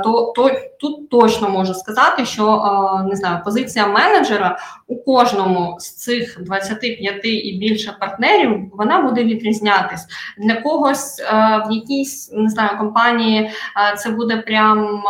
[0.04, 2.64] То то тут точно можу сказати, що
[3.10, 4.58] не знаю, позиція менеджера
[4.88, 10.08] у кожному з цих 25 і більше партнерів вона буде відрізнятись
[10.38, 11.20] для когось
[11.68, 13.52] в якійсь не знаю компанії.
[13.98, 15.04] Це буде прям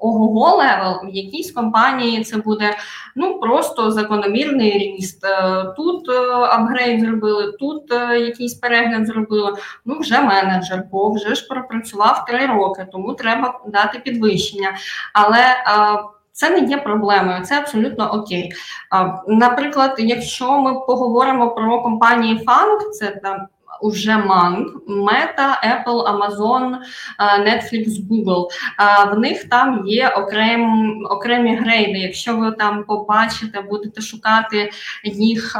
[0.00, 2.76] ого-го level, в якійсь компанії це буде
[3.16, 5.24] ну просто закономірний ріст.
[5.24, 6.12] Е, тут е,
[6.66, 9.54] апгрейд зробили, тут е, якийсь перегляд зробили.
[9.84, 14.76] Ну вже менеджер, бо вже ж пропрацював три роки, тому треба дати підвищення.
[15.12, 15.44] Але
[16.32, 18.52] це не є проблемою, це абсолютно окей.
[19.26, 23.46] Наприклад, якщо ми поговоримо про компанії FAANG, це там
[23.80, 26.76] уже MANGA, Meta, Apple, Amazon,
[27.20, 28.48] Netflix, Google.
[29.12, 31.98] В них там є окрем, окремі грейди.
[31.98, 34.70] Якщо ви там побачите, будете шукати
[35.04, 35.56] їх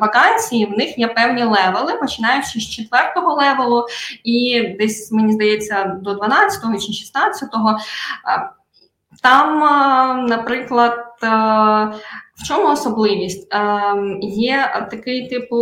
[0.00, 3.86] вакансії, в них є певні левели, починаючи з четвертого левелу,
[4.24, 7.78] і десь мені здається до 12-го чи 16-го.
[9.22, 9.58] Там,
[10.26, 11.06] наприклад,
[12.44, 13.48] чому особливість?
[14.22, 15.56] Є такий типу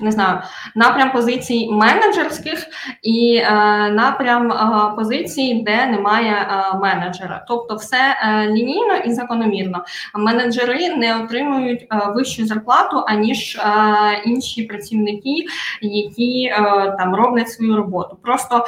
[0.00, 0.38] не знаю,
[0.74, 2.66] напрям позицій менеджерських
[3.02, 3.50] і е,
[3.90, 7.44] напрям е, позицій, де немає е, менеджера.
[7.48, 9.84] Тобто, все е, лінійно і закономірно.
[10.14, 13.62] Менеджери не отримують е, вищу зарплату аніж е,
[14.24, 15.44] інші працівники,
[15.82, 16.56] які е,
[16.98, 18.18] там роблять свою роботу.
[18.22, 18.66] Просто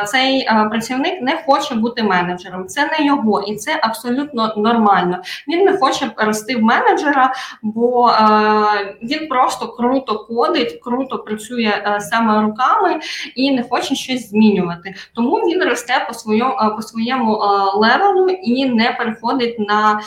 [0.00, 2.66] е, цей е, працівник не хоче бути менеджером.
[2.66, 5.18] Це не його, і це абсолютно нормально.
[5.48, 7.32] Він не хоче рости в менеджера,
[7.62, 13.00] бо е, він просто круто кодить круто працює е, саме руками
[13.34, 14.94] і не хоче щось змінювати.
[15.14, 20.00] Тому він росте по своєму е, по своєму е, левелу і не переходить на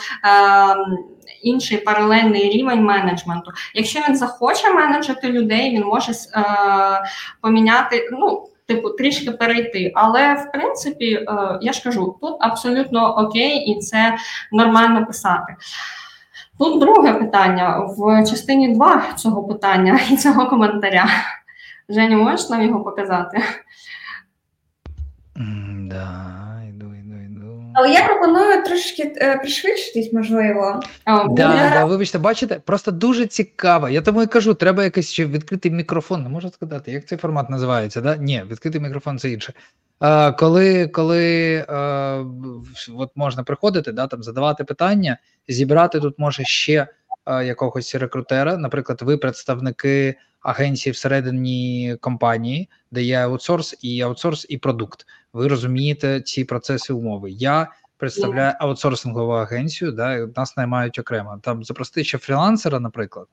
[1.42, 3.50] інший паралельний рівень менеджменту.
[3.74, 6.12] Якщо він захоче менеджити людей, він може
[7.40, 8.08] поміняти.
[8.12, 11.26] ну, Типу, трішки перейти, але в принципі,
[11.60, 14.16] я ж кажу, тут абсолютно окей, і це
[14.52, 15.56] нормально писати.
[16.58, 21.06] Тут друге питання в частині 2 цього питання і цього коментаря.
[21.88, 23.42] Женя, можеш нам його показати?
[25.90, 27.64] Да, йду, йду, йду.
[27.74, 30.80] Але я пропоную трошки е, пришвидшитись, можливо.
[31.06, 31.70] Да, я...
[31.70, 33.88] да, Вибачте, бачите, просто дуже цікаво.
[33.88, 36.22] Я тому і кажу, треба якийсь ще відкритий мікрофон.
[36.22, 38.00] Не можу сказати, як цей формат називається?
[38.00, 38.16] Да?
[38.16, 39.52] Ні, відкритий мікрофон це інше.
[40.00, 42.24] А, Коли коли а,
[42.96, 46.86] от можна приходити, да, там задавати питання, зібрати тут може ще
[47.24, 48.56] а, якогось рекрутера.
[48.56, 55.06] Наприклад, ви представники агенції всередині компанії, де є аутсорс і аутсорс і продукт.
[55.32, 57.30] Ви розумієте ці процеси умови.
[57.30, 61.40] Я представляю аутсорсингову агенцію, да, нас наймають окремо.
[61.42, 63.26] Там запрости ще фрілансера, наприклад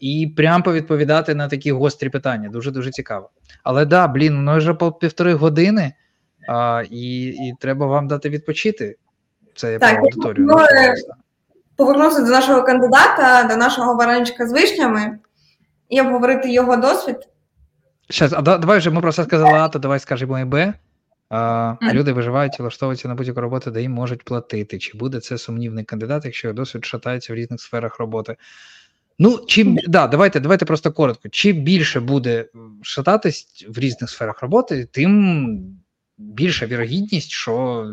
[0.00, 2.48] і прям повідповідати на такі гострі питання.
[2.48, 3.30] Дуже дуже цікаво.
[3.62, 5.92] Але да, блін, ну вже по півтори години,
[6.48, 8.96] а, і і треба вам дати відпочити.
[9.54, 10.46] Це я про аудиторію.
[11.78, 15.18] Ну, повернувся до нашого кандидата, до нашого вареничка з вишнями
[15.88, 17.16] і обговорити його досвід.
[18.10, 20.74] Щас, а давай вже ми про це сказали А, то давай скажемо і Б.
[21.28, 21.92] А, mm.
[21.92, 24.78] Люди виживають і влаштовуються на будь-яку роботу, де їм можуть платити.
[24.78, 28.36] Чи буде це сумнівний кандидат, якщо досвід шатається в різних сферах роботи?
[29.18, 31.28] Ну, чим да, давайте давайте просто коротко.
[31.28, 32.46] Чим більше буде
[32.82, 35.58] шататись в різних сферах роботи, тим
[36.18, 37.86] більша вірогідність, що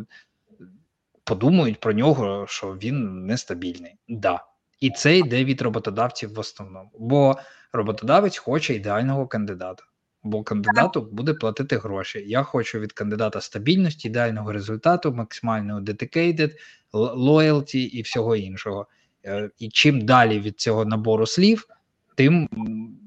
[1.32, 3.95] подумають про нього, що він нестабільний.
[4.08, 4.44] Да.
[4.80, 6.91] І це йде від роботодавців в основному.
[6.99, 7.38] Бо
[7.74, 9.84] роботодавець хоче ідеального кандидата,
[10.24, 12.24] бо кандидату буде платити гроші.
[12.28, 16.52] Я хочу від кандидата стабільності, ідеального результату, максимального dedicated,
[16.94, 18.88] loyalty і всього іншого.
[19.26, 21.68] Е, і чим далі від цього набору слів,
[22.16, 22.49] тим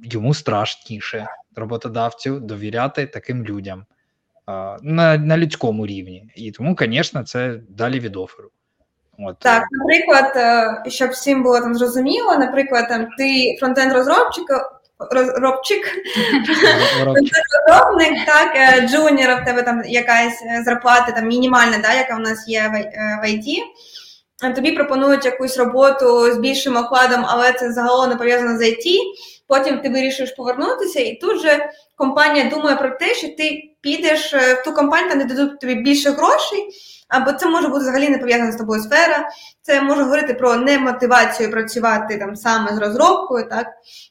[0.03, 1.27] йому страшніше
[1.57, 3.85] роботодавцю довіряти таким людям
[4.83, 6.29] на на людському рівні.
[6.37, 8.51] І тому, звісно, це далі від оферу.
[9.19, 9.39] От.
[9.39, 14.45] Так, наприклад, е, щоб всім було там зрозуміло, наприклад, там ти frontend розробчик.
[15.11, 15.85] Розробчик,
[17.69, 22.49] розробник, так, е, junior, в тебе там якась зарплата там мінімальна, да, яка в нас
[22.49, 22.89] є
[23.23, 28.63] в IT, тобі пропонують якусь роботу з більшим окладом, але це загалом не пов'язано з
[28.63, 28.99] IT,
[29.55, 34.55] Потім ти вирішиш повернутися, і тут же компанія думає про те, що ти підеш е,
[34.55, 36.69] в ту компанію, там не дадуть тобі більше грошей,
[37.09, 39.29] або це може бути взагалі не пов'язана з тобою сфера.
[39.63, 43.67] Це може говорити про немотивацію працювати там саме з розробкою, так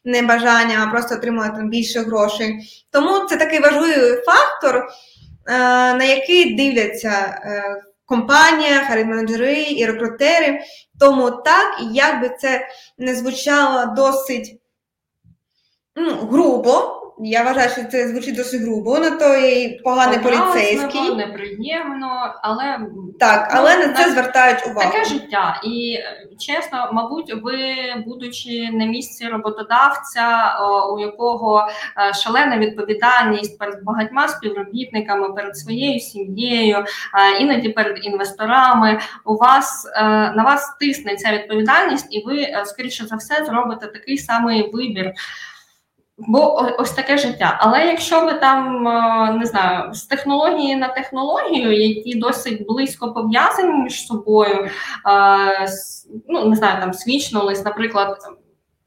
[0.06, 2.60] не бажання, а просто отримувати там більше грошей.
[2.92, 4.84] Тому це такий важливий фактор, е,
[5.94, 7.42] на який дивляться.
[7.46, 10.60] Е, компанія, харид-менеджери і рекрутери.
[11.00, 12.68] Тому так, як би це
[12.98, 14.63] не звучало досить
[15.96, 21.16] ну, грубо, я вважаю, що це звучить досить грубо, на той поганий поліцейський.
[21.16, 22.80] неприємно, але
[23.20, 24.92] Так, але Ну, на це так- звертають увагу.
[24.92, 25.62] таке життя.
[25.64, 25.98] І
[26.40, 27.60] чесно, мабуть, ви,
[28.08, 30.58] будучи на місці роботодавця,
[30.94, 31.68] у якого
[32.10, 36.86] е, шалена відповідальність перед багатьма співробітниками, перед своєю сім'єю, е,
[37.40, 40.04] іноді перед інвесторами, у вас е,
[40.36, 45.12] на вас тисне ця відповідальність, і ви, скоріше за все, зробите такий самий вибір.
[46.18, 47.58] Бо ось таке життя.
[47.60, 53.74] Але якщо ви там е, не знаю, з технології на технологію, які досить близько пов'язані
[53.84, 55.68] між собою, е,
[56.30, 58.18] ну не знаю, там свічнулись, наприклад.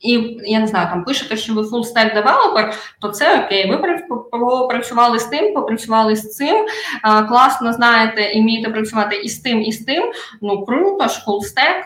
[0.00, 3.70] І я не знаю, там пишете, що ви full stack девелопер, то це окей.
[3.70, 9.28] Ви пра- попрацювали з тим, попрацювали з цим, е, класно знаєте і вмієте працювати і
[9.28, 10.12] з тим, і з тим.
[10.42, 11.82] Ну круто ж, full stack.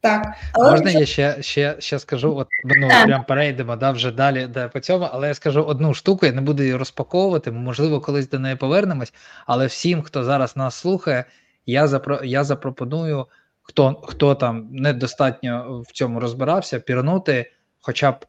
[0.00, 0.34] Так.
[0.52, 4.68] Але Можна я ще, ще, ще скажу, от ну прям перейдемо да, вже далі де
[4.68, 8.38] по цьому, але я скажу одну штуку, я не буду її розпаковувати, можливо, колись до
[8.38, 9.12] неї повернемось.
[9.46, 11.24] Але всім, хто зараз нас слухає,
[11.66, 13.26] я запро, я запропоную,
[13.62, 18.26] хто, хто там недостатньо в цьому розбирався, пірнути хоча б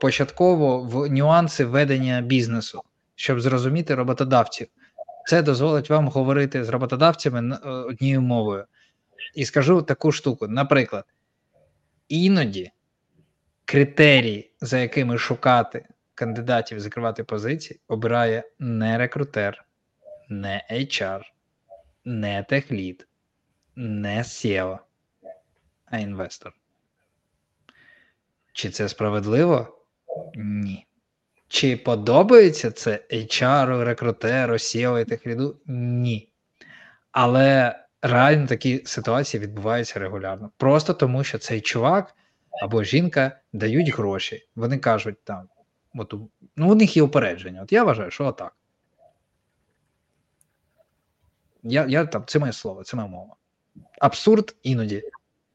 [0.00, 2.82] початково в нюанси ведення бізнесу,
[3.14, 4.66] щоб зрозуміти роботодавців.
[5.26, 8.64] Це дозволить вам говорити з роботодавцями на- е, однією мовою.
[9.34, 10.48] І скажу таку штуку.
[10.48, 11.04] Наприклад,
[12.08, 12.70] іноді
[13.64, 19.64] критерії, за якими шукати кандидатів закривати позиції, обирає не рекрутер,
[20.28, 21.22] не HR,
[22.04, 23.06] не техлід,
[23.76, 24.78] не SEO,
[25.84, 26.52] а інвестор.
[28.52, 29.84] Чи це справедливо?
[30.34, 30.86] Ні.
[31.48, 35.60] Чи подобається це HR, рекрутеру, SEO і техліду?
[35.66, 36.32] Ні.
[37.10, 40.50] Але реально такі ситуації відбуваються регулярно.
[40.56, 42.14] Просто тому, що цей чувак
[42.62, 44.46] або жінка дають гроші.
[44.56, 45.48] Вони кажуть там,
[45.94, 46.14] от,
[46.56, 47.62] ну у них є упередження.
[47.62, 48.56] От я вважаю, що отак.
[51.62, 53.34] Я, я там, це моє слово, це моя мова.
[54.00, 55.02] Абсурд іноді.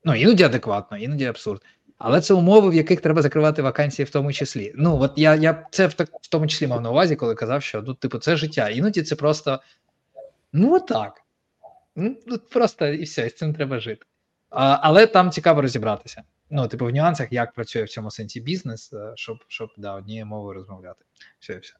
[0.03, 1.61] Ну, іноді адекватно, іноді абсурд.
[1.97, 4.73] Але це умови, в яких треба закривати вакансії в тому числі.
[4.75, 7.63] Ну, от я, я це в, так, в тому числі мав на увазі, коли казав,
[7.63, 8.69] що ну, типу, це життя.
[8.69, 9.61] Іноді це просто
[10.53, 11.24] ну отак.
[11.95, 14.05] Ну, тут просто і все, і з цим треба жити.
[14.49, 16.23] А, але там цікаво розібратися.
[16.49, 20.25] Ну, типу, в нюансах, як працює в цьому сенсі бізнес, е, щоб, щоб да, однією
[20.25, 21.05] мовою розмовляти.
[21.39, 21.73] Все, і все.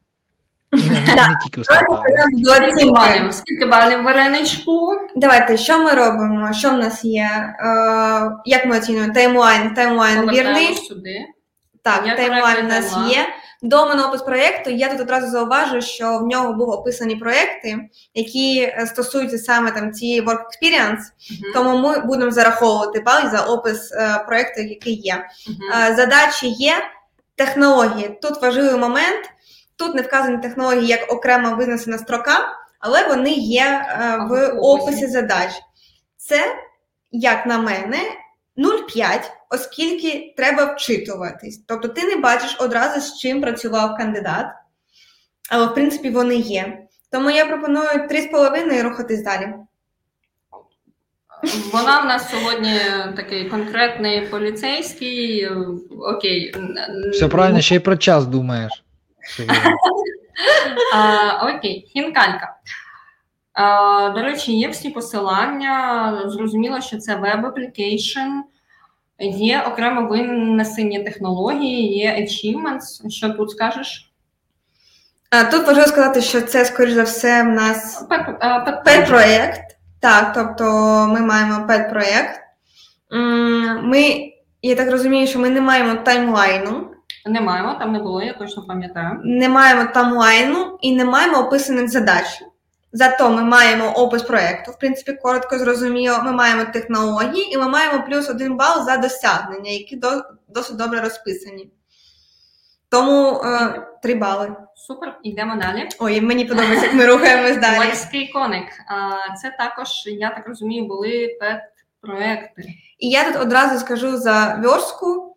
[1.39, 3.33] Скільки балів?
[3.33, 4.91] Скільки балів вареничку?
[5.15, 6.53] Давайте, що ми робимо?
[6.53, 7.23] Що в нас є?
[7.23, 9.13] Е, як ми оцінюємо?
[9.13, 10.75] Таймлайн, таймлайн вірний.
[10.75, 11.25] сюди.
[11.81, 13.25] Так, таймлайн у нас є.
[13.65, 14.69] Домен опис проєкту.
[14.69, 17.77] Я тут одразу зауважу, що в нього були описані проєкти,
[18.13, 21.01] які е, стосуються саме там цієї work experience,
[21.31, 21.53] Мгм.
[21.53, 25.25] тому ми будемо зараховувати бал за опис е, проєкту, який є.
[25.89, 26.73] Е, Задачі є,
[27.35, 28.19] технології.
[28.21, 29.29] Тут важливий момент.
[29.75, 32.45] Тут не вказані технології як окремо винесена строка,
[32.79, 35.49] але вони є е, в описі задач.
[36.17, 36.55] Це,
[37.11, 37.99] як на мене,
[38.57, 41.64] 0,5, оскільки треба вчитуватись.
[41.68, 44.45] Тобто ти не бачиш одразу, з чим працював кандидат,
[45.49, 46.77] але в принципі вони є.
[47.11, 49.53] Тому я пропоную 3,5 і рухатись далі.
[51.72, 52.80] Вона в нас сьогодні
[53.15, 55.49] такий конкретний поліцейський.
[56.15, 56.56] Окей.
[57.11, 58.72] Все правильно, ще й про час думаєш.
[60.94, 62.56] А, окей, хінкалька.
[63.56, 66.22] А, до речі, є всі посилання.
[66.26, 68.30] Зрозуміло, що це веб-application.
[69.19, 73.10] Є окремо винесені технології, є achievements.
[73.10, 74.11] Що тут скажеш?
[75.52, 78.07] Тут важливо сказати, що це, скоріш за все, в нас
[78.86, 79.61] Пет-проєкт.
[79.99, 80.64] Так, тобто
[81.14, 82.40] ми маємо пет-проєкт.
[83.84, 86.88] Ми, я так розумію, що ми не маємо таймлайну,
[87.26, 89.19] Не маємо, там не було, я точно пам'ятаю.
[89.23, 92.26] не маємо таймлайну і не маємо описаних задач.
[92.95, 96.19] Зато ми маємо опис проєкту, в принципі, коротко зрозуміло.
[96.23, 101.01] Ми маємо технології і ми маємо плюс один бал за досягнення, які до, досить добре
[101.01, 101.69] розписані.
[102.89, 104.55] Тому е, три бали.
[104.76, 105.89] Супер, йдемо далі.
[105.99, 107.80] Ой, мені подобається, як ми рухаємось далі.
[107.80, 108.67] Лайський коник.
[109.41, 112.63] Це також, я так розумію, були пет-проекти.
[112.99, 115.35] І я тут одразу скажу за верстку.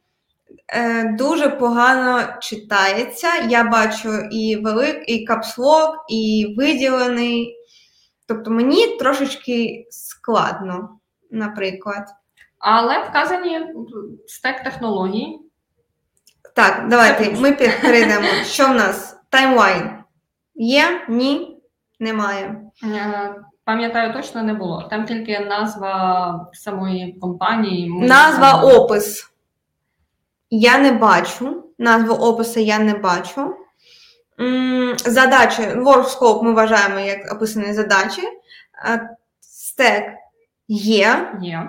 [0.74, 3.28] Е, дуже погано читається.
[3.48, 7.54] Я бачу і велик, і капслок, і виділений.
[8.26, 10.88] Тобто мені трошечки складно,
[11.30, 12.04] наприклад.
[12.58, 13.60] Але вказані
[14.26, 15.38] стек технологій.
[16.54, 18.26] Так, давайте ми пе- перейдемо.
[18.44, 19.20] Що в нас?
[19.30, 19.90] Таймлайн.
[20.54, 20.84] Є?
[21.08, 21.60] Ні?
[22.00, 22.60] Немає.
[22.84, 23.34] Е,
[23.64, 24.82] пам'ятаю, точно не було.
[24.90, 27.90] Там тільки назва самої компанії.
[28.08, 29.30] Назва опис.
[30.50, 31.64] Я не бачу.
[31.78, 33.54] Назву опису я не бачу.
[34.96, 35.62] Задачі.
[35.62, 38.22] Workscope ми вважаємо як описані задачі.
[39.40, 40.04] Стек
[40.68, 41.32] є.
[41.42, 41.68] Є.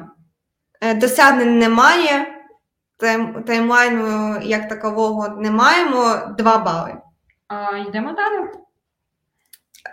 [0.81, 2.27] Е, Досягнень немає.
[2.99, 6.15] Тайм- Таймлайну як такового не маємо.
[6.37, 6.95] Два бали.
[7.47, 8.45] А, йдемо далі.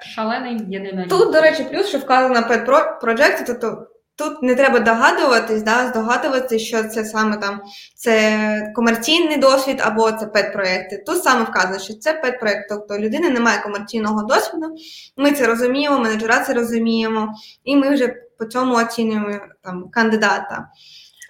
[0.02, 1.06] Шалений єдиний.
[1.08, 3.86] Тут, до речі, плюс, що вказано Pet Pro- Project, тобто
[4.18, 7.60] тут не треба догадуватись, да, здогадуватися, що це саме там
[7.94, 11.02] це комерційний досвід або це пет-проекти.
[11.06, 14.76] Тут саме вказано, що це пет-проект, тобто у людини немає комерційного досвіду.
[15.16, 17.34] Ми це розуміємо, менеджера це розуміємо,
[17.64, 20.68] і ми вже по цьому оцінюємо там кандидата.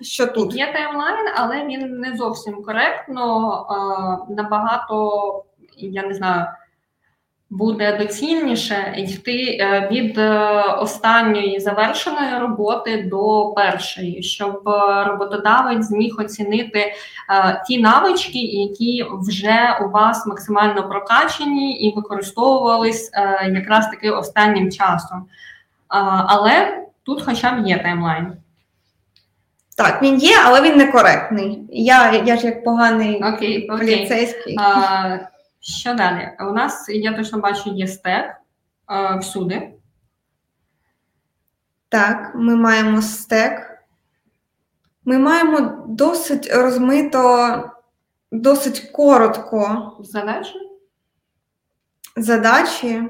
[0.03, 0.55] Що тут?
[0.55, 3.51] Є таймлайн, але він не зовсім коректно.
[3.69, 5.45] а, Набагато,
[5.77, 6.47] я не знаю,
[7.51, 16.15] буде доцільніше йти е, від е, останньої завершеної роботи до першої, щоб е, роботодавець зміг
[16.19, 16.93] оцінити
[17.69, 23.11] ті навички, які вже у вас максимально прокачені і використовувались
[23.53, 25.27] якраз таки останнім часом.
[26.29, 28.33] Але тут хоча б є таймлайн.
[29.77, 31.61] Так, він є, але він некоректний.
[31.71, 33.79] Я, я ж як поганий Окей, окей.
[33.79, 34.57] поліцейський.
[34.59, 35.19] А,
[35.67, 36.37] що далі?
[36.41, 38.37] У нас, я точно бачу, є стек
[38.87, 39.73] а, всюди.
[41.89, 43.83] Так, ми маємо стек.
[45.05, 47.71] Ми маємо досить розмито,
[48.33, 50.55] досить коротко Задачі.
[52.17, 53.03] задачі.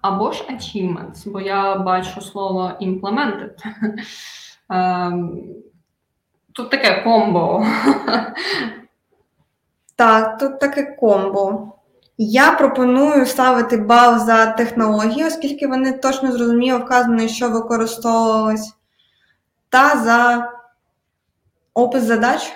[0.00, 3.58] Або ж achievements, бо я бачу слово implemented.
[4.70, 5.40] Ем,
[6.52, 7.66] Тут таке комбо.
[9.96, 11.72] Так, тут таке комбо.
[12.18, 18.74] Я пропоную ставити бал за технології, оскільки вони точно зрозуміло вказано, що використовувалось,
[19.68, 20.50] та за
[21.74, 22.52] опис задач.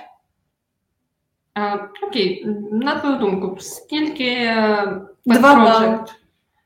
[1.59, 6.05] Е, Окей, на твою думку, скільки е, Два бали.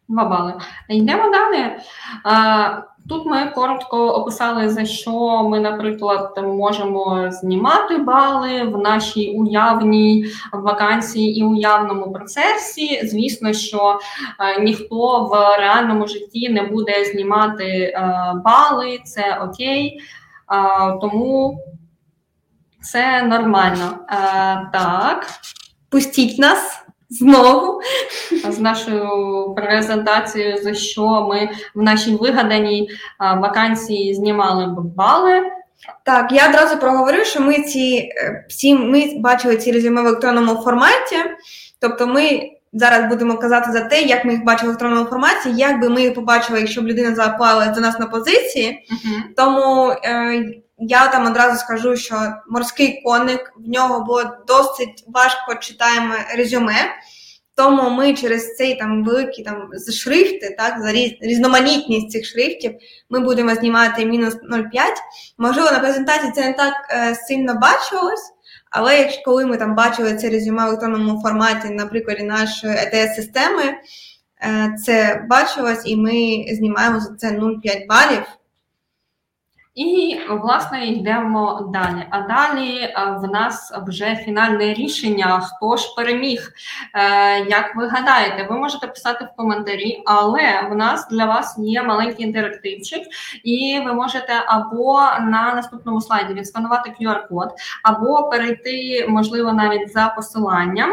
[0.09, 0.55] Два бали.
[0.89, 1.77] Йдемо далі.
[2.25, 10.27] А, Тут ми коротко описали, за що ми, наприклад, можемо знімати бали в нашій уявній
[10.53, 13.07] вакансії і уявному процесі.
[13.07, 13.99] Звісно, що
[14.41, 20.01] е, ніхто в реальному житті не буде знімати е, бали, це окей.
[21.01, 21.59] Тому
[22.83, 23.99] це нормально.
[24.09, 24.17] Е,
[24.73, 25.27] так.
[25.91, 26.82] Пустіть нас
[27.19, 27.81] знову.
[28.49, 29.09] з нашою
[29.57, 35.43] презентацією, за що ми в нашій вигаданій вакансії знімали б бали.
[36.05, 40.55] Так, я одразу проговорю, що ми ці е, всі ми бачили ці резюме в електронному
[40.55, 41.17] форматі.
[41.81, 45.81] Тобто, ми зараз будемо казати за те, як ми їх бачили в електронному форматі, як
[45.81, 48.87] би ми їх побачили, якщо б людина запала до нас на позиції.
[49.37, 50.45] Тому е,
[50.89, 52.15] я там одразу скажу, що
[52.49, 56.95] морський коник в нього було досить важко читаємо резюме.
[57.55, 62.75] Тому ми через цей там великі там шрифти, так за різ, різноманітність цих шрифтів,
[63.11, 64.63] ми будемо знімати мінус 0,5.
[65.39, 68.33] Можливо, на презентації це не так е, сильно бачилось,
[68.71, 73.75] але якщо коли ми там бачили це резюме в електронному форматі, на прикладі нашої ЕТС-системи,
[74.43, 78.23] е, це бачилось, і ми знімаємо за це 0,5 балів.
[79.75, 82.07] І власне йдемо далі.
[82.11, 85.41] А далі в нас вже фінальне рішення.
[85.41, 86.53] Хто ж переміг?
[86.95, 91.83] Е, як ви гадаєте, ви можете писати в коментарі, але в нас для вас є
[91.83, 93.03] маленький інтерактивчик,
[93.45, 97.49] і ви можете або на наступному слайді відсканувати QR-код,
[97.83, 100.91] або перейти, можливо, навіть за посиланням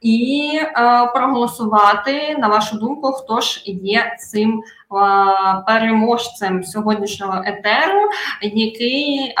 [0.00, 0.72] і е,
[1.14, 4.62] проголосувати на вашу думку, хто ж є цим.
[4.92, 8.08] Е, Переможцем сьогоднішнього етеру,
[8.42, 9.34] який е,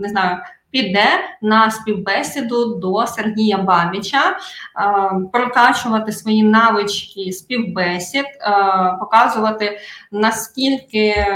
[0.00, 0.38] не знаю,
[0.70, 1.06] піде
[1.42, 4.36] на співбесіду до Сергія Бабіча, е,
[5.32, 8.24] прокачувати свої навички співбесід,
[9.00, 9.78] показувати
[10.12, 11.26] наскільки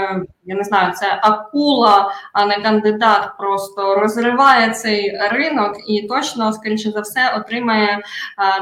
[0.45, 6.91] я не знаю, це акула, а не кандидат, просто розриває цей ринок і точно, скоріше
[6.91, 7.99] за все, отримає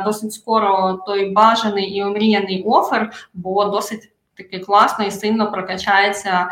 [0.06, 6.48] досить скоро той бажаний і омріяний офер, бо досить таки класно і сильно прокачається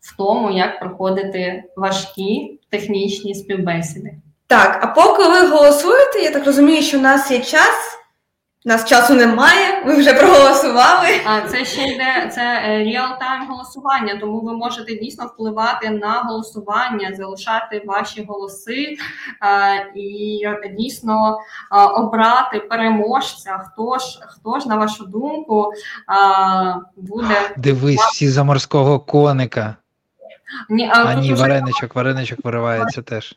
[0.00, 4.14] в тому, як проходити важкі технічні співбесіди.
[4.46, 7.99] Так, а поки ви голосуєте, я так розумію, що у нас є час
[8.64, 11.08] нас часу немає, ви вже проголосували.
[11.26, 17.82] А це ще йде це реал-тайм голосування, тому ви можете дійсно впливати на голосування, залишати
[17.86, 18.96] ваші голоси
[19.40, 20.40] а, і
[20.78, 21.38] дійсно
[21.70, 23.58] а, обрати переможця.
[23.58, 25.72] Хто ж хто ж на вашу думку
[26.06, 29.76] а, буде дивись всі за морського коника.
[30.68, 33.36] Ні, а, а ні, вареничок, вареничок виривається теж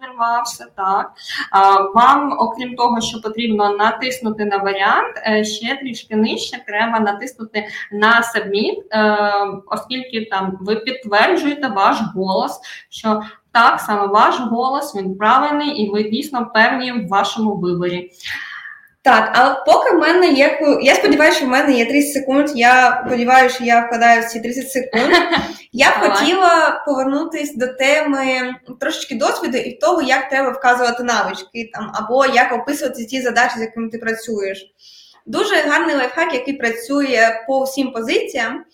[0.00, 1.12] вирвався, так.
[1.50, 7.66] А, Вам, окрім того, що потрібно натиснути на варіант, е, ще трішки нижче треба натиснути
[7.92, 13.22] на Submit, е, оскільки там ви підтверджуєте ваш голос, що
[13.52, 18.10] так, саме ваш голос він правильний, і ви дійсно певні в вашому виборі.
[19.04, 20.60] Так, але поки в мене є.
[20.82, 22.50] Я сподіваюся, що в мене є 30 секунд.
[22.54, 25.12] Я сподіваюся, що я вкладаю ці 30 секунд.
[25.72, 31.92] Я б хотіла повернутися до теми трошечки досвіду і того, як треба вказувати навички там,
[31.94, 34.74] або як описувати ті задачі, з якими ти працюєш.
[35.26, 38.64] Дуже гарний лайфхак, який працює по всім позиціям.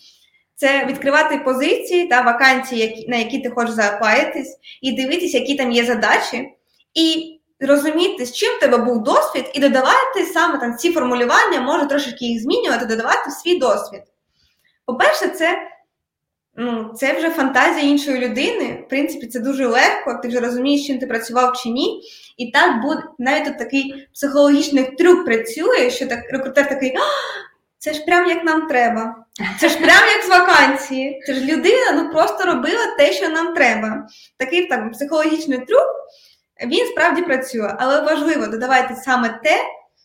[0.56, 5.84] Це відкривати позиції та вакансії, на які ти хочеш запаятись, і дивитися, які там є
[5.84, 6.48] задачі.
[6.94, 12.24] І розуміти, з чим тебе був досвід, і додавати саме там ці формулювання, може трошки
[12.24, 14.02] їх змінювати, додавати в свій досвід.
[14.86, 15.58] По-перше, це
[16.56, 18.82] ну, це вже фантазія іншої людини.
[18.86, 22.02] В принципі, це дуже легко, ти вже розумієш, чим ти працював чи ні.
[22.36, 26.94] І так буде навіть тут такий психологічний трюк працює, що так рекрутер такий.
[27.78, 29.24] Це ж прям як нам треба.
[29.60, 31.22] Це ж прям як з вакансії.
[31.26, 34.06] Це ж людина ну просто робила те, що нам треба.
[34.36, 35.86] Такий так, психологічний трюк,
[36.66, 39.60] він справді працює, але важливо додавайте саме те,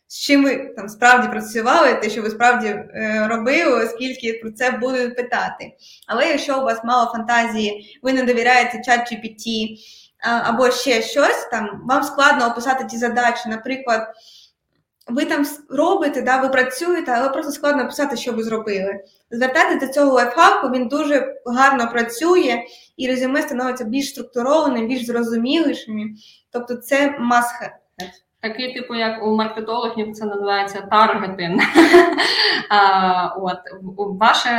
[0.08, 4.72] з чим ви там справді працювали, те, що ви справді е, робили, оскільки про це
[4.72, 5.74] будуть питати.
[6.08, 9.78] Але якщо у вас мало фантазії, ви не довіряєте чат GPT
[10.44, 14.08] або ще щось, там вам складно описати ті задачі, наприклад.
[15.08, 19.04] Ви там робите, да, ви працюєте, але просто складно писати, що ви зробили.
[19.32, 22.64] Звертайтеся до цього лайфхаку, він дуже гарно працює,
[22.98, 26.16] і резюме становиться більш структурованим, більш зрозумілішим.
[26.52, 28.25] Тобто це must have.
[28.46, 31.62] Такий, типу, як у маркетологів, це називається таргетинг.
[33.38, 33.58] От
[33.98, 34.50] ваше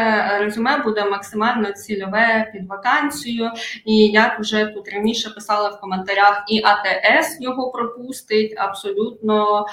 [0.41, 3.51] резюме буде максимально цільове під вакансію,
[3.85, 9.67] і як вже тут раніше писали в коментарях, і АТС його пропустить абсолютно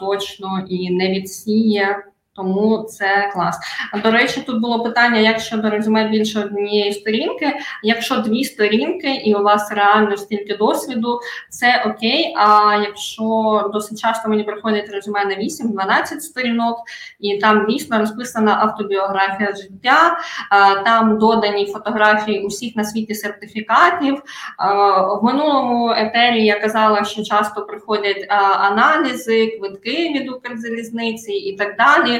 [0.00, 3.58] точно і не відсіє тому це клас.
[4.02, 7.52] До речі, тут було питання: як щодо резюме більше однієї сторінки.
[7.82, 12.34] Якщо дві сторінки, і у вас реально стільки досвіду, це окей.
[12.36, 13.24] А якщо
[13.72, 16.76] досить часто мені приходить резюме на 8-12 сторінок,
[17.20, 20.18] і там дійсно розписана автобіографія життя,
[20.84, 24.22] там додані фотографії усіх на світі сертифікатів.
[25.20, 28.26] В минулому етері я казала, що часто приходять
[28.60, 32.19] аналізи, квитки від Укрзалізниці і так далі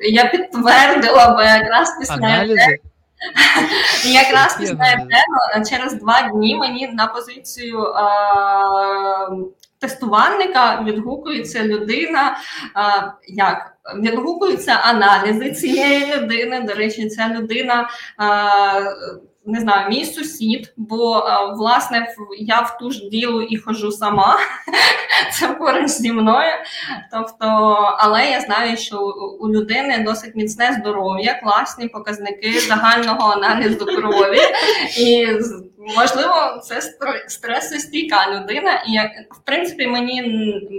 [0.00, 2.44] я підтвердила, бо якраз після
[4.04, 7.94] якраз після ЕТЕНу через два дні мені на позицію
[9.78, 12.36] тестувальника відгукується людина.
[12.74, 13.74] А, як?
[13.96, 16.60] Відгукуються аналізи цієї людини.
[16.60, 17.88] До речі, ця людина.
[18.16, 18.80] А,
[19.48, 21.24] не знаю, мій сусід, бо
[21.56, 24.36] власне я в ту ж ділу і хожу сама,
[25.32, 26.52] це поруч зі мною.
[27.12, 27.46] Тобто,
[27.98, 28.98] але я знаю, що
[29.40, 34.40] у людини досить міцне здоров'я, класні показники загального аналізу крові,
[34.98, 35.26] і
[35.96, 36.80] можливо, це
[37.28, 38.82] стресостійка людина.
[38.86, 38.98] І
[39.34, 40.22] в принципі мені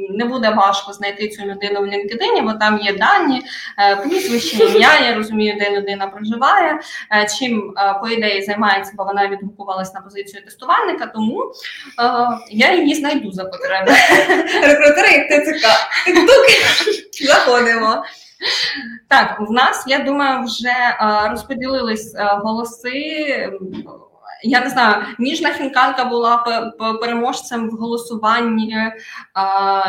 [0.09, 3.41] не буде важко знайти цю людину в LinkedIn, бо там є дані,
[3.79, 4.99] е, прізвище, ім'я.
[4.99, 6.79] Я розумію, де людина проживає,
[7.11, 11.51] е, чим е, по ідеї займається, бо вона відгукувалась на позицію тестувальника, тому
[12.51, 13.91] я її знайду за потреби.
[14.63, 15.67] Рекрутери як ТЦК.
[17.25, 18.03] Заходимо.
[19.07, 20.73] Так, в нас, я думаю, вже
[21.29, 23.49] розподілились голоси.
[24.43, 26.37] Я не знаю, ніжна хінкалка була
[27.01, 28.75] переможцем в голосуванні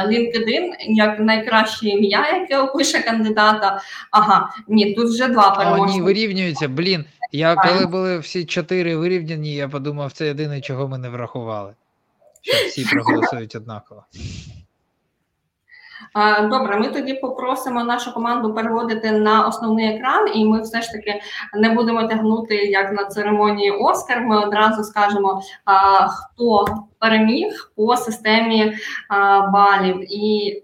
[0.07, 3.81] LinkedIn як найкраще ім'я, яке опише кандидата.
[4.11, 5.97] Ага, ні, тут вже два переможці.
[5.97, 6.69] Ні, вирівнюються.
[6.69, 11.75] Блін, я коли були всі чотири вирівняні, я подумав, це єдине, чого ми не врахували.
[12.43, 14.05] Що всі проголосують однаково.
[16.43, 21.21] Добре, ми тоді попросимо нашу команду переводити на основний екран, і ми все ж таки
[21.55, 24.21] не будемо тягнути як на церемонії Оскар.
[24.21, 25.43] Ми одразу скажемо,
[26.09, 26.65] хто
[26.99, 28.77] переміг по системі
[29.53, 30.63] балів і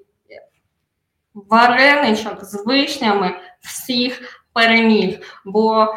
[1.35, 5.19] вареничок з вишнями всіх переміг.
[5.45, 5.89] Бо е,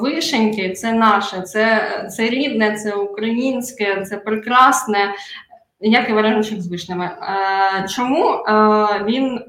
[0.00, 5.14] вишеньки це наше, це це рідне, це українське, це прекрасне.
[5.80, 7.04] Як і вареничок з вишнями.
[7.04, 8.44] Е, Чому е,
[9.04, 9.44] він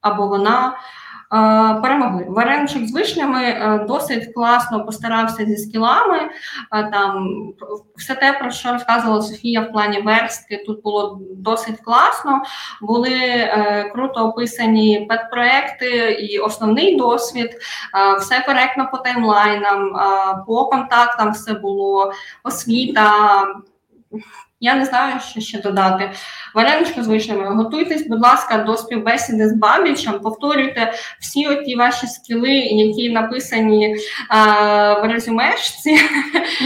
[0.00, 2.26] або вона е, перемогли?
[2.28, 6.18] Вареничок з вишнями досить класно постарався зі скілами.
[6.70, 7.28] Там
[7.96, 12.42] все те, про що розказувала Софія в плані верстки, тут було досить класно.
[12.80, 13.48] Були
[13.92, 17.50] круто описані педпроекти і основний досвід.
[18.20, 19.92] Все коректно по таймлайнам,
[20.46, 22.12] по контактам все було,
[22.44, 23.44] освіта.
[24.64, 26.10] Я не знаю, що ще додати.
[26.54, 32.50] Вареничко з вишнями, готуйтесь, будь ласка, до співбесіди з Бабічем, повторюйте всі оті ваші скіли,
[32.50, 33.96] які написані
[34.28, 35.98] а, в резюмешці.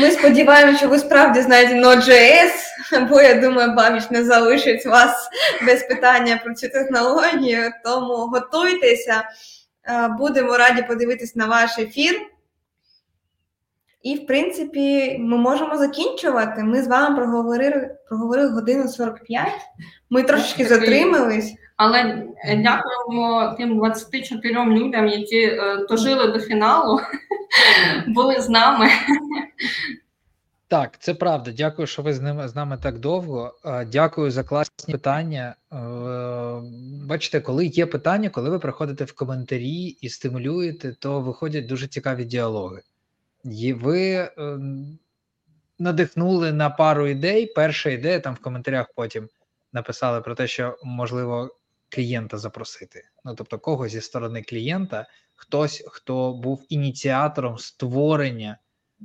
[0.00, 5.28] Ми сподіваємося, що ви справді знаєте Node.js, бо я думаю, Бабіч не залишить вас
[5.66, 7.70] без питання про цю технологію.
[7.84, 9.24] Тому готуйтеся,
[9.88, 12.20] Е, будемо раді подивитись на ваш ефір.
[14.06, 16.62] І, в принципі, ми можемо закінчувати.
[16.62, 19.48] Ми з вами проговорили, проговорили годину 45.
[20.10, 21.54] Ми трошечки затримались.
[21.76, 27.00] Але е, дякуємо тим 24 людям, які е, дожили до фіналу,
[28.06, 28.88] були з нами.
[30.68, 31.52] Так, це правда.
[31.56, 33.54] Дякую, що ви з ними з нами так довго.
[33.64, 35.54] Е, Дякую за класні питання.
[37.08, 42.24] Бачите, коли є питання, коли ви приходите в коментарі і стимулюєте, то виходять дуже цікаві
[42.24, 42.82] діалоги.
[43.52, 44.30] І ви е,
[45.78, 47.46] надихнули на пару ідей.
[47.46, 49.28] Перша ідея там в коментарях потім
[49.72, 51.56] написали про те, що можливо
[51.88, 53.02] клієнта запросити.
[53.24, 58.58] Ну тобто, когось зі сторони клієнта, хтось, хто був ініціатором створення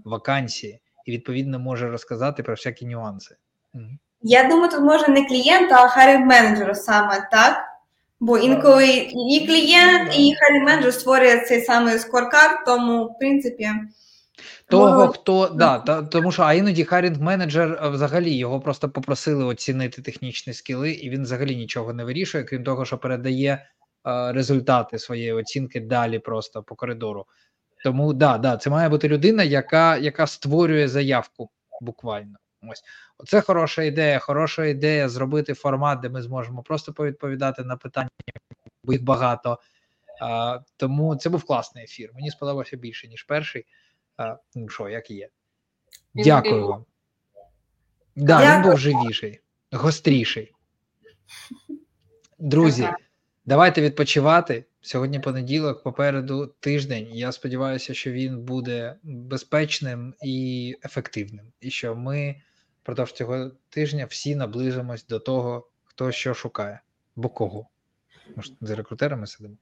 [0.05, 3.35] вакансії і відповідно може розказати про всякі нюанси.
[4.21, 7.57] Я думаю, тут може не клієнт, а харі менеджер саме так.
[8.19, 8.87] Бо інколи
[9.29, 13.69] і клієнт, і харі менеджер створює цей самий скоркард, тому, в принципі,
[14.69, 20.01] Того, хто да, та, тому що а іноді харінг менеджер взагалі його просто попросили оцінити
[20.01, 25.31] технічні скіли, і він взагалі нічого не вирішує, крім того, що передає е, результати своєї
[25.31, 27.25] оцінки далі просто по коридору.
[27.83, 31.49] Тому да, да, це має бути людина, яка, яка створює заявку
[31.81, 32.37] буквально.
[32.69, 32.83] Ось
[33.25, 34.19] це хороша ідея.
[34.19, 38.09] Хороша ідея зробити формат, де ми зможемо просто повідповідати на питання,
[38.83, 39.59] бо їх багато.
[40.21, 42.11] А, тому це був класний ефір.
[42.13, 43.65] Мені сподобався більше, ніж перший.
[44.55, 45.29] Ну що, як є.
[46.13, 46.85] Дякую вам.
[48.15, 49.39] Да, він був живіший,
[49.71, 50.51] гостріший.
[52.39, 52.89] Друзі,
[53.45, 54.65] давайте відпочивати.
[54.81, 57.07] Сьогодні понеділок, попереду тиждень.
[57.11, 61.45] Я сподіваюся, що він буде безпечним і ефективним.
[61.61, 62.41] І що ми
[62.83, 66.81] впродовж цього тижня всі наближимось до того, хто що шукає,
[67.15, 67.67] бо кого.
[68.35, 69.55] Може, за рекрутерами сидимо.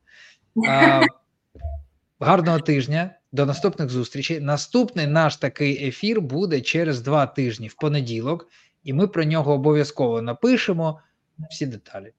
[0.67, 1.01] А,
[2.20, 3.16] гарного тижня.
[3.32, 4.40] До наступних зустрічей.
[4.40, 8.48] Наступний наш такий ефір буде через два тижні в понеділок,
[8.84, 11.02] і ми про нього обов'язково напишемо
[11.50, 12.14] всі деталі.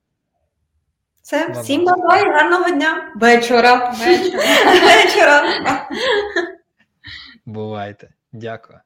[1.22, 1.62] це Ладно.
[1.62, 3.90] всім бабай, гарного дня, вечора.
[3.90, 4.42] Вечора.
[4.86, 5.88] Вечора.
[7.46, 8.10] Бувайте.
[8.32, 8.80] Дякую.